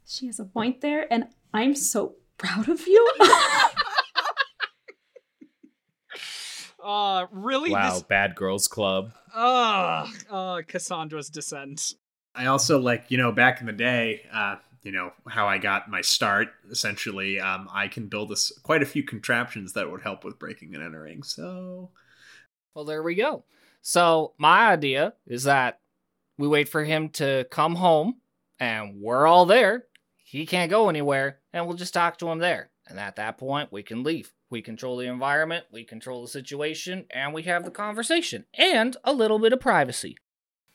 [0.07, 3.13] She has a point there, and I'm so proud of you.
[6.83, 7.71] Uh, really?
[7.71, 9.13] Wow, This, Bad Girls Club.
[9.33, 11.95] uh, uh, Cassandra's descent.
[12.35, 15.89] I also like, you know, back in the day, uh, you know, how I got
[15.89, 20.25] my start, essentially, um, I can build us quite a few contraptions that would help
[20.25, 21.23] with breaking and entering.
[21.23, 21.91] So
[22.75, 23.45] Well, there we go.
[23.81, 25.79] So, my idea is that
[26.37, 28.17] we wait for him to come home
[28.59, 29.85] and we're all there.
[30.33, 32.71] He can't go anywhere and we'll just talk to him there.
[32.89, 34.33] And at that point, we can leave.
[34.49, 39.13] We control the environment, we control the situation, and we have the conversation and a
[39.13, 40.17] little bit of privacy.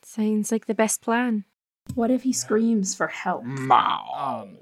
[0.04, 1.46] Sounds like the best plan.
[1.96, 3.46] what if he screams for help?
[3.46, 4.44] Mao.
[4.46, 4.58] Um,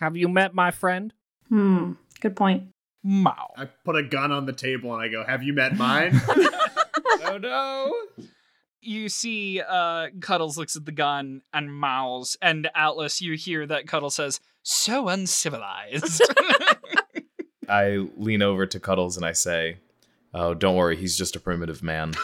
[0.00, 1.12] have you met my friend?
[1.48, 1.92] Hmm.
[2.20, 2.64] Good point.
[3.04, 3.52] Mao.
[3.56, 6.20] I put a gun on the table and I go, Have you met mine?
[6.28, 7.94] oh no!
[8.80, 13.86] You see uh, Cuddles looks at the gun and mouths, and Atlas, you hear that
[13.86, 16.22] Cuddles says, "So uncivilized."
[17.68, 19.78] I lean over to Cuddles and I say,
[20.32, 22.14] "Oh, don't worry, he's just a primitive man."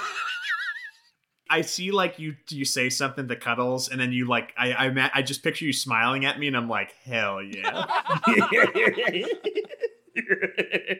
[1.50, 4.90] I see like you you say something to Cuddles, and then you like I I
[4.90, 7.86] ma- I just picture you smiling at me, and I'm like, hell yeah.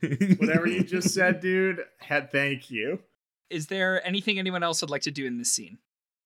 [0.38, 1.80] Whatever you just said, dude.
[1.98, 3.00] Had thank you.
[3.50, 5.78] Is there anything anyone else would like to do in this scene?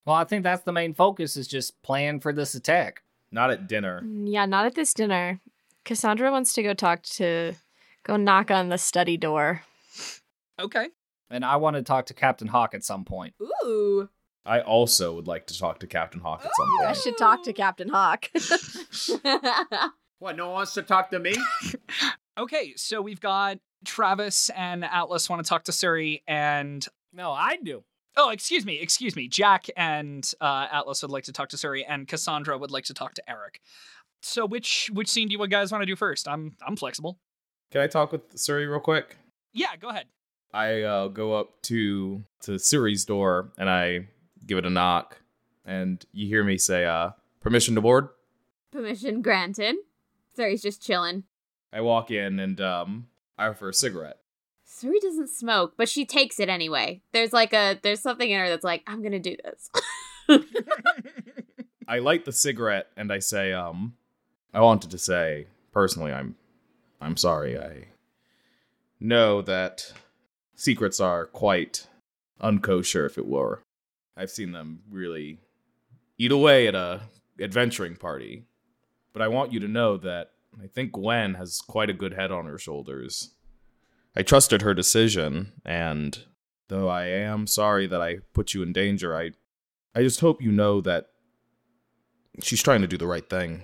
[0.04, 3.02] Well, I think that's the main focus is just plan for this attack.
[3.30, 4.02] Not at dinner.
[4.04, 5.40] Mm, Yeah, not at this dinner.
[5.84, 7.54] Cassandra wants to go talk to,
[8.04, 9.62] go knock on the study door.
[10.60, 10.88] Okay.
[11.30, 13.34] And I want to talk to Captain Hawk at some point.
[13.40, 14.08] Ooh.
[14.44, 16.90] I also would like to talk to Captain Hawk at some point.
[16.90, 18.28] I should talk to Captain Hawk.
[20.18, 20.36] What?
[20.36, 21.34] No one wants to talk to me?
[22.38, 27.56] Okay, so we've got Travis and Atlas want to talk to Suri, and No, I
[27.56, 27.84] do.
[28.16, 31.82] oh, excuse me, excuse me, Jack and uh, Atlas would like to talk to Suri,
[31.88, 33.60] and Cassandra would like to talk to Eric.
[34.20, 36.28] So which which scene do you guys want to do first?
[36.28, 37.18] I'm I'm flexible.
[37.70, 39.16] Can I talk with Suri real quick?
[39.52, 40.06] Yeah, go ahead.
[40.54, 44.06] I uh, go up to to Suri's door and I
[44.46, 45.18] give it a knock,
[45.64, 47.10] and you hear me say, uh,
[47.40, 48.08] "Permission to board."
[48.70, 49.76] Permission granted.
[50.38, 51.24] Suri's just chilling.
[51.72, 53.08] I walk in and um,
[53.38, 54.18] I offer a cigarette.
[54.82, 57.02] Suri doesn't smoke, but she takes it anyway.
[57.12, 59.70] There's like a there's something in her that's like, I'm gonna do this.
[61.88, 63.94] I light the cigarette and I say, um,
[64.54, 66.36] I wanted to say personally, I'm,
[67.00, 67.58] I'm sorry.
[67.58, 67.88] I
[69.00, 69.92] know that
[70.54, 71.86] secrets are quite
[72.40, 73.62] unkosher, if it were.
[74.16, 75.38] I've seen them really
[76.18, 77.02] eat away at a
[77.40, 78.44] adventuring party,
[79.12, 80.30] but I want you to know that
[80.62, 83.34] I think Gwen has quite a good head on her shoulders.
[84.14, 86.18] I trusted her decision, and
[86.68, 89.30] though I am sorry that I put you in danger, I,
[89.94, 91.06] I just hope you know that
[92.42, 93.62] she's trying to do the right thing.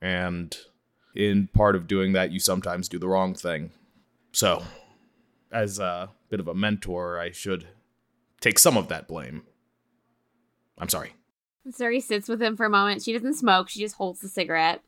[0.00, 0.56] And
[1.14, 3.72] in part of doing that, you sometimes do the wrong thing.
[4.32, 4.62] So,
[5.50, 7.66] as a bit of a mentor, I should
[8.40, 9.42] take some of that blame.
[10.78, 11.14] I'm sorry.
[11.68, 13.02] Suri sits with him for a moment.
[13.02, 14.82] She doesn't smoke, she just holds the cigarette.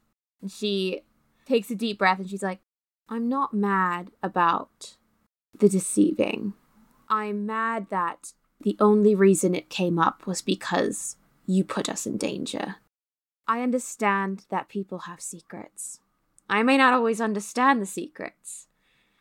[0.48, 1.00] She
[1.46, 2.60] takes a deep breath and she's like,
[3.08, 4.96] I'm not mad about
[5.58, 6.52] the deceiving.
[7.08, 11.16] I'm mad that the only reason it came up was because
[11.46, 12.76] you put us in danger.
[13.46, 16.00] I understand that people have secrets.
[16.50, 18.68] I may not always understand the secrets,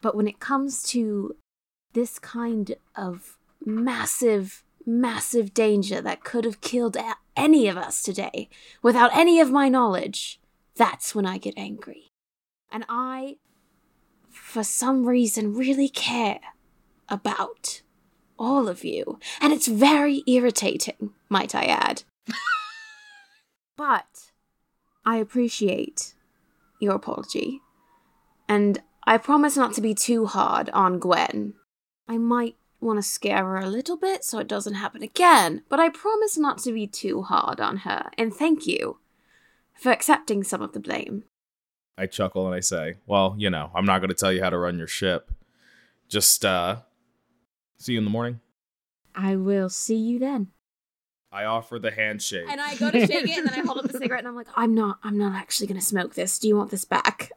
[0.02, 1.36] but when it comes to
[1.94, 6.98] this kind of massive, massive danger that could have killed
[7.36, 8.50] any of us today
[8.82, 10.40] without any of my knowledge,
[10.76, 12.08] that's when I get angry.
[12.72, 13.38] And I,
[14.58, 16.40] for some reason, really care
[17.10, 17.84] about
[18.40, 19.20] all of you.
[19.40, 22.02] And it's very irritating, might I add.
[23.78, 24.32] but
[25.06, 26.16] I appreciate
[26.82, 27.62] your apology.
[28.50, 31.54] And I promise not to be too hard on Gwen.
[32.08, 35.80] I might want to scare her a little bit so it doesn't happen again, but
[35.80, 38.10] I promise not to be too hard on her.
[38.18, 38.98] And thank you
[39.76, 41.26] for accepting some of the blame.
[41.98, 44.50] I chuckle and I say, Well, you know, I'm not going to tell you how
[44.50, 45.32] to run your ship.
[46.08, 46.78] Just, uh,
[47.78, 48.40] see you in the morning.
[49.16, 50.50] I will see you then.
[51.32, 52.46] I offer the handshake.
[52.50, 54.36] And I go to shake it and then I hold up the cigarette and I'm
[54.36, 56.40] like, I'm not I'm not actually gonna smoke this.
[56.40, 57.32] Do you want this back?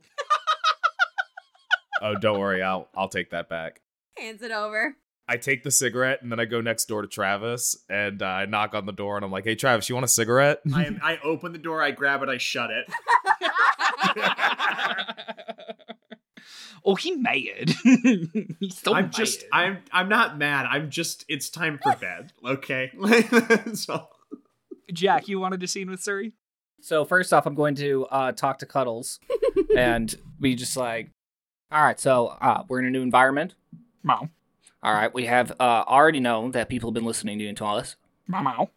[2.03, 2.63] oh, don't worry.
[2.63, 3.81] I'll, I'll take that back.
[4.17, 4.97] Hands it over.
[5.29, 8.47] I take the cigarette and then I go next door to Travis and uh, I
[8.47, 10.99] knock on the door and I'm like, "Hey, Travis, you want a cigarette?" I am,
[11.03, 12.91] I open the door, I grab it, I shut it.
[16.85, 17.71] oh, he mad.
[18.61, 19.13] He's so I'm mad.
[19.13, 20.67] just I'm I'm not mad.
[20.67, 22.33] I'm just it's time for bed.
[22.45, 22.91] Okay.
[23.75, 24.09] so
[24.93, 26.33] Jack, you wanted a scene with Suri?
[26.81, 29.21] So first off, I'm going to uh, talk to Cuddles
[29.77, 31.11] and be just like,
[31.71, 33.55] all right, so uh, we're in a new environment.
[34.03, 34.29] Mow.
[34.83, 37.59] All right, we have uh, already known that people have been listening to you and
[37.59, 37.97] to us.
[38.27, 38.71] Mow mow.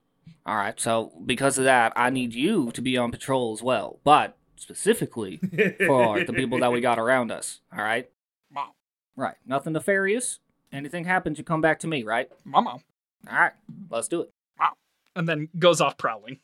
[0.46, 4.00] All right, so because of that, I need you to be on patrol as well,
[4.04, 5.38] but specifically
[5.88, 7.60] for the people that we got around us.
[7.76, 8.10] All right,
[8.52, 8.70] Mow.
[9.16, 10.40] right, nothing nefarious.
[10.72, 12.30] Anything happens, you come back to me, right?
[12.44, 12.82] Mow mow.
[13.30, 13.52] All right,
[13.92, 14.32] let's do it.
[15.16, 16.40] And then goes off prowling.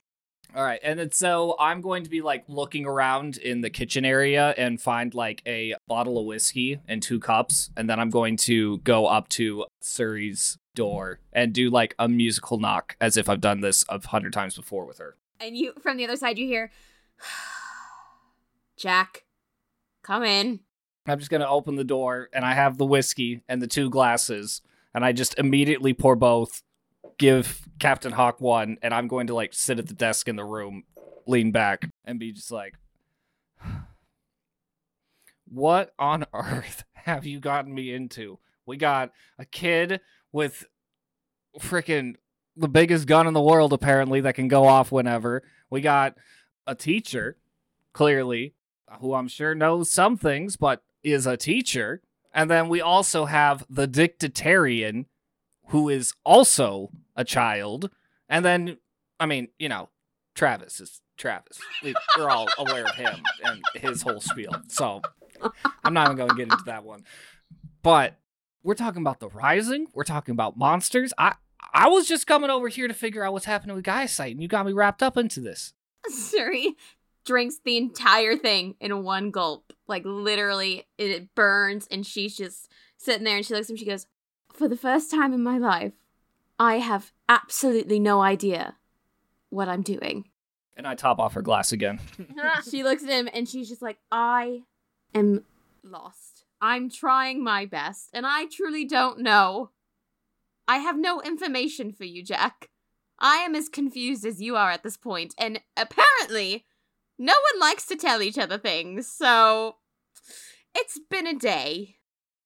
[0.56, 4.04] All right, and then so I'm going to be like looking around in the kitchen
[4.06, 8.36] area and find like a bottle of whiskey and two cups, and then I'm going
[8.38, 13.42] to go up to Suri's door and do like a musical knock as if I've
[13.42, 15.16] done this a hundred times before with her.
[15.40, 16.72] And you from the other side you hear
[18.80, 19.26] Jack,
[20.04, 20.62] come in.
[21.06, 24.62] I'm just gonna open the door and I have the whiskey and the two glasses,
[24.94, 26.64] and I just immediately pour both
[27.18, 30.46] give Captain Hawk one, and I'm going to like sit at the desk in the
[30.46, 30.84] room,
[31.28, 32.76] lean back, and be just like,
[35.46, 38.40] "What on earth have you gotten me into?
[38.66, 40.00] We got a kid
[40.32, 40.66] with
[41.60, 42.16] freaking
[42.56, 45.44] the biggest gun in the world, apparently, that can go off whenever.
[45.70, 46.16] We got
[46.66, 47.38] a teacher,
[47.94, 48.54] clearly,
[49.00, 52.02] who I'm sure knows some things, but is a teacher.
[52.34, 55.06] And then we also have the dictatarian,
[55.68, 57.90] who is also a child.
[58.28, 58.78] And then,
[59.20, 59.90] I mean, you know,
[60.36, 61.60] Travis is Travis.
[61.84, 64.62] We, we're all aware of him and his whole spiel.
[64.68, 65.02] So
[65.84, 67.04] I'm not even going to get into that one.
[67.82, 68.18] But
[68.64, 69.88] we're talking about the Rising.
[69.94, 71.14] We're talking about monsters.
[71.18, 71.36] I
[71.72, 74.48] I was just coming over here to figure out what's happening with Gaiacite, and you
[74.48, 75.74] got me wrapped up into this.
[76.12, 76.70] Suri
[77.26, 79.74] drinks the entire thing in one gulp.
[79.88, 83.78] Like literally, it burns, and she's just sitting there and she looks at him.
[83.78, 84.08] She goes,
[84.54, 85.94] "For the first time in my life,
[86.58, 88.76] I have absolutely no idea
[89.50, 90.30] what I'm doing."
[90.76, 92.00] And I top off her glass again.
[92.70, 94.64] she looks at him and she's just like, "I
[95.14, 95.44] am
[95.84, 96.46] lost.
[96.62, 99.72] I'm trying my best, and I truly don't know.
[100.68, 102.70] I have no information for you, Jack.
[103.18, 106.66] I am as confused as you are at this point, and apparently,
[107.20, 109.76] no one likes to tell each other things, so
[110.74, 111.98] it's been a day.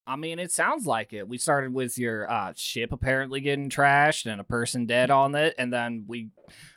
[0.06, 1.30] I mean, it sounds like it.
[1.30, 5.56] We started with your uh, ship apparently getting trashed and a person dead on it,
[5.58, 6.32] and then we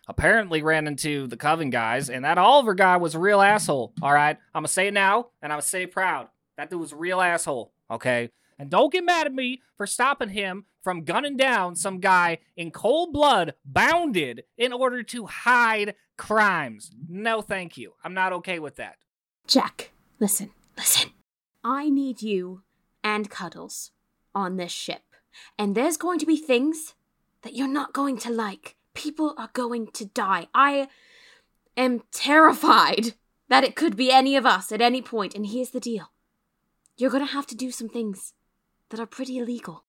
[0.06, 3.94] apparently ran into the Coven guys, and that Oliver guy was a real asshole.
[4.00, 6.28] All right, I'm gonna say it now, and I'm gonna say it proud.
[6.56, 7.72] That dude was a real asshole.
[7.90, 12.38] Okay, and don't get mad at me for stopping him from gunning down some guy
[12.56, 16.92] in cold blood, bounded in order to hide crimes.
[17.08, 17.94] No, thank you.
[18.04, 18.94] I'm not okay with that.
[19.48, 19.90] Jack,
[20.20, 21.10] listen, listen.
[21.64, 22.62] I need you
[23.02, 23.90] and Cuddles
[24.32, 25.02] on this ship.
[25.58, 26.94] And there's going to be things
[27.42, 28.76] that you're not going to like.
[28.94, 30.46] People are going to die.
[30.54, 30.86] I
[31.76, 33.14] am terrified
[33.48, 35.34] that it could be any of us at any point.
[35.34, 36.12] And here's the deal
[36.96, 38.34] you're going to have to do some things
[38.90, 39.82] that are pretty illegal.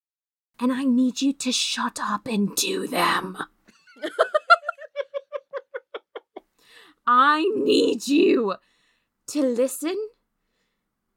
[0.60, 3.38] And I need you to shut up and do them.
[7.06, 8.56] I need you
[9.28, 9.96] to listen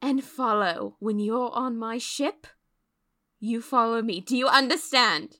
[0.00, 0.96] and follow.
[1.00, 2.46] When you're on my ship,
[3.40, 4.20] you follow me.
[4.20, 5.38] Do you understand?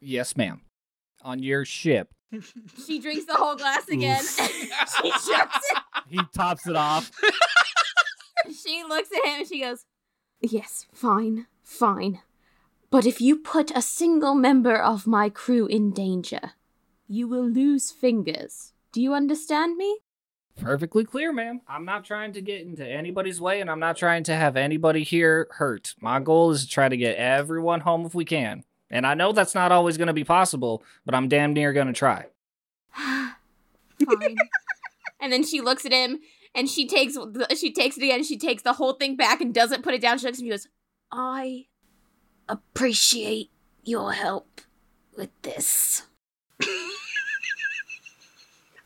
[0.00, 0.62] Yes, ma'am.
[1.22, 2.08] On your ship.
[2.86, 4.22] She drinks the whole glass again.
[5.02, 5.82] she chucks it.
[6.08, 7.10] He tops it off.
[8.64, 9.84] She looks at him and she goes,
[10.40, 12.20] Yes, fine, fine.
[12.90, 16.52] But if you put a single member of my crew in danger,
[17.06, 18.72] you will lose fingers.
[18.92, 20.00] Do you understand me?
[20.56, 21.60] Perfectly clear, ma'am.
[21.68, 25.04] I'm not trying to get into anybody's way, and I'm not trying to have anybody
[25.04, 25.94] here hurt.
[26.00, 28.64] My goal is to try to get everyone home if we can.
[28.90, 31.86] And I know that's not always going to be possible, but I'm damn near going
[31.86, 32.26] to try.
[32.92, 34.36] Fine.
[35.20, 36.18] and then she looks at him
[36.56, 37.16] and she takes
[37.56, 40.18] she takes it again she takes the whole thing back and doesn't put it down.
[40.18, 40.68] She looks at me and goes,
[41.12, 41.66] I
[42.50, 43.50] appreciate
[43.84, 44.60] your help
[45.16, 46.02] with this.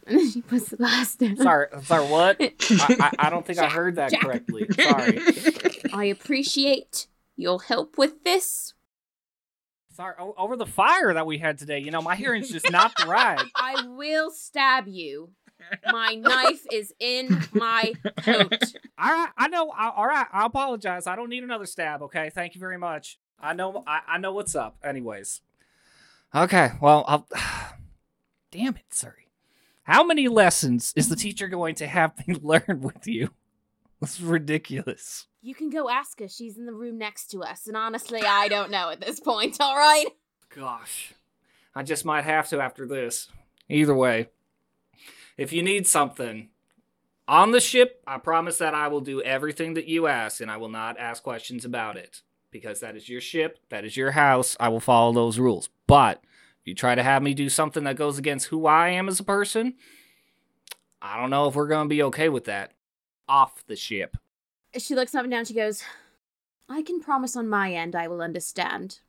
[0.07, 1.36] and then she puts the glass down.
[1.36, 2.36] Sorry, sorry, what?
[2.41, 2.55] I,
[3.01, 4.20] I, I don't think I heard that Jack.
[4.20, 4.66] correctly.
[4.78, 5.19] Sorry.
[5.93, 8.74] I appreciate your help with this.
[9.93, 12.93] Sorry, o- over the fire that we had today, you know, my hearing's just not
[13.07, 13.41] right.
[13.57, 15.31] I will stab you.
[15.91, 18.53] My knife is in my coat.
[18.99, 19.70] All right, I know.
[19.70, 21.07] I, all right, I apologize.
[21.07, 22.03] I don't need another stab.
[22.03, 23.19] Okay, thank you very much.
[23.40, 23.82] I know.
[23.86, 24.77] I, I know what's up.
[24.82, 25.40] Anyways.
[26.35, 26.73] Okay.
[26.81, 27.28] Well, I'll.
[28.51, 29.28] Damn it, sorry.
[29.82, 33.31] How many lessons is the teacher going to have me learn with you?
[34.01, 35.27] This is ridiculous.
[35.43, 36.28] You can go ask her.
[36.28, 37.66] She's in the room next to us.
[37.66, 40.06] And honestly, I don't know at this point, all right?
[40.55, 41.12] Gosh,
[41.74, 43.28] I just might have to after this.
[43.69, 44.28] Either way,
[45.36, 46.48] if you need something
[47.27, 50.56] on the ship, I promise that I will do everything that you ask and I
[50.59, 52.23] will not ask questions about it
[52.55, 54.56] because that is your ship, that is your house.
[54.60, 55.68] I will follow those rules.
[55.89, 56.22] But
[56.60, 59.18] if you try to have me do something that goes against who I am as
[59.18, 59.74] a person,
[61.02, 62.70] I don't know if we're going to be okay with that.
[63.28, 64.16] Off the ship.
[64.78, 65.44] She looks up and down.
[65.47, 65.82] She goes,
[66.68, 69.01] I can promise on my end I will understand.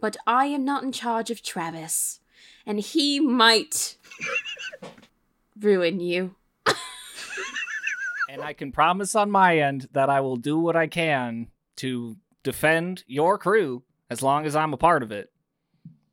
[0.00, 2.20] But I am not in charge of Travis.
[2.64, 3.96] And he might
[5.60, 6.36] ruin you.
[8.30, 12.16] And I can promise on my end that I will do what I can to
[12.48, 15.30] defend your crew as long as I'm a part of it.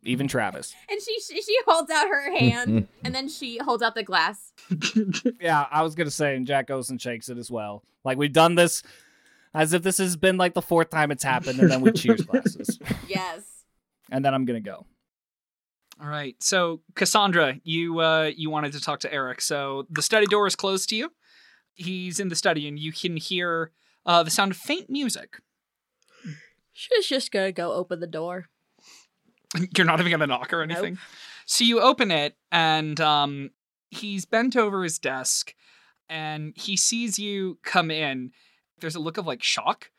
[0.03, 0.75] Even Travis.
[0.89, 4.51] And she she, she holds out her hand and then she holds out the glass.
[5.39, 7.83] Yeah, I was gonna say, and Jack goes and shakes it as well.
[8.03, 8.83] Like we've done this
[9.53, 12.21] as if this has been like the fourth time it's happened, and then we cheers
[12.21, 12.77] glasses.
[13.07, 13.63] Yes.
[14.11, 14.85] And then I'm gonna go.
[16.01, 16.35] All right.
[16.39, 19.39] So Cassandra, you uh you wanted to talk to Eric.
[19.41, 21.11] So the study door is closed to you.
[21.73, 23.71] He's in the study and you can hear
[24.05, 25.37] uh the sound of faint music.
[26.77, 28.49] She's just gonna go open the door.
[29.77, 30.77] You're not even gonna knock or Nope.
[30.77, 30.97] anything.
[31.45, 33.51] So you open it and um
[33.89, 35.55] he's bent over his desk
[36.09, 38.31] and he sees you come in.
[38.81, 39.89] There's a look of like shock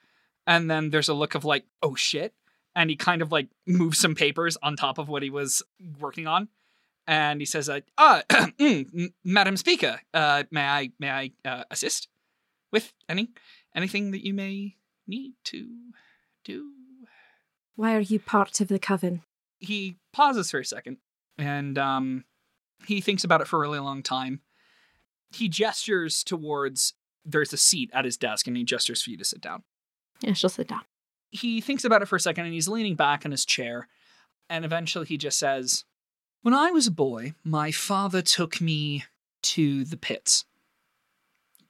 [0.47, 2.35] and then there's a look of like oh shit
[2.74, 5.62] and he kind of like moves some papers on top of what he was
[5.98, 6.48] working on
[7.07, 12.09] and he says uh, ah mm, madam speaker uh may i may i uh, assist
[12.70, 13.31] with any
[13.74, 14.77] anything that you may
[15.07, 15.66] need to
[16.47, 16.70] do
[17.74, 19.23] Why are you part of the coven?
[19.59, 20.98] he pauses for a second
[21.39, 22.24] and um
[22.86, 24.40] he thinks about it for a really long time
[25.32, 26.94] he gestures towards
[27.24, 29.62] there's a seat at his desk and he gestures for you to sit down
[30.20, 30.82] Yeah, she'll sit down.
[31.31, 33.89] he thinks about it for a second and he's leaning back in his chair
[34.48, 35.85] and eventually he just says
[36.43, 39.05] when i was a boy my father took me
[39.43, 40.44] to the pits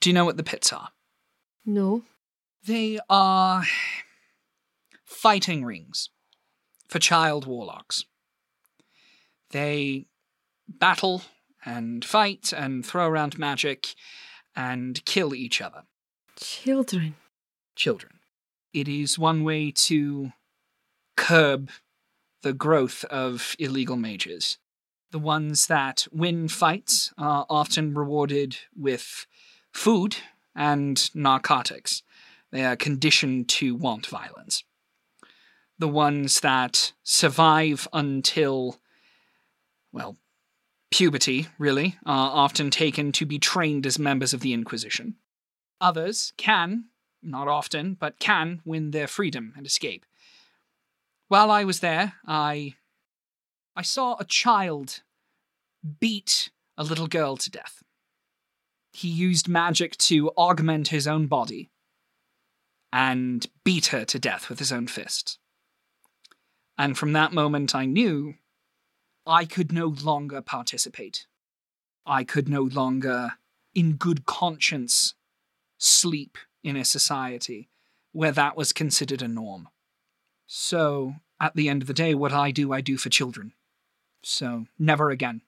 [0.00, 0.88] do you know what the pits are
[1.64, 2.02] No.
[2.64, 3.64] they are
[5.16, 6.10] fighting rings
[6.88, 8.04] for child warlocks.
[9.50, 10.06] They
[10.68, 11.22] battle
[11.64, 13.94] and fight and throw around magic
[14.54, 15.84] and kill each other.
[16.36, 17.16] Children.
[17.74, 18.20] Children.
[18.74, 20.32] It is one way to
[21.16, 21.70] curb
[22.42, 24.58] the growth of illegal mages.
[25.12, 29.26] The ones that win fights are often rewarded with
[29.72, 30.16] food
[30.54, 32.02] and narcotics.
[32.52, 34.62] They are conditioned to want violence.
[35.78, 38.78] The ones that survive until,
[39.92, 40.16] well,
[40.90, 45.16] puberty, really, are often taken to be trained as members of the Inquisition.
[45.80, 46.86] Others can,
[47.22, 50.06] not often, but can win their freedom and escape.
[51.28, 52.76] While I was there, I.
[53.78, 55.02] I saw a child
[56.00, 57.82] beat a little girl to death.
[58.92, 61.68] He used magic to augment his own body
[62.90, 65.38] and beat her to death with his own fists.
[66.78, 68.34] And from that moment, I knew
[69.26, 71.26] I could no longer participate.
[72.04, 73.32] I could no longer,
[73.74, 75.14] in good conscience,
[75.78, 77.68] sleep in a society
[78.12, 79.68] where that was considered a norm.
[80.46, 83.52] So, at the end of the day, what I do, I do for children.
[84.22, 85.42] So, never again.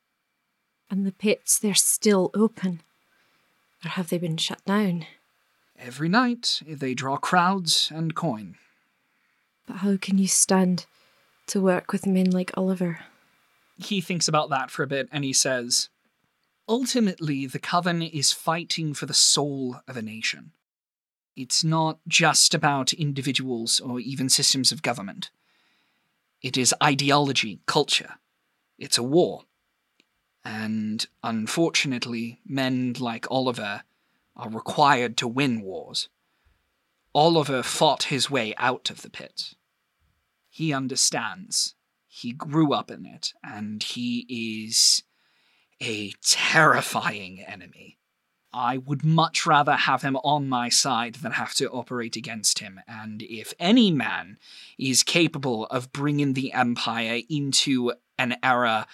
[0.91, 2.81] And the pits, they're still open.
[3.85, 5.07] Or have they been shut down?
[5.79, 8.57] Every night, they draw crowds and coin.
[9.67, 10.87] But how can you stand
[11.49, 13.01] to work with men like Oliver?
[13.79, 15.89] he thinks about that for a bit and he says,
[16.69, 20.53] Ultimately, the Coven is fighting for the soul of a nation.
[21.35, 25.31] It's not just about individuals or even systems of government.
[26.43, 28.15] It is ideology, culture.
[28.79, 29.45] It's a war.
[30.45, 33.83] And unfortunately, men like Oliver
[34.37, 36.09] are required to win wars.
[37.15, 39.55] Oliver fought his way out of the pit.
[40.59, 41.77] He understands
[42.09, 44.27] he grew up in it, and he
[44.65, 45.05] is
[45.81, 47.99] a terrifying enemy.
[48.53, 52.81] I would much rather have him on my side than have to operate against him,
[52.89, 54.37] and if any man
[54.77, 58.89] is capable of bringing the Empire into an era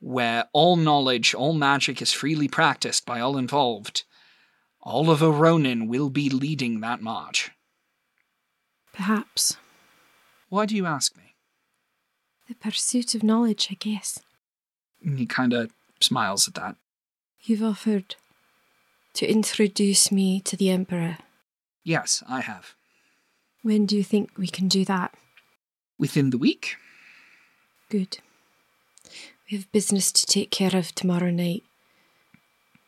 [0.00, 4.04] where all knowledge, all magic is freely practiced by all involved,
[4.80, 7.50] Oliver Ronan will be leading that march.
[8.94, 9.58] Perhaps.
[10.48, 11.34] Why do you ask me?
[12.48, 14.20] The pursuit of knowledge, I guess.
[15.02, 15.70] He kind of
[16.00, 16.76] smiles at that.
[17.42, 18.16] You've offered
[19.14, 21.18] to introduce me to the Emperor.
[21.84, 22.74] Yes, I have.
[23.62, 25.14] When do you think we can do that?
[25.98, 26.76] Within the week?
[27.90, 28.18] Good.
[29.50, 31.64] We have business to take care of tomorrow night.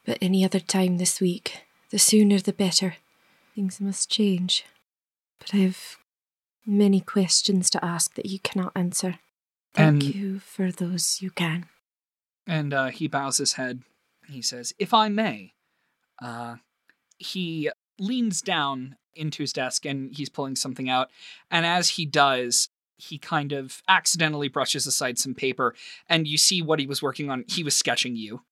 [0.07, 2.97] But any other time this week, the sooner the better.
[3.55, 4.65] Things must change.
[5.39, 5.97] But I have
[6.67, 9.19] many questions to ask that you cannot answer.
[9.75, 11.67] Thank And- you for those you can.
[12.47, 13.83] And uh, he bows his head.
[14.29, 15.55] He says, If I may.
[16.21, 16.57] Uh,
[17.19, 21.11] he leans down into his desk and he's pulling something out.
[21.51, 25.75] And as he does, he kind of accidentally brushes aside some paper.
[26.09, 27.45] And you see what he was working on.
[27.49, 28.43] He was sketching you,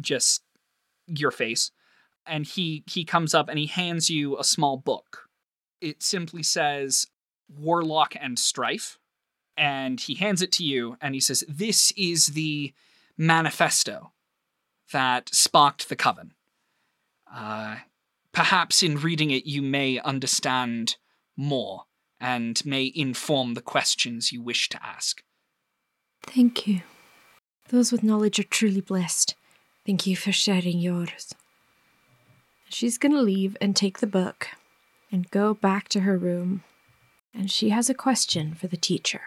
[0.00, 0.42] just
[1.06, 1.70] your face.
[2.26, 5.28] And he, he comes up and he hands you a small book.
[5.80, 7.06] It simply says
[7.48, 8.98] Warlock and Strife.
[9.56, 12.72] And he hands it to you and he says, This is the
[13.16, 14.12] manifesto
[14.92, 16.32] that sparked the coven.
[17.32, 17.76] Uh,
[18.32, 20.96] perhaps in reading it, you may understand
[21.36, 21.84] more
[22.20, 25.22] and may inform the questions you wish to ask.
[26.22, 26.82] Thank you.
[27.68, 29.34] Those with knowledge are truly blessed.
[29.84, 31.34] Thank you for sharing yours.
[32.68, 34.48] She's going to leave and take the book
[35.10, 36.64] and go back to her room.
[37.38, 39.20] And she has a question for the teacher.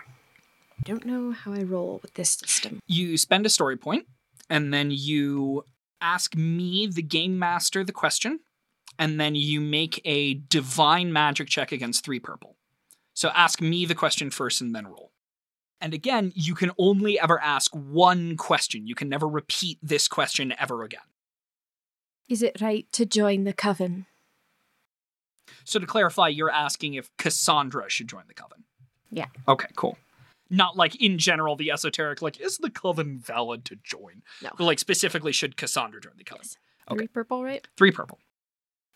[0.78, 2.82] I don't know how I roll with this system.
[2.86, 4.06] You spend a story point,
[4.50, 5.64] and then you
[6.02, 8.42] ask me, the game master, the question,
[9.00, 12.58] and then you make a divine magic check against three purple.
[13.14, 15.12] So ask me the question first and then roll.
[15.80, 18.88] And again, you can only ever ask one question.
[18.88, 21.02] You can never repeat this question ever again.
[22.28, 24.06] Is it right to join the coven?
[25.64, 28.64] So to clarify, you're asking if Cassandra should join the coven.
[29.12, 29.28] Yeah.
[29.48, 29.98] Okay, cool.
[30.50, 34.22] Not like in general the esoteric, like is the coven valid to join?
[34.42, 34.50] No.
[34.58, 36.44] But like specifically, should Cassandra join the coven?
[36.44, 36.58] Yes.
[36.90, 36.98] Okay.
[36.98, 37.66] Three purple, right?
[37.78, 38.20] Three purple.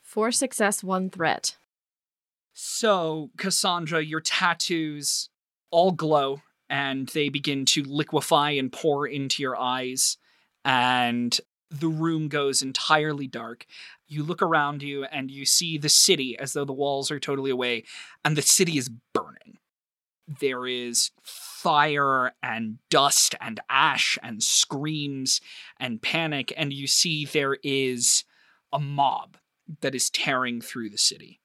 [0.02, 1.56] Four success, one threat.
[2.54, 5.30] So Cassandra, your tattoos
[5.72, 10.18] all glow and they begin to liquefy and pour into your eyes,
[10.64, 11.40] and
[11.70, 13.66] the room goes entirely dark.
[14.08, 17.52] You look around you and you see the city as though the walls are totally
[17.52, 17.84] away,
[18.24, 19.58] and the city is burning.
[20.28, 25.42] There is fire and dust and ash and screams
[25.80, 28.24] and panic, and you see there is
[28.72, 29.38] a mob
[29.82, 31.42] that is tearing through the city.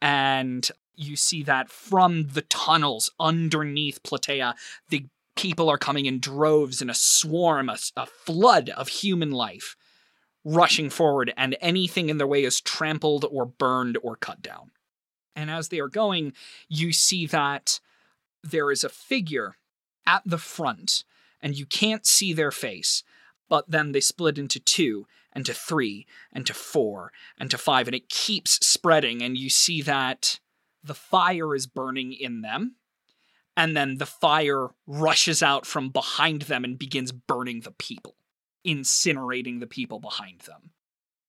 [0.00, 4.54] And you see that from the tunnels underneath Platea,
[4.88, 5.06] the
[5.36, 9.76] people are coming in droves in a swarm, a, a flood of human life
[10.44, 14.70] rushing forward, and anything in their way is trampled or burned or cut down.
[15.36, 16.32] And as they are going,
[16.68, 17.80] you see that
[18.42, 19.56] there is a figure
[20.06, 21.04] at the front,
[21.40, 23.02] and you can't see their face,
[23.48, 27.88] but then they split into two, and to three, and to four, and to five,
[27.88, 30.40] and it keeps spreading, and you see that
[30.82, 32.76] the fire is burning in them,
[33.56, 38.16] and then the fire rushes out from behind them and begins burning the people,
[38.66, 40.70] incinerating the people behind them.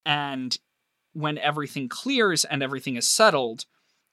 [0.06, 0.58] And
[1.14, 3.66] when everything clears and everything is settled,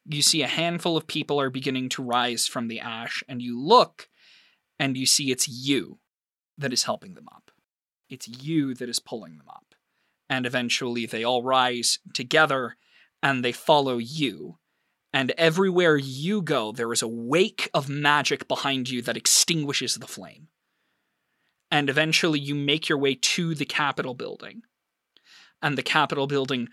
[0.07, 3.61] you see a handful of people are beginning to rise from the ash, and you
[3.61, 4.09] look
[4.79, 5.99] and you see it's you
[6.57, 7.51] that is helping them up.
[8.09, 9.75] It's you that is pulling them up.
[10.29, 12.77] And eventually they all rise together
[13.23, 14.59] and they follow you.
[15.13, 20.07] And everywhere you go, there is a wake of magic behind you that extinguishes the
[20.07, 20.49] flame.
[21.71, 24.63] And eventually you make your way to the Capitol building.
[25.63, 26.69] And the Capitol building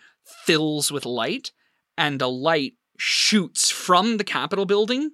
[0.45, 1.51] fills with light,
[1.97, 5.11] and a light shoots from the Capitol building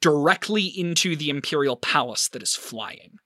[0.00, 3.18] directly into the Imperial Palace that is flying.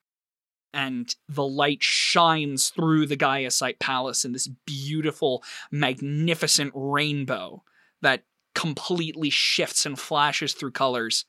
[0.73, 5.43] And the light shines through the Gaiacite Palace in this beautiful,
[5.73, 7.65] magnificent rainbow
[8.03, 8.25] that
[8.55, 11.25] completely shifts and flashes through colors.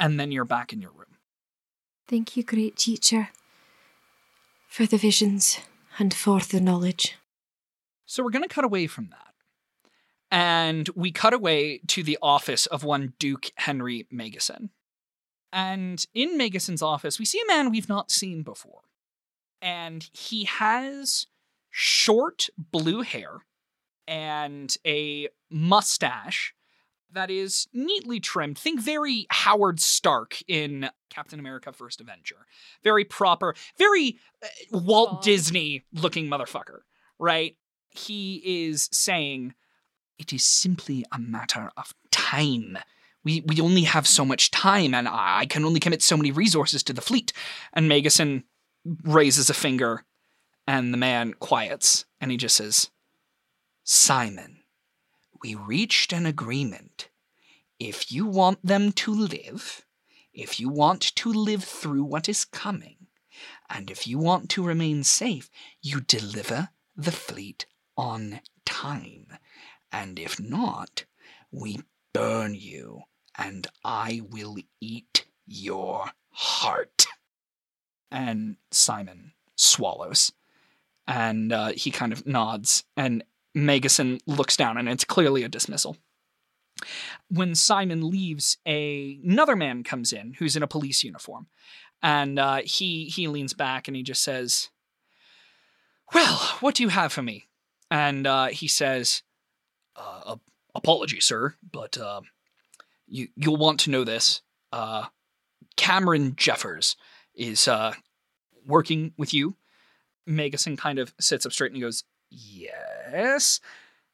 [0.00, 1.18] And then you're back in your room.
[2.08, 3.28] Thank you, great teacher,
[4.78, 5.58] for the visions
[5.98, 7.16] and for the knowledge.
[8.06, 9.34] So we're going to cut away from that.
[10.30, 14.68] And we cut away to the office of one Duke Henry Megason.
[15.52, 18.82] And in Megason's office, we see a man we've not seen before.
[19.60, 21.26] And he has
[21.70, 23.46] short blue hair
[24.06, 26.54] and a mustache
[27.12, 28.58] that is neatly trimmed.
[28.58, 32.46] Think very Howard Stark in Captain America First Avenger.
[32.84, 35.22] Very proper, very uh, Walt Bob.
[35.22, 36.80] Disney looking motherfucker,
[37.18, 37.56] right?
[37.88, 39.54] He is saying,
[40.18, 42.78] it is simply a matter of time.
[43.24, 46.82] We, we only have so much time, and I can only commit so many resources
[46.84, 47.32] to the fleet.
[47.72, 48.44] And Megason
[49.04, 50.04] raises a finger,
[50.66, 52.90] and the man quiets, and he just says,
[53.84, 54.57] Simon,
[55.42, 57.08] we reached an agreement.
[57.78, 59.84] If you want them to live,
[60.32, 63.06] if you want to live through what is coming,
[63.70, 65.50] and if you want to remain safe,
[65.80, 67.66] you deliver the fleet
[67.96, 69.38] on time.
[69.92, 71.04] And if not,
[71.50, 71.80] we
[72.12, 73.02] burn you,
[73.36, 77.06] and I will eat your heart.
[78.10, 80.32] And Simon swallows.
[81.06, 83.24] And uh, he kind of nods, and
[83.56, 85.96] Megason looks down, and it's clearly a dismissal.
[87.28, 91.48] When Simon leaves, a, another man comes in who's in a police uniform,
[92.02, 94.68] and uh, he he leans back and he just says,
[96.14, 97.48] "Well, what do you have for me?"
[97.90, 99.22] And uh, he says,
[99.96, 102.20] uh, ap- "Apology, sir, but uh,
[103.06, 104.42] you you'll want to know this.
[104.70, 105.06] Uh,
[105.76, 106.96] Cameron Jeffers
[107.34, 107.94] is uh,
[108.64, 109.56] working with you."
[110.28, 112.04] Megason kind of sits up straight and he goes,
[113.10, 113.60] Yes.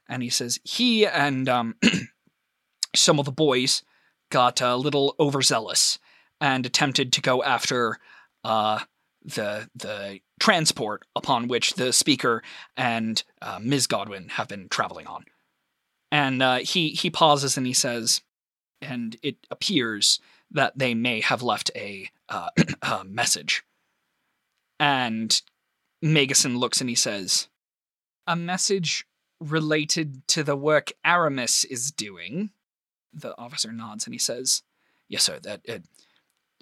[0.08, 1.76] And he says, He and um,
[2.94, 3.82] some of the boys
[4.30, 5.98] got a little overzealous
[6.40, 7.98] and attempted to go after
[8.42, 8.80] uh,
[9.24, 12.42] the the transport upon which the speaker
[12.76, 13.86] and uh, Ms.
[13.86, 15.24] Godwin have been traveling on.
[16.12, 18.20] And uh, he he pauses and he says,
[18.80, 22.50] and it appears that they may have left a, uh,
[22.82, 23.64] a message.
[24.78, 25.40] And
[26.04, 27.48] Megason looks and he says,
[28.26, 29.06] "A message
[29.40, 32.50] related to the work Aramis is doing."
[33.12, 34.62] The officer nods and he says,
[35.08, 35.38] "Yes, sir.
[35.40, 35.78] That uh,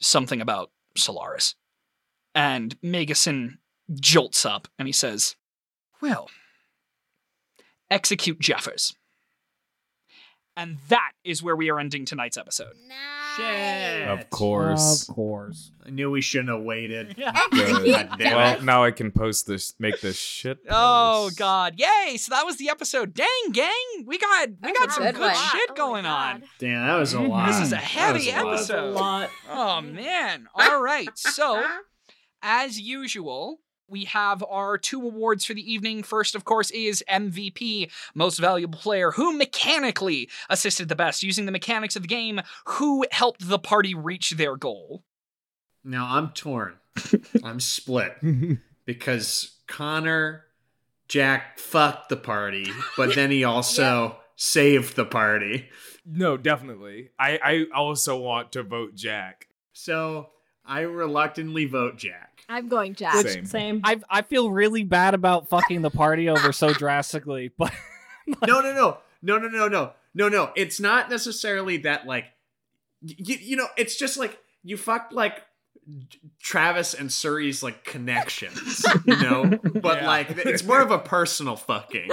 [0.01, 1.55] something about Solaris."
[2.35, 3.59] And Megason
[4.01, 5.37] jolts up and he says,
[6.01, 6.31] Well,
[7.91, 8.95] execute Jeffers.
[10.55, 12.75] And that is where we are ending tonight's episode.
[13.37, 14.07] Shit.
[14.09, 15.09] Of course.
[15.09, 15.71] Of course.
[15.87, 17.17] I knew we shouldn't have waited.
[17.51, 18.09] Good.
[18.11, 20.59] God Well, now I can post this, make this shit.
[20.71, 21.31] Oh.
[21.37, 21.75] God!
[21.79, 22.17] Yay!
[22.19, 23.15] So that was the episode.
[23.15, 23.71] Dang, gang,
[24.05, 26.35] we got we got some good good shit Oh going God.
[26.37, 26.43] on.
[26.59, 27.29] Damn, that was a Mhm.
[27.31, 27.47] lot.
[27.47, 28.35] This is a heavy was a lot.
[28.35, 28.95] That was a episode.
[28.95, 29.31] lot.
[29.51, 30.49] Oh man!
[30.55, 31.09] All right.
[31.17, 31.65] So
[32.43, 33.61] as usual,
[33.93, 36.03] we have our two awards for the evening.
[36.03, 41.53] First, of course, is MVP, Most Valuable Player, who mechanically assisted the best using the
[41.53, 45.05] mechanics of the game, who helped the party reach their goal.
[45.85, 46.79] Now I'm torn.
[47.45, 48.17] I'm split
[48.87, 50.47] because Connor
[51.09, 52.67] Jack fucked the party,
[52.97, 55.69] but then he also saved the party.
[56.07, 57.11] No, definitely.
[57.19, 59.49] I, I also want to vote Jack.
[59.75, 60.31] So
[60.65, 62.32] I reluctantly vote Jack.
[62.53, 63.15] I'm going Jack.
[63.15, 63.47] Which- Same.
[63.47, 63.81] Same.
[63.85, 67.73] I I feel really bad about fucking the party over so drastically, but
[68.47, 70.51] No, no, no, no, no, no, no, no, no.
[70.57, 72.27] It's not necessarily that like,
[73.01, 75.43] you, you know, it's just like you fucked like
[76.41, 79.45] Travis and Suri's like connections, you know.
[79.83, 80.07] But Yeah.
[80.07, 82.11] like, it's more of a personal fucking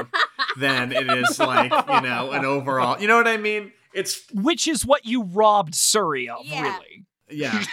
[0.57, 2.99] than it is like you know an overall.
[2.99, 3.72] You know what I mean?
[3.94, 6.61] It's Which is what you robbed Suri of, Yeah.
[6.64, 7.06] really.
[7.30, 7.64] yeah.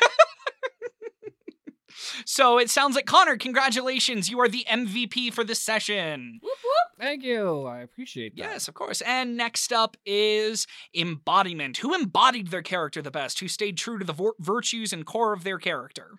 [2.37, 6.39] So it sounds like Connor, congratulations, you are the MVP for this session.
[6.43, 7.01] Whoop, whoop.
[7.01, 7.63] thank you.
[7.63, 8.43] I appreciate that.
[8.43, 9.01] Yes, of course.
[9.01, 11.79] And next up is embodiment.
[11.79, 13.41] Who embodied their character the best?
[13.41, 16.19] Who stayed true to the vor- virtues and core of their character?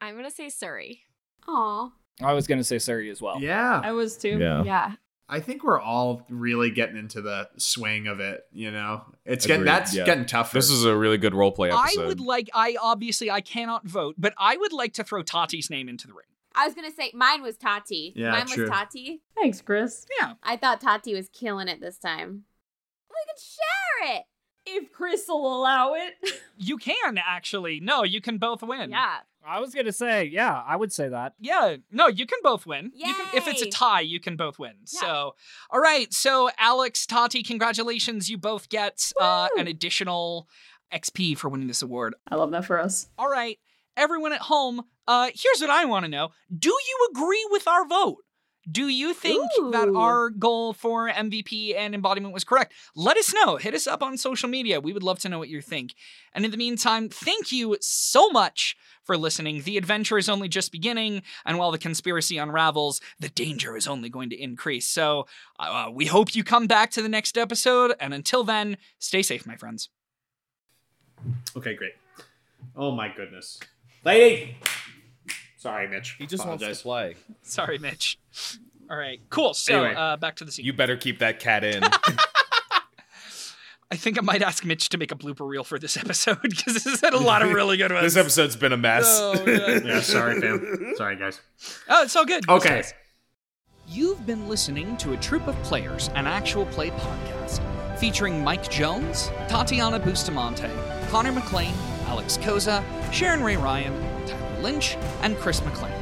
[0.00, 1.00] I'm gonna say Suri.
[1.46, 1.90] Aw.
[2.22, 3.38] I was gonna say Suri as well.
[3.38, 3.82] Yeah.
[3.84, 4.38] I was too.
[4.38, 4.92] Yeah.
[5.28, 9.02] I think we're all really getting into the swing of it, you know.
[9.24, 10.04] It's getting that's yeah.
[10.04, 10.54] getting tougher.
[10.54, 12.02] This is a really good roleplay I episode.
[12.02, 15.68] I would like, I obviously, I cannot vote, but I would like to throw Tati's
[15.68, 16.24] name into the ring.
[16.54, 18.14] I was gonna say mine was Tati.
[18.16, 18.64] Yeah, mine true.
[18.64, 19.22] was Tati.
[19.36, 20.06] Thanks, Chris.
[20.18, 20.32] Yeah.
[20.42, 22.44] I thought Tati was killing it this time.
[23.08, 24.24] We could share it.
[24.66, 26.14] If Chris will allow it.
[26.56, 27.80] You can actually.
[27.80, 28.90] No, you can both win.
[28.90, 29.18] Yeah.
[29.46, 31.34] I was gonna say, yeah, I would say that.
[31.38, 32.92] Yeah, no, you can both win.
[32.94, 34.74] You can, if it's a tie, you can both win.
[34.92, 35.00] Yeah.
[35.00, 35.34] So,
[35.70, 36.12] all right.
[36.12, 38.28] So, Alex, Tati, congratulations.
[38.28, 40.48] You both get uh, an additional
[40.92, 42.14] XP for winning this award.
[42.30, 43.08] I love that for us.
[43.18, 43.58] All right,
[43.96, 46.30] everyone at home, uh, here's what I want to know.
[46.56, 48.18] Do you agree with our vote?
[48.70, 52.72] Do you think that our goal for MVP and embodiment was correct?
[52.94, 53.56] Let us know.
[53.56, 54.80] Hit us up on social media.
[54.80, 55.94] We would love to know what you think.
[56.34, 59.62] And in the meantime, thank you so much for listening.
[59.62, 64.10] The adventure is only just beginning, and while the conspiracy unravels, the danger is only
[64.10, 64.86] going to increase.
[64.86, 65.26] So
[65.58, 67.94] uh, we hope you come back to the next episode.
[68.00, 69.88] And until then, stay safe, my friends.
[71.56, 71.94] Okay, great.
[72.76, 73.58] Oh my goodness.
[74.04, 74.56] Lady!
[75.58, 76.14] Sorry, Mitch.
[76.18, 76.78] He just wants Apologize.
[76.78, 77.16] to play.
[77.42, 78.18] Sorry, Mitch.
[78.90, 79.52] All right, cool.
[79.54, 79.94] So Anyway.
[80.00, 80.64] uh, back to the scene.
[80.64, 81.82] You better keep that cat in.
[83.90, 86.74] I think I might ask Mitch to make a blooper reel for this episode because
[86.74, 88.02] this has had a lot of really good ones.
[88.04, 89.18] this episode's been a mess.
[89.20, 89.84] Oh, God.
[89.84, 90.92] Yeah, sorry, fam.
[90.96, 91.40] Sorry, guys.
[91.88, 92.46] Oh, it's all good.
[92.48, 92.82] Okay.
[93.86, 97.60] You've been listening to a Troop of Players, an actual play podcast,
[97.98, 100.68] featuring Mike Jones, Tatiana Bustamante,
[101.08, 101.72] Connor Maclean,
[102.06, 103.94] Alex Koza, Sharon Rae Ryan,
[104.62, 105.92] Lynch, and Chris Maclean.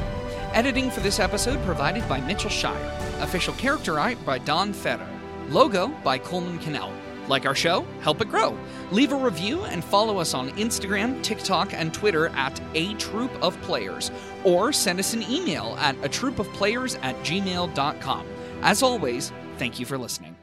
[0.53, 3.21] Editing for this episode provided by Mitchel Shire.
[3.21, 5.09] Official character art by Dawn Ferrer.
[5.49, 6.93] Logo by Coleman Connell.
[7.29, 7.85] Like our show?
[8.01, 8.57] Help it grow.
[8.93, 13.61] Leave a review and follow us on Instagram, TikTok, and Twitter at A Troop of
[13.63, 14.11] Players,
[14.45, 18.27] or send us an email at a troop of players at gmail.com.
[18.63, 20.36] As always, thank you for listening.